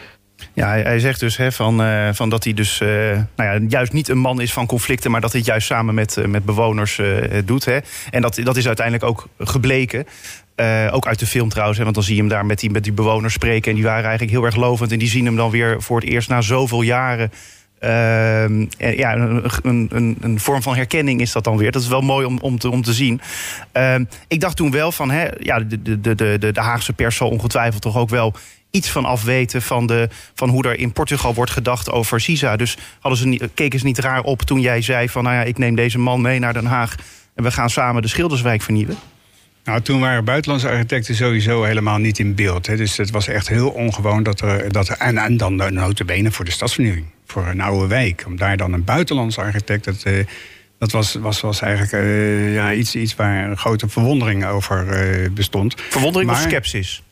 Ja, 0.54 0.68
hij, 0.68 1.00
zegt 1.00 1.20
dus 1.20 1.38
hè, 1.38 1.52
van, 1.52 1.82
uh, 1.82 2.10
van 2.12 2.30
dat 2.30 2.44
hij 2.44 2.54
dus 2.54 2.80
uh, 2.82 2.88
nou 3.36 3.60
ja, 3.62 3.66
juist 3.68 3.94
niet 3.94 4.10
een 4.10 4.18
man 4.18 4.42
is 4.42 4.54
van 4.54 4.66
conflicten, 4.66 5.12
maar 5.12 5.22
dat 5.22 5.32
hij 5.32 5.40
het 5.40 5.50
juist 5.50 5.68
samen 5.68 5.94
met, 5.94 6.18
uh, 6.18 6.26
met 6.26 6.46
bewoners 6.46 7.02
doet. 7.46 7.66
Hè. 7.66 7.78
En 8.12 8.22
dat, 8.22 8.40
dat 8.44 8.58
is 8.58 8.68
uiteindelijk 8.68 9.06
ook 9.06 9.28
gebleken. 9.40 10.06
ook 10.92 11.08
uit 11.08 11.20
de 11.20 11.26
film 11.26 11.50
trouwens, 11.50 11.78
hè, 11.78 11.84
want 11.84 11.96
dan 11.96 12.04
zie 12.04 12.16
je 12.16 12.20
hem 12.20 12.30
daar 12.30 12.46
met 12.46 12.60
die, 12.60 12.72
met 12.72 12.84
die 12.84 12.94
bewoners 12.94 13.34
spreken. 13.34 13.70
En 13.70 13.76
die 13.76 13.86
waren 13.86 14.04
eigenlijk 14.04 14.32
heel 14.32 14.46
erg 14.46 14.56
lovend. 14.56 14.92
En 14.92 15.00
die 15.00 15.10
zien 15.10 15.26
hem 15.26 15.36
dan 15.36 15.50
weer 15.50 15.82
voor 15.82 16.00
het 16.00 16.10
eerst 16.10 16.30
na 16.30 16.42
zoveel 16.42 16.82
jaren. 16.82 17.32
Ehm, 17.80 18.66
ja, 18.78 19.16
een, 19.16 19.90
een, 19.92 20.18
een, 20.22 20.40
vorm 20.40 20.62
van 20.62 20.76
herkenning 20.76 21.22
is 21.22 21.32
dat 21.32 21.44
dan 21.44 21.58
weer. 21.58 21.72
Dat 21.72 21.82
is 21.82 21.88
wel 21.88 22.02
mooi 22.02 22.26
om, 22.26 22.40
om, 22.40 22.60
te, 22.60 22.70
om 22.70 22.82
te 22.82 22.94
zien. 22.94 23.22
Ehm, 23.72 24.06
ik 24.28 24.40
dacht 24.40 24.56
toen 24.56 24.72
wel 24.72 24.92
van, 24.92 25.12
hè, 25.12 25.28
ja, 25.40 25.60
de, 25.60 25.82
de, 25.82 26.02
de, 26.02 26.16
de, 26.16 26.52
de 26.52 26.62
Haagse 26.62 26.94
pers 26.94 27.16
zal 27.16 27.30
ongetwijfeld 27.30 27.82
toch 27.82 27.98
ook 27.98 28.10
wel 28.10 28.34
iets 28.76 28.90
van 28.90 29.06
afweten 29.06 29.62
van, 29.62 29.88
de, 29.88 30.10
van 30.34 30.50
hoe 30.50 30.64
er 30.64 30.80
in 30.80 30.92
Portugal 30.92 31.34
wordt 31.34 31.52
gedacht 31.52 31.92
over 31.92 32.22
CISA. 32.22 32.56
Dus 32.56 32.78
hadden 33.00 33.20
ze 33.20 33.28
niet, 33.28 33.48
keken 33.54 33.80
ze 33.80 33.86
niet 33.86 34.00
raar 34.00 34.22
op 34.22 34.42
toen 34.42 34.62
jij 34.62 34.82
zei 34.82 35.10
van 35.10 35.24
nou 35.24 35.36
ja, 35.36 35.44
ik 35.44 35.58
neem 35.58 35.76
deze 35.76 36.00
man 36.00 36.22
mee 36.22 36.40
naar 36.40 36.54
Den 36.54 36.66
Haag 36.66 36.96
en 37.36 37.44
we 37.44 37.52
gaan 37.52 37.70
samen 37.70 38.02
de 38.02 38.08
Schilderswijk 38.08 38.62
vernieuwen? 38.62 38.98
Nou, 39.64 39.82
toen 39.82 40.00
waren 40.00 40.26
buitenlandse 40.26 40.70
architecten 40.70 41.16
sowieso 41.16 41.64
helemaal 41.64 41.98
niet 41.98 42.20
in 42.20 42.36
beeld. 42.36 42.68
Hè. 42.68 42.76
Dus 42.76 42.98
het 42.98 43.12
was 43.12 43.28
echt 43.28 43.48
heel 43.48 43.70
ongewoon 43.70 44.24
dat 44.24 44.42
er. 44.42 44.72
Dat 44.72 44.88
er 44.88 44.98
en, 44.98 45.18
en 45.18 45.38
dan 45.38 45.58
de 45.58 45.72
notabene 45.72 46.32
voor 46.32 46.46
de 46.46 46.52
stadsvernieuwing. 46.52 47.06
Voor 47.26 47.48
een 47.48 47.62
oude 47.62 47.88
wijk. 47.88 48.24
Om 48.28 48.38
daar 48.38 48.58
dan 48.58 48.74
een 48.74 48.84
buitenlandse 48.84 49.42
architect. 49.42 49.84
Dat, 49.84 50.04
uh, 50.08 50.26
dat 50.78 50.92
was, 50.92 51.14
was, 51.14 51.42
was 51.42 51.62
eigenlijk 51.62 51.94
uh, 51.94 52.54
ja, 52.54 52.74
iets, 52.74 52.96
iets 52.96 53.16
waar 53.16 53.50
een 53.50 53.58
grote 53.58 53.90
verwondering 53.90 54.46
over 54.46 55.08
uh, 55.24 55.30
bestond. 55.32 55.76
Verwondering 55.90 56.32
maar, 56.32 56.40
of 56.40 56.48
skepsis? 56.48 57.04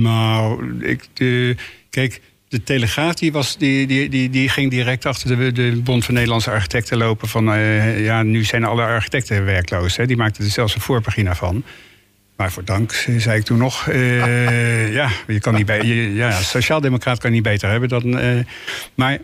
Nou, 0.00 0.74
ik, 0.80 1.04
de, 1.12 1.56
kijk, 1.90 2.20
de 2.48 2.62
Telegraaf 2.62 3.14
die 3.14 3.32
was, 3.32 3.58
die, 3.58 3.86
die, 3.86 4.08
die, 4.08 4.30
die 4.30 4.48
ging 4.48 4.70
direct 4.70 5.06
achter 5.06 5.36
de, 5.36 5.52
de 5.52 5.80
Bond 5.84 6.04
van 6.04 6.14
Nederlandse 6.14 6.50
Architecten 6.50 6.98
lopen. 6.98 7.28
Van 7.28 7.54
uh, 7.54 8.04
ja, 8.04 8.22
nu 8.22 8.44
zijn 8.44 8.64
alle 8.64 8.82
architecten 8.82 9.44
werkloos. 9.44 9.96
Hè. 9.96 10.06
Die 10.06 10.16
maakten 10.16 10.44
er 10.44 10.50
zelfs 10.50 10.74
een 10.74 10.80
voorpagina 10.80 11.34
van. 11.34 11.64
Maar 12.36 12.52
voor 12.52 12.64
dank, 12.64 13.06
zei 13.16 13.38
ik 13.38 13.44
toen 13.44 13.58
nog. 13.58 13.86
Uh, 13.86 14.92
ja, 15.00 15.10
je 15.26 15.40
kan 15.40 15.54
niet 15.54 15.66
bij, 15.66 15.82
je, 15.82 16.14
ja, 16.14 16.30
sociaaldemocraat 16.30 17.18
kan 17.18 17.30
niet 17.30 17.42
beter 17.42 17.70
hebben 17.70 17.88
dan. 17.88 18.24
Uh, 18.24 18.44
maar 18.94 19.18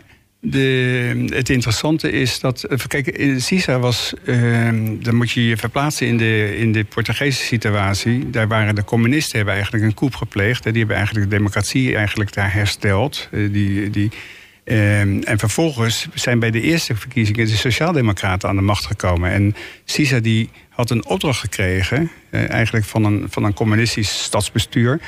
de, 0.45 1.25
het 1.33 1.49
interessante 1.49 2.11
is 2.11 2.39
dat. 2.39 2.63
Eh, 2.63 2.77
kijk, 2.87 3.33
CISA 3.37 3.79
was. 3.79 4.13
Uh, 4.23 4.69
dan 4.99 5.15
moet 5.15 5.31
je 5.31 5.47
je 5.47 5.57
verplaatsen 5.57 6.07
in 6.07 6.17
de, 6.17 6.57
in 6.57 6.71
de 6.71 6.83
Portugese 6.83 7.43
situatie. 7.43 8.29
Daar 8.29 8.47
waren 8.47 8.75
de 8.75 8.83
communisten 8.83 9.35
hebben 9.35 9.53
eigenlijk 9.53 9.83
een 9.83 9.93
coup 9.93 10.15
gepleegd. 10.15 10.63
Die 10.63 10.77
hebben 10.77 10.95
eigenlijk 10.95 11.29
de 11.29 11.35
democratie 11.35 11.95
eigenlijk 11.95 12.33
daar 12.33 12.53
hersteld. 12.53 13.27
Uh, 13.31 13.53
die, 13.53 13.89
die, 13.89 14.11
uh, 14.65 14.99
en 15.01 15.39
vervolgens 15.39 16.07
zijn 16.13 16.39
bij 16.39 16.51
de 16.51 16.61
eerste 16.61 16.95
verkiezingen 16.95 17.45
de 17.45 17.55
Sociaaldemocraten 17.55 18.49
aan 18.49 18.55
de 18.55 18.61
macht 18.61 18.85
gekomen. 18.85 19.31
En 19.31 19.55
CISA 19.85 20.19
die 20.19 20.49
had 20.69 20.89
een 20.89 21.05
opdracht 21.05 21.39
gekregen, 21.39 22.11
eigenlijk 22.31 22.85
van 22.85 23.03
een, 23.03 23.25
van 23.29 23.43
een 23.43 23.53
communistisch 23.53 24.23
stadsbestuur 24.23 24.99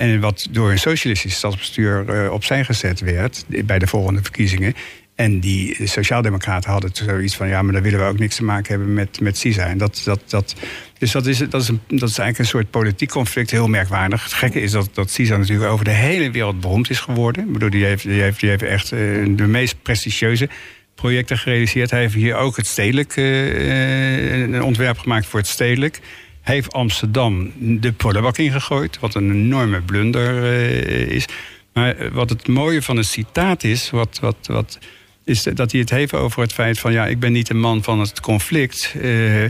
en 0.00 0.20
wat 0.20 0.46
door 0.50 0.70
een 0.70 0.78
socialistisch 0.78 1.34
stadsbestuur 1.34 2.04
uh, 2.08 2.32
opzij 2.32 2.64
gezet 2.64 3.00
werd 3.00 3.44
bij 3.64 3.78
de 3.78 3.86
volgende 3.86 4.22
verkiezingen. 4.22 4.74
En 5.14 5.40
die 5.40 5.88
sociaaldemocraten 5.88 6.70
hadden 6.70 6.90
zoiets 6.92 7.36
van... 7.36 7.48
ja, 7.48 7.62
maar 7.62 7.72
daar 7.72 7.82
willen 7.82 7.98
we 7.98 8.04
ook 8.04 8.18
niks 8.18 8.36
te 8.36 8.44
maken 8.44 8.74
hebben 8.74 8.94
met, 8.94 9.20
met 9.20 9.38
CISA. 9.38 9.66
En 9.66 9.78
dat, 9.78 10.00
dat, 10.04 10.20
dat, 10.26 10.54
dus 10.98 11.10
dat 11.10 11.26
is, 11.26 11.38
dat, 11.38 11.62
is 11.62 11.68
een, 11.68 11.80
dat 11.86 12.08
is 12.08 12.18
eigenlijk 12.18 12.38
een 12.38 12.44
soort 12.44 12.70
politiek 12.70 13.10
conflict, 13.10 13.50
heel 13.50 13.68
merkwaardig. 13.68 14.22
Het 14.22 14.32
gekke 14.32 14.60
is 14.60 14.70
dat, 14.70 14.88
dat 14.92 15.10
CISA 15.10 15.36
natuurlijk 15.36 15.70
over 15.70 15.84
de 15.84 15.90
hele 15.90 16.30
wereld 16.30 16.60
beroemd 16.60 16.90
is 16.90 17.00
geworden. 17.00 17.46
Ik 17.46 17.52
bedoel, 17.52 17.70
die 17.70 17.84
heeft, 17.84 18.02
die 18.02 18.20
heeft, 18.20 18.40
die 18.40 18.48
heeft 18.48 18.62
echt 18.62 18.92
uh, 18.92 18.98
de 19.36 19.46
meest 19.46 19.82
prestigieuze 19.82 20.48
projecten 20.94 21.38
gerealiseerd. 21.38 21.90
Hij 21.90 22.00
heeft 22.00 22.14
hier 22.14 22.36
ook 22.36 22.56
het 22.56 22.66
stedelijk, 22.66 23.16
uh, 23.16 24.40
een 24.42 24.62
ontwerp 24.62 24.98
gemaakt 24.98 25.26
voor 25.26 25.38
het 25.38 25.48
stedelijk. 25.48 26.00
Heeft 26.40 26.72
Amsterdam 26.72 27.52
de 27.80 27.92
prullenbak 27.92 28.38
ingegooid, 28.38 28.98
wat 28.98 29.14
een 29.14 29.30
enorme 29.30 29.80
blunder 29.80 30.42
uh, 30.42 31.16
is. 31.16 31.26
Maar 31.72 32.12
wat 32.12 32.30
het 32.30 32.48
mooie 32.48 32.82
van 32.82 32.96
het 32.96 33.06
citaat 33.06 33.64
is, 33.64 33.90
wat, 33.90 34.18
wat, 34.20 34.36
wat 34.46 34.78
is 35.24 35.42
dat 35.42 35.70
hij 35.70 35.80
het 35.80 35.90
heeft 35.90 36.14
over 36.14 36.42
het 36.42 36.52
feit 36.52 36.78
van... 36.78 36.92
ja, 36.92 37.06
ik 37.06 37.20
ben 37.20 37.32
niet 37.32 37.50
een 37.50 37.60
man 37.60 37.82
van 37.82 38.00
het 38.00 38.20
conflict... 38.20 38.94
Uh, 38.96 39.44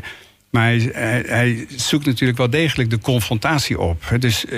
maar 0.51 0.65
hij, 0.65 1.23
hij, 1.27 1.67
zoekt 1.77 2.07
natuurlijk 2.07 2.39
wel 2.39 2.51
degelijk 2.51 2.91
de 2.91 2.99
confrontatie 2.99 3.79
op. 3.79 4.17
Dus 4.19 4.45
uh, 4.45 4.51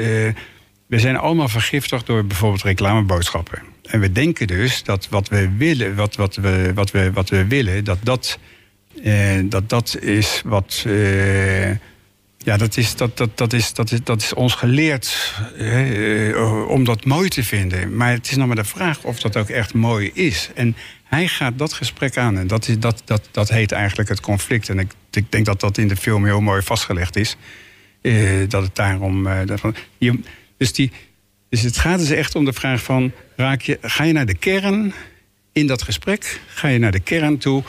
we 0.86 0.98
zijn 0.98 1.16
allemaal 1.16 1.48
vergiftigd 1.48 2.06
door 2.06 2.24
bijvoorbeeld 2.24 2.62
reclameboodschappen. 2.62 3.62
En 3.82 4.00
we 4.00 4.12
denken 4.12 4.46
dus 4.46 4.82
dat 4.82 5.08
wat 5.08 5.28
we 5.28 5.50
willen, 5.56 5.94
wat, 5.94 6.16
wat, 6.16 6.36
we, 6.36 6.72
wat, 6.74 6.90
we, 6.90 7.12
wat 7.12 7.28
we 7.28 7.46
willen, 7.46 7.84
dat 7.84 7.98
dat, 8.02 8.38
dat, 9.44 9.68
dat 9.68 9.98
is 10.00 10.42
wat. 10.44 10.86
Ja, 12.44 12.56
dat 12.56 12.76
is, 12.76 12.96
dat, 12.96 13.16
dat, 13.16 13.38
dat, 13.38 13.52
is, 13.52 13.72
dat, 13.72 13.90
is, 13.90 13.98
dat 14.04 14.22
is 14.22 14.34
ons 14.34 14.54
geleerd 14.54 15.34
uh, 15.58 16.68
om 16.68 16.84
dat 16.84 17.04
mooi 17.04 17.28
te 17.28 17.44
vinden. 17.44 17.96
Maar 17.96 18.12
het 18.12 18.30
is 18.30 18.36
nog 18.36 18.46
maar 18.46 18.56
de 18.56 18.64
vraag 18.64 19.04
of 19.04 19.20
dat 19.20 19.36
ook 19.36 19.48
echt 19.48 19.74
mooi 19.74 20.10
is. 20.14 20.50
En 20.54 20.76
hij 21.04 21.28
gaat 21.28 21.58
dat 21.58 21.72
gesprek 21.72 22.16
aan. 22.16 22.38
En 22.38 22.46
dat, 22.46 22.68
is, 22.68 22.78
dat, 22.78 23.02
dat, 23.04 23.28
dat 23.30 23.48
heet 23.48 23.72
eigenlijk 23.72 24.08
het 24.08 24.20
conflict. 24.20 24.68
En 24.68 24.78
ik, 24.78 24.92
ik 25.10 25.32
denk 25.32 25.46
dat 25.46 25.60
dat 25.60 25.78
in 25.78 25.88
de 25.88 25.96
film 25.96 26.24
heel 26.24 26.40
mooi 26.40 26.62
vastgelegd 26.62 27.16
is. 27.16 27.36
Uh, 28.02 28.48
dat 28.48 28.62
het 28.62 28.74
daarom. 28.74 29.26
Uh, 29.26 29.38
daarvan, 29.44 29.74
je, 29.98 30.20
dus, 30.56 30.72
die, 30.72 30.90
dus 31.48 31.62
het 31.62 31.78
gaat 31.78 31.98
dus 31.98 32.10
echt 32.10 32.34
om 32.34 32.44
de 32.44 32.52
vraag 32.52 32.82
van: 32.82 33.12
raak 33.36 33.60
je, 33.60 33.78
ga 33.82 34.04
je 34.04 34.12
naar 34.12 34.26
de 34.26 34.36
kern 34.36 34.94
in 35.52 35.66
dat 35.66 35.82
gesprek? 35.82 36.40
Ga 36.46 36.68
je 36.68 36.78
naar 36.78 36.92
de 36.92 37.00
kern 37.00 37.38
toe? 37.38 37.62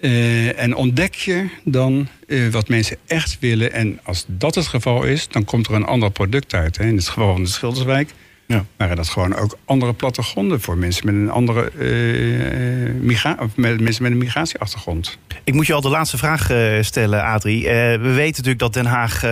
Uh, 0.00 0.58
en 0.58 0.74
ontdek 0.74 1.14
je 1.14 1.48
dan 1.64 2.08
wat 2.50 2.68
mensen 2.68 2.96
echt 3.06 3.36
willen. 3.40 3.72
En 3.72 4.00
als 4.02 4.24
dat 4.26 4.54
het 4.54 4.66
geval 4.66 5.04
is, 5.04 5.28
dan 5.28 5.44
komt 5.44 5.66
er 5.66 5.74
een 5.74 5.84
ander 5.84 6.10
product 6.10 6.54
uit. 6.54 6.76
Hè. 6.76 6.84
In 6.84 6.96
het 6.96 7.08
geval 7.08 7.32
van 7.32 7.42
de 7.42 7.48
Schilderswijk 7.48 8.10
ja. 8.46 8.64
waren 8.76 8.96
dat 8.96 9.08
gewoon 9.08 9.34
ook 9.34 9.58
andere 9.64 9.92
plattegronden 9.92 10.60
voor 10.60 10.78
mensen 10.78 11.06
met 11.06 11.14
een 11.14 11.30
andere 11.30 11.72
uh, 11.72 12.94
migra 13.00 13.36
of 13.40 13.56
met 13.56 13.80
mensen 13.80 14.02
met 14.02 14.12
een 14.12 14.18
migratieachtergrond. 14.18 15.18
Ik 15.44 15.54
moet 15.54 15.66
je 15.66 15.74
al 15.74 15.80
de 15.80 15.88
laatste 15.88 16.18
vraag 16.18 16.50
stellen, 16.80 17.24
Adrie. 17.24 17.62
We 17.64 17.98
weten 17.98 18.26
natuurlijk 18.26 18.58
dat 18.58 18.72
Den 18.72 18.86
Haag 18.86 19.24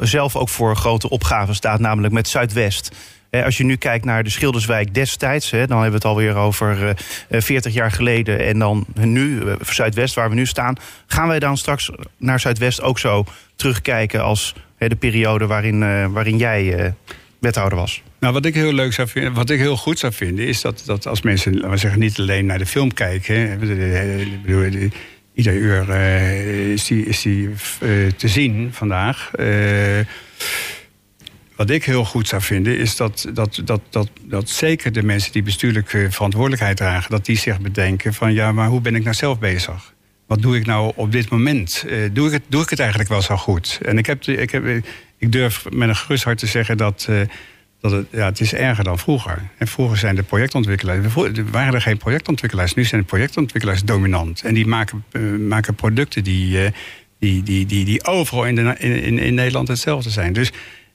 zelf 0.00 0.36
ook 0.36 0.48
voor 0.48 0.76
grote 0.76 1.08
opgaven 1.08 1.54
staat, 1.54 1.80
namelijk 1.80 2.12
met 2.12 2.28
Zuidwest. 2.28 2.96
Als 3.44 3.56
je 3.56 3.64
nu 3.64 3.76
kijkt 3.76 4.04
naar 4.04 4.24
de 4.24 4.30
Schilderswijk 4.30 4.94
destijds, 4.94 5.50
dan 5.50 5.60
hebben 5.60 5.88
we 5.88 5.94
het 5.94 6.04
alweer 6.04 6.34
over 6.36 6.96
40 7.30 7.72
jaar 7.72 7.90
geleden. 7.90 8.44
En 8.44 8.58
dan 8.58 8.86
nu, 8.94 9.42
Zuidwest, 9.60 10.14
waar 10.14 10.28
we 10.28 10.34
nu 10.34 10.46
staan. 10.46 10.76
Gaan 11.06 11.28
wij 11.28 11.38
dan 11.38 11.56
straks 11.56 11.90
naar 12.16 12.40
Zuidwest 12.40 12.82
ook 12.82 12.98
zo 12.98 13.24
terugkijken 13.56 14.22
als 14.22 14.54
de 14.78 14.96
periode 14.96 15.46
waarin, 15.46 16.12
waarin 16.12 16.36
jij 16.36 16.94
wethouder 17.38 17.78
was? 17.78 18.02
Nou, 18.20 18.32
wat 18.32 18.44
ik 18.44 18.54
heel 18.54 18.72
leuk 18.72 18.92
zou 18.92 19.08
vinden, 19.08 19.32
wat 19.32 19.50
ik 19.50 19.58
heel 19.58 19.76
goed 19.76 19.98
zou 19.98 20.12
vinden, 20.12 20.46
is 20.46 20.60
dat, 20.60 20.82
dat 20.86 21.06
als 21.06 21.22
mensen, 21.22 21.54
laten 21.54 21.70
we 21.70 21.76
zeggen, 21.76 22.00
niet 22.00 22.18
alleen 22.18 22.46
naar 22.46 22.58
de 22.58 22.66
film 22.66 22.94
kijken. 22.94 23.60
Ieder 25.34 25.54
uur 25.54 25.90
is 26.72 26.84
die, 26.84 27.06
is 27.06 27.22
die 27.22 27.50
te 28.16 28.28
zien 28.28 28.68
vandaag. 28.72 29.30
Wat 31.56 31.70
ik 31.70 31.84
heel 31.84 32.04
goed 32.04 32.28
zou 32.28 32.42
vinden, 32.42 32.78
is 32.78 32.96
dat, 32.96 33.26
dat, 33.34 33.60
dat, 33.64 33.80
dat, 33.90 34.08
dat 34.20 34.48
zeker 34.48 34.92
de 34.92 35.02
mensen 35.02 35.32
die 35.32 35.42
bestuurlijke 35.42 36.06
verantwoordelijkheid 36.10 36.76
dragen, 36.76 37.10
dat 37.10 37.24
die 37.24 37.38
zich 37.38 37.60
bedenken 37.60 38.14
van 38.14 38.32
ja, 38.32 38.52
maar 38.52 38.68
hoe 38.68 38.80
ben 38.80 38.94
ik 38.94 39.02
nou 39.02 39.14
zelf 39.14 39.38
bezig? 39.38 39.94
Wat 40.26 40.42
doe 40.42 40.56
ik 40.56 40.66
nou 40.66 40.92
op 40.96 41.12
dit 41.12 41.30
moment? 41.30 41.84
doe, 42.12 42.26
ik 42.26 42.32
het, 42.32 42.42
doe 42.48 42.62
ik 42.62 42.70
het 42.70 42.78
eigenlijk 42.78 43.08
wel 43.08 43.22
zo 43.22 43.36
goed? 43.36 43.78
En 43.82 43.98
ik, 43.98 44.06
heb, 44.06 44.24
ik, 44.24 44.50
heb, 44.50 44.64
ik 45.18 45.32
durf 45.32 45.64
met 45.70 45.88
een 45.88 45.96
gerust 45.96 46.24
hart 46.24 46.38
te 46.38 46.46
zeggen 46.46 46.76
dat 46.76 47.08
dat 47.84 47.92
het, 47.92 48.06
ja, 48.10 48.24
het 48.24 48.40
is 48.40 48.54
erger 48.54 48.84
dan 48.84 48.98
vroeger. 48.98 49.38
En 49.58 49.66
vroeger 49.66 49.96
zijn 49.96 50.14
de 50.14 50.22
projectontwikkelaars... 50.22 51.14
Er 51.14 51.50
waren 51.50 51.74
er 51.74 51.80
geen 51.80 51.96
projectontwikkelaars. 51.96 52.74
Nu 52.74 52.84
zijn 52.84 53.00
de 53.00 53.06
projectontwikkelaars 53.06 53.82
dominant. 53.82 54.42
En 54.42 54.54
die 54.54 54.66
maken, 54.66 55.04
uh, 55.12 55.38
maken 55.38 55.74
producten 55.74 56.24
die, 56.24 56.72
die, 57.18 57.42
die, 57.42 57.66
die, 57.66 57.84
die 57.84 58.04
overal 58.04 58.46
in, 58.46 58.54
de, 58.54 58.74
in, 58.78 59.18
in, 59.18 59.34
Nederland 59.34 59.68
hetzelfde 59.68 60.10
zijn. 60.10 60.32
Dus 60.32 60.52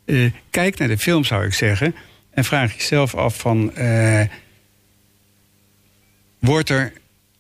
uh, 0.10 0.32
kijk 0.50 0.78
naar 0.78 0.88
de 0.88 0.98
film, 0.98 1.24
zou 1.24 1.46
ik 1.46 1.54
zeggen. 1.54 1.96
En 2.30 2.46
vraag 2.46 2.76
jezelf 2.76 3.16
af 3.16 3.38
van... 3.38 3.74
wordt 6.40 6.70
er 6.70 6.94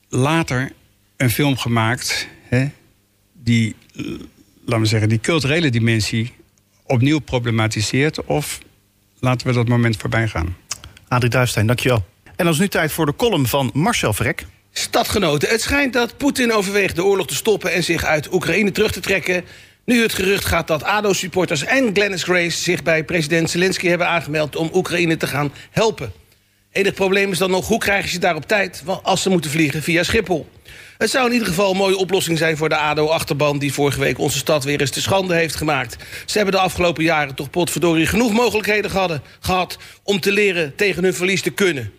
later 0.09 0.71
een 1.17 1.29
film 1.29 1.57
gemaakt... 1.57 2.27
Hè, 2.41 2.69
die, 3.33 3.75
laten 4.65 4.81
we 4.81 4.85
zeggen, 4.85 5.09
die 5.09 5.19
culturele 5.19 5.69
dimensie 5.69 6.33
opnieuw 6.83 7.19
problematiseert... 7.19 8.25
of 8.25 8.59
laten 9.19 9.47
we 9.47 9.53
dat 9.53 9.67
moment 9.67 9.97
voorbij 9.97 10.27
gaan. 10.27 10.55
Adrie 11.07 11.29
Duistijn, 11.29 11.67
dankjewel. 11.67 12.05
En 12.23 12.45
dan 12.45 12.53
is 12.53 12.59
nu 12.59 12.67
tijd 12.67 12.91
voor 12.91 13.05
de 13.05 13.15
column 13.15 13.47
van 13.47 13.71
Marcel 13.73 14.13
Vrek. 14.13 14.45
Stadgenoten, 14.71 15.49
het 15.49 15.61
schijnt 15.61 15.93
dat 15.93 16.17
Poetin 16.17 16.53
overweegt 16.53 16.95
de 16.95 17.03
oorlog 17.03 17.27
te 17.27 17.35
stoppen... 17.35 17.73
en 17.73 17.83
zich 17.83 18.03
uit 18.03 18.33
Oekraïne 18.33 18.71
terug 18.71 18.91
te 18.91 18.99
trekken. 18.99 19.43
Nu 19.89 20.01
het 20.01 20.13
gerucht 20.13 20.45
gaat 20.45 20.67
dat 20.67 20.83
ADO-supporters 20.83 21.63
en 21.63 21.89
Glennis 21.93 22.23
Grace... 22.23 22.57
zich 22.57 22.83
bij 22.83 23.03
president 23.03 23.49
Zelensky 23.49 23.87
hebben 23.87 24.07
aangemeld 24.07 24.55
om 24.55 24.69
Oekraïne 24.73 25.17
te 25.17 25.27
gaan 25.27 25.53
helpen. 25.71 26.11
Enig 26.71 26.93
probleem 26.93 27.31
is 27.31 27.37
dan 27.37 27.51
nog, 27.51 27.67
hoe 27.67 27.79
krijgen 27.79 28.09
ze 28.09 28.19
daar 28.19 28.35
op 28.35 28.47
tijd... 28.47 28.83
als 29.03 29.21
ze 29.21 29.29
moeten 29.29 29.51
vliegen 29.51 29.83
via 29.83 30.03
Schiphol? 30.03 30.49
Het 30.97 31.09
zou 31.09 31.25
in 31.25 31.33
ieder 31.33 31.47
geval 31.47 31.71
een 31.71 31.77
mooie 31.77 31.97
oplossing 31.97 32.37
zijn 32.37 32.57
voor 32.57 32.69
de 32.69 32.77
ADO-achterban... 32.77 33.59
die 33.59 33.73
vorige 33.73 33.99
week 33.99 34.19
onze 34.19 34.37
stad 34.37 34.63
weer 34.63 34.81
eens 34.81 34.91
te 34.91 35.01
schande 35.01 35.35
heeft 35.35 35.55
gemaakt. 35.55 35.95
Ze 36.25 36.37
hebben 36.37 36.55
de 36.55 36.61
afgelopen 36.61 37.03
jaren 37.03 37.35
toch 37.35 37.49
potverdorie 37.49 38.05
genoeg 38.05 38.33
mogelijkheden 38.33 38.91
gehad, 38.91 39.19
gehad... 39.39 39.77
om 40.03 40.19
te 40.19 40.31
leren 40.31 40.75
tegen 40.75 41.03
hun 41.03 41.13
verlies 41.13 41.41
te 41.41 41.49
kunnen. 41.49 41.98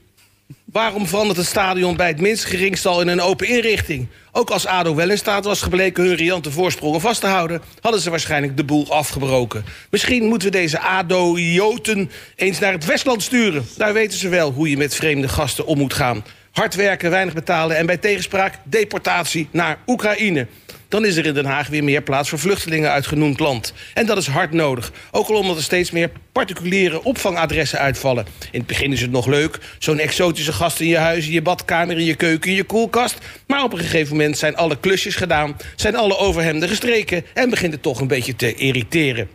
Waarom 0.73 1.07
verandert 1.07 1.39
het 1.39 1.47
stadion 1.47 1.97
bij 1.97 2.07
het 2.07 2.21
minst 2.21 2.45
geringste 2.45 2.89
al 2.89 3.01
in 3.01 3.09
een 3.09 3.21
open 3.21 3.49
inrichting? 3.49 4.09
Ook 4.33 4.51
als 4.51 4.67
ADO 4.67 4.95
wel 4.95 5.11
in 5.11 5.19
staat 5.19 5.45
was 5.45 5.63
gebleken 5.63 6.05
hun 6.05 6.15
riante 6.15 6.51
voorsprongen 6.51 7.01
vast 7.01 7.21
te 7.21 7.27
houden... 7.27 7.63
hadden 7.81 8.01
ze 8.01 8.11
waarschijnlijk 8.11 8.57
de 8.57 8.65
boel 8.65 8.93
afgebroken. 8.93 9.65
Misschien 9.91 10.25
moeten 10.25 10.51
we 10.51 10.59
deze 10.59 10.81
ADO-joten 10.81 12.11
eens 12.37 12.59
naar 12.59 12.73
het 12.73 12.85
Westland 12.85 13.23
sturen. 13.23 13.67
Daar 13.77 13.93
weten 13.93 14.19
ze 14.19 14.29
wel 14.29 14.53
hoe 14.53 14.71
je 14.71 14.77
met 14.77 14.95
vreemde 14.95 15.29
gasten 15.29 15.67
om 15.67 15.79
moet 15.79 15.95
gaan. 15.95 16.25
Hard 16.53 16.75
werken, 16.75 17.11
weinig 17.11 17.35
betalen 17.35 17.77
en 17.77 17.87
bij 17.87 17.97
tegenspraak 17.97 18.55
deportatie 18.65 19.49
naar 19.51 19.79
Oekraïne. 19.87 20.47
Dan 20.91 21.05
is 21.05 21.17
er 21.17 21.27
in 21.27 21.35
Den 21.35 21.45
Haag 21.45 21.69
weer 21.69 21.85
meer 21.85 22.03
plaats 22.03 22.29
voor 22.29 22.39
vluchtelingen 22.39 22.91
uit 22.91 23.07
genoemd 23.07 23.41
land. 23.41 23.73
En 23.95 24.07
dat 24.07 24.17
is 24.17 24.27
hard 24.27 24.53
nodig. 24.53 24.93
Ook 25.11 25.29
al 25.29 25.37
omdat 25.37 25.57
er 25.57 25.63
steeds 25.63 25.91
meer 25.91 26.11
particuliere 26.33 27.05
opvangadressen 27.05 27.79
uitvallen. 27.79 28.27
In 28.51 28.59
het 28.59 28.67
begin 28.67 28.93
is 28.93 29.01
het 29.01 29.11
nog 29.11 29.27
leuk. 29.27 29.59
Zo'n 29.79 29.99
exotische 29.99 30.53
gast 30.53 30.81
in 30.81 30.87
je 30.87 30.97
huis, 30.97 31.27
in 31.27 31.33
je 31.33 31.43
badkamer, 31.43 31.99
in 31.99 32.05
je 32.05 32.15
keuken, 32.15 32.51
in 32.51 32.57
je 32.57 32.65
koelkast. 32.65 33.19
Maar 33.47 33.63
op 33.63 33.73
een 33.73 33.79
gegeven 33.79 34.17
moment 34.17 34.39
zijn 34.39 34.57
alle 34.57 34.81
klusjes 34.81 35.15
gedaan. 35.15 35.57
Zijn 35.77 35.97
alle 35.97 36.17
overhemden 36.19 36.69
gestreken. 36.69 37.25
En 37.35 37.51
begint 37.51 37.73
het 37.73 37.83
toch 37.83 38.01
een 38.01 38.09
beetje 38.09 38.37
te 38.37 38.55
irriteren. 38.55 39.29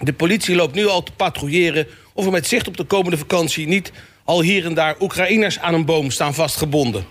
De 0.00 0.12
politie 0.12 0.54
loopt 0.54 0.74
nu 0.74 0.86
al 0.86 1.02
te 1.02 1.12
patrouilleren 1.12 1.86
of 2.14 2.24
er 2.24 2.32
met 2.32 2.46
zicht 2.46 2.68
op 2.68 2.76
de 2.76 2.84
komende 2.84 3.18
vakantie 3.18 3.66
niet 3.66 3.92
al 4.32 4.42
hier 4.42 4.64
en 4.64 4.74
daar 4.74 4.94
Oekraïners 5.00 5.58
aan 5.58 5.74
een 5.74 5.84
boom 5.84 6.10
staan 6.10 6.34
vastgebonden. 6.34 7.04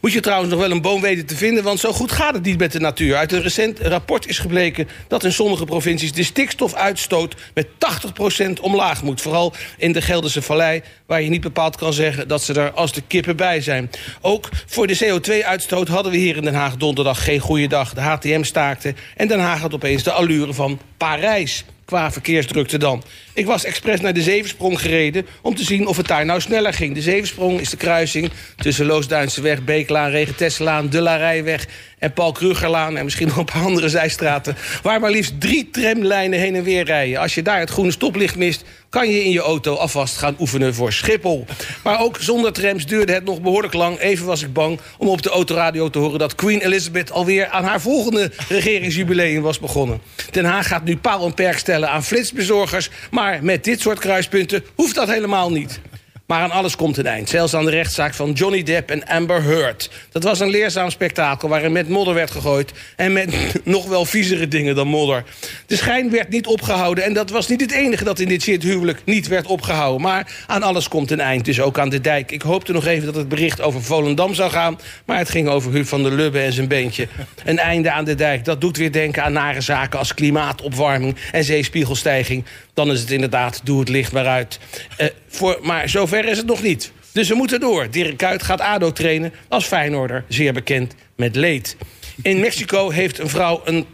Moet 0.00 0.12
je 0.12 0.20
trouwens 0.20 0.50
nog 0.50 0.60
wel 0.60 0.70
een 0.70 0.82
boom 0.82 1.00
weten 1.00 1.26
te 1.26 1.36
vinden... 1.36 1.64
want 1.64 1.80
zo 1.80 1.92
goed 1.92 2.12
gaat 2.12 2.34
het 2.34 2.42
niet 2.42 2.58
met 2.58 2.72
de 2.72 2.80
natuur. 2.80 3.16
Uit 3.16 3.32
een 3.32 3.42
recent 3.42 3.78
rapport 3.78 4.26
is 4.26 4.38
gebleken 4.38 4.88
dat 5.08 5.24
in 5.24 5.32
sommige 5.32 5.64
provincies... 5.64 6.12
de 6.12 6.24
stikstofuitstoot 6.24 7.34
met 7.54 7.66
80% 7.66 8.60
omlaag 8.60 9.02
moet. 9.02 9.20
Vooral 9.20 9.52
in 9.76 9.92
de 9.92 10.02
Gelderse 10.02 10.42
Vallei, 10.42 10.82
waar 11.06 11.22
je 11.22 11.28
niet 11.28 11.40
bepaald 11.40 11.76
kan 11.76 11.92
zeggen... 11.92 12.28
dat 12.28 12.42
ze 12.42 12.52
er 12.52 12.70
als 12.70 12.92
de 12.92 13.02
kippen 13.06 13.36
bij 13.36 13.60
zijn. 13.60 13.90
Ook 14.20 14.48
voor 14.66 14.86
de 14.86 15.04
CO2-uitstoot 15.04 15.88
hadden 15.88 16.12
we 16.12 16.18
hier 16.18 16.36
in 16.36 16.42
Den 16.42 16.54
Haag 16.54 16.76
donderdag 16.76 17.24
geen 17.24 17.40
goede 17.40 17.66
dag. 17.66 17.94
De 17.94 18.00
HTM 18.00 18.42
staakte 18.42 18.94
en 19.16 19.28
Den 19.28 19.40
Haag 19.40 19.60
had 19.60 19.74
opeens 19.74 20.02
de 20.02 20.12
allure 20.12 20.54
van 20.54 20.80
Parijs 20.96 21.64
qua 21.86 22.12
verkeersdrukte 22.12 22.78
dan. 22.78 23.02
Ik 23.34 23.46
was 23.46 23.64
expres 23.64 24.00
naar 24.00 24.12
de 24.12 24.22
Zevensprong 24.22 24.80
gereden 24.80 25.26
om 25.42 25.54
te 25.54 25.64
zien 25.64 25.86
of 25.86 25.96
het 25.96 26.06
daar 26.06 26.24
nou 26.24 26.40
sneller 26.40 26.72
ging. 26.72 26.94
De 26.94 27.02
Zevensprong 27.02 27.60
is 27.60 27.70
de 27.70 27.76
kruising 27.76 28.30
tussen 28.56 28.86
Loosduinse 28.86 29.60
Beeklaan, 29.64 30.10
Regentesselaan, 30.10 30.88
De 30.88 31.00
Larijweg 31.00 31.66
en 31.98 32.12
Paul 32.12 32.32
Krugerlaan... 32.32 32.96
en 32.96 33.04
misschien 33.04 33.26
nog 33.26 33.36
een 33.36 33.44
paar 33.44 33.62
andere 33.62 33.88
zijstraten... 33.88 34.56
waar 34.82 35.00
maar 35.00 35.10
liefst 35.10 35.40
drie 35.40 35.70
tramlijnen 35.70 36.38
heen 36.38 36.54
en 36.54 36.62
weer 36.62 36.84
rijden. 36.84 37.20
Als 37.20 37.34
je 37.34 37.42
daar 37.42 37.60
het 37.60 37.70
groene 37.70 37.90
stoplicht 37.90 38.36
mist 38.36 38.64
kan 38.96 39.10
je 39.10 39.24
in 39.24 39.30
je 39.30 39.40
auto 39.40 39.74
alvast 39.74 40.16
gaan 40.16 40.36
oefenen 40.38 40.74
voor 40.74 40.92
Schiphol. 40.92 41.46
Maar 41.82 42.00
ook 42.00 42.16
zonder 42.20 42.52
trams 42.52 42.86
duurde 42.86 43.12
het 43.12 43.24
nog 43.24 43.40
behoorlijk 43.40 43.72
lang. 43.72 43.98
Even 43.98 44.26
was 44.26 44.42
ik 44.42 44.52
bang 44.52 44.80
om 44.98 45.08
op 45.08 45.22
de 45.22 45.30
autoradio 45.30 45.90
te 45.90 45.98
horen 45.98 46.18
dat 46.18 46.34
Queen 46.34 46.60
Elizabeth 46.60 47.10
alweer 47.10 47.48
aan 47.48 47.64
haar 47.64 47.80
volgende 47.80 48.30
regeringsjubileum 48.48 49.42
was 49.42 49.58
begonnen. 49.58 50.00
Den 50.30 50.44
Haag 50.44 50.66
gaat 50.66 50.84
nu 50.84 50.96
paal 50.96 51.26
en 51.26 51.34
perk 51.34 51.58
stellen 51.58 51.90
aan 51.90 52.04
flitsbezorgers, 52.04 52.90
maar 53.10 53.44
met 53.44 53.64
dit 53.64 53.80
soort 53.80 53.98
kruispunten 53.98 54.64
hoeft 54.74 54.94
dat 54.94 55.08
helemaal 55.08 55.50
niet. 55.50 55.80
Maar 56.26 56.40
aan 56.40 56.50
alles 56.50 56.76
komt 56.76 56.96
een 56.96 57.06
eind. 57.06 57.28
Zelfs 57.28 57.54
aan 57.54 57.64
de 57.64 57.70
rechtszaak 57.70 58.14
van 58.14 58.32
Johnny 58.32 58.62
Depp 58.62 58.90
en 58.90 59.06
Amber 59.06 59.42
Heard. 59.42 59.90
Dat 60.10 60.22
was 60.22 60.40
een 60.40 60.48
leerzaam 60.48 60.90
spektakel 60.90 61.48
waarin 61.48 61.72
met 61.72 61.88
modder 61.88 62.14
werd 62.14 62.30
gegooid... 62.30 62.72
en 62.96 63.12
met 63.12 63.34
nog 63.64 63.86
wel 63.86 64.04
viezere 64.04 64.48
dingen 64.48 64.74
dan 64.74 64.88
modder. 64.88 65.24
De 65.66 65.76
schijn 65.76 66.10
werd 66.10 66.28
niet 66.28 66.46
opgehouden... 66.46 67.04
en 67.04 67.12
dat 67.12 67.30
was 67.30 67.48
niet 67.48 67.60
het 67.60 67.72
enige 67.72 68.04
dat 68.04 68.18
in 68.18 68.28
dit 68.28 68.42
shit 68.42 68.62
huwelijk 68.62 69.00
niet 69.04 69.26
werd 69.26 69.46
opgehouden. 69.46 70.02
Maar 70.02 70.44
aan 70.46 70.62
alles 70.62 70.88
komt 70.88 71.10
een 71.10 71.20
eind, 71.20 71.44
dus 71.44 71.60
ook 71.60 71.78
aan 71.78 71.88
de 71.88 72.00
dijk. 72.00 72.30
Ik 72.30 72.42
hoopte 72.42 72.72
nog 72.72 72.86
even 72.86 73.06
dat 73.06 73.14
het 73.14 73.28
bericht 73.28 73.60
over 73.60 73.82
Volendam 73.82 74.34
zou 74.34 74.50
gaan... 74.50 74.78
maar 75.04 75.18
het 75.18 75.30
ging 75.30 75.48
over 75.48 75.72
Huub 75.72 75.86
van 75.86 76.02
der 76.02 76.12
Lubbe 76.12 76.40
en 76.40 76.52
zijn 76.52 76.68
beentje. 76.68 77.08
Een 77.44 77.58
einde 77.58 77.90
aan 77.90 78.04
de 78.04 78.14
dijk, 78.14 78.44
dat 78.44 78.60
doet 78.60 78.76
weer 78.76 78.92
denken 78.92 79.22
aan 79.24 79.32
nare 79.32 79.60
zaken... 79.60 79.98
als 79.98 80.14
klimaatopwarming 80.14 81.16
en 81.32 81.44
zeespiegelstijging. 81.44 82.44
Dan 82.76 82.90
is 82.90 83.00
het 83.00 83.10
inderdaad, 83.10 83.60
doe 83.64 83.80
het 83.80 83.88
licht 83.88 84.12
maar 84.12 84.26
uit. 84.26 84.58
Uh, 85.00 85.06
voor, 85.28 85.58
maar 85.62 85.88
zover 85.88 86.24
is 86.24 86.36
het 86.36 86.46
nog 86.46 86.62
niet. 86.62 86.92
Dus 87.12 87.28
we 87.28 87.34
moeten 87.34 87.60
door. 87.60 87.90
Dirk 87.90 88.16
Kuyt 88.16 88.42
gaat 88.42 88.60
ADO 88.60 88.92
trainen 88.92 89.32
als 89.48 89.64
Feyenoorder, 89.64 90.24
zeer 90.28 90.52
bekend 90.52 90.94
met 91.14 91.36
leed. 91.36 91.76
In 92.22 92.40
Mexico 92.40 92.90
heeft 92.90 93.18
een 93.18 93.28
vrouw 93.28 93.60
een 93.64 93.86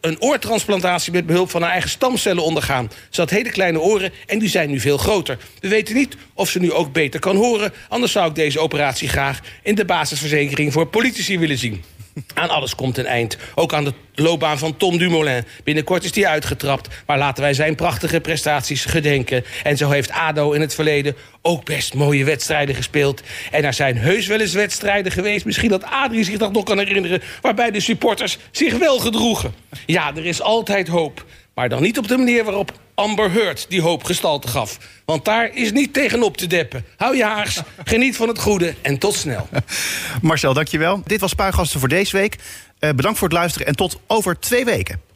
een 0.00 0.20
oortransplantatie 0.20 1.12
met 1.12 1.26
behulp 1.26 1.50
van 1.50 1.62
haar 1.62 1.70
eigen 1.70 1.90
stamcellen 1.90 2.42
ondergaan. 2.42 2.90
Ze 3.10 3.20
had 3.20 3.30
hele 3.30 3.50
kleine 3.50 3.80
oren 3.80 4.12
en 4.26 4.38
die 4.38 4.48
zijn 4.48 4.70
nu 4.70 4.80
veel 4.80 4.98
groter. 4.98 5.38
We 5.60 5.68
weten 5.68 5.94
niet 5.94 6.16
of 6.34 6.50
ze 6.50 6.58
nu 6.58 6.72
ook 6.72 6.92
beter 6.92 7.20
kan 7.20 7.36
horen. 7.36 7.72
Anders 7.88 8.12
zou 8.12 8.28
ik 8.28 8.34
deze 8.34 8.58
operatie 8.58 9.08
graag 9.08 9.40
in 9.62 9.74
de 9.74 9.84
basisverzekering 9.84 10.72
voor 10.72 10.86
politici 10.86 11.38
willen 11.38 11.58
zien. 11.58 11.84
Aan 12.34 12.50
alles 12.50 12.74
komt 12.74 12.98
een 12.98 13.06
eind. 13.06 13.36
Ook 13.54 13.72
aan 13.72 13.84
de 13.84 13.92
loopbaan 14.14 14.58
van 14.58 14.76
Tom 14.76 14.98
Dumoulin. 14.98 15.44
Binnenkort 15.64 16.04
is 16.04 16.14
hij 16.14 16.26
uitgetrapt. 16.26 16.88
Maar 17.06 17.18
laten 17.18 17.42
wij 17.42 17.54
zijn 17.54 17.74
prachtige 17.74 18.20
prestaties 18.20 18.84
gedenken. 18.84 19.44
En 19.62 19.76
zo 19.76 19.90
heeft 19.90 20.10
ADO 20.10 20.52
in 20.52 20.60
het 20.60 20.74
verleden 20.74 21.16
ook 21.42 21.64
best 21.64 21.94
mooie 21.94 22.24
wedstrijden 22.24 22.74
gespeeld. 22.74 23.22
En 23.50 23.64
er 23.64 23.74
zijn 23.74 23.98
heus 23.98 24.26
wel 24.26 24.40
eens 24.40 24.52
wedstrijden 24.52 25.12
geweest... 25.12 25.44
misschien 25.44 25.70
dat 25.70 25.84
Adrie 25.84 26.24
zich 26.24 26.38
dat 26.38 26.52
nog 26.52 26.64
kan 26.64 26.78
herinneren... 26.78 27.22
waarbij 27.40 27.70
de 27.70 27.80
supporters 27.80 28.38
zich 28.50 28.78
wel 28.78 28.98
gedroegen. 28.98 29.54
Ja, 29.86 30.16
er 30.16 30.26
is 30.26 30.42
altijd 30.42 30.88
hoop. 30.88 31.24
Maar 31.60 31.68
dan 31.68 31.82
niet 31.82 31.98
op 31.98 32.08
de 32.08 32.16
manier 32.16 32.44
waarop 32.44 32.72
Amber 32.94 33.32
Heard 33.32 33.66
die 33.68 33.80
hoop 33.80 34.04
gestalte 34.04 34.48
gaf. 34.48 34.78
Want 35.04 35.24
daar 35.24 35.54
is 35.54 35.72
niet 35.72 35.92
tegenop 35.92 36.36
te 36.36 36.46
deppen. 36.46 36.84
Hou 36.96 37.16
je 37.16 37.24
haags, 37.24 37.62
geniet 37.84 38.16
van 38.16 38.28
het 38.28 38.38
goede 38.38 38.74
en 38.82 38.98
tot 38.98 39.14
snel. 39.14 39.48
Marcel, 40.22 40.54
dankjewel. 40.54 41.02
Dit 41.04 41.20
was 41.20 41.30
Spuigasten 41.30 41.80
voor 41.80 41.88
deze 41.88 42.16
week. 42.16 42.36
Uh, 42.80 42.90
bedankt 42.90 43.18
voor 43.18 43.28
het 43.28 43.36
luisteren 43.36 43.66
en 43.66 43.76
tot 43.76 44.00
over 44.06 44.38
twee 44.38 44.64
weken. 44.64 45.00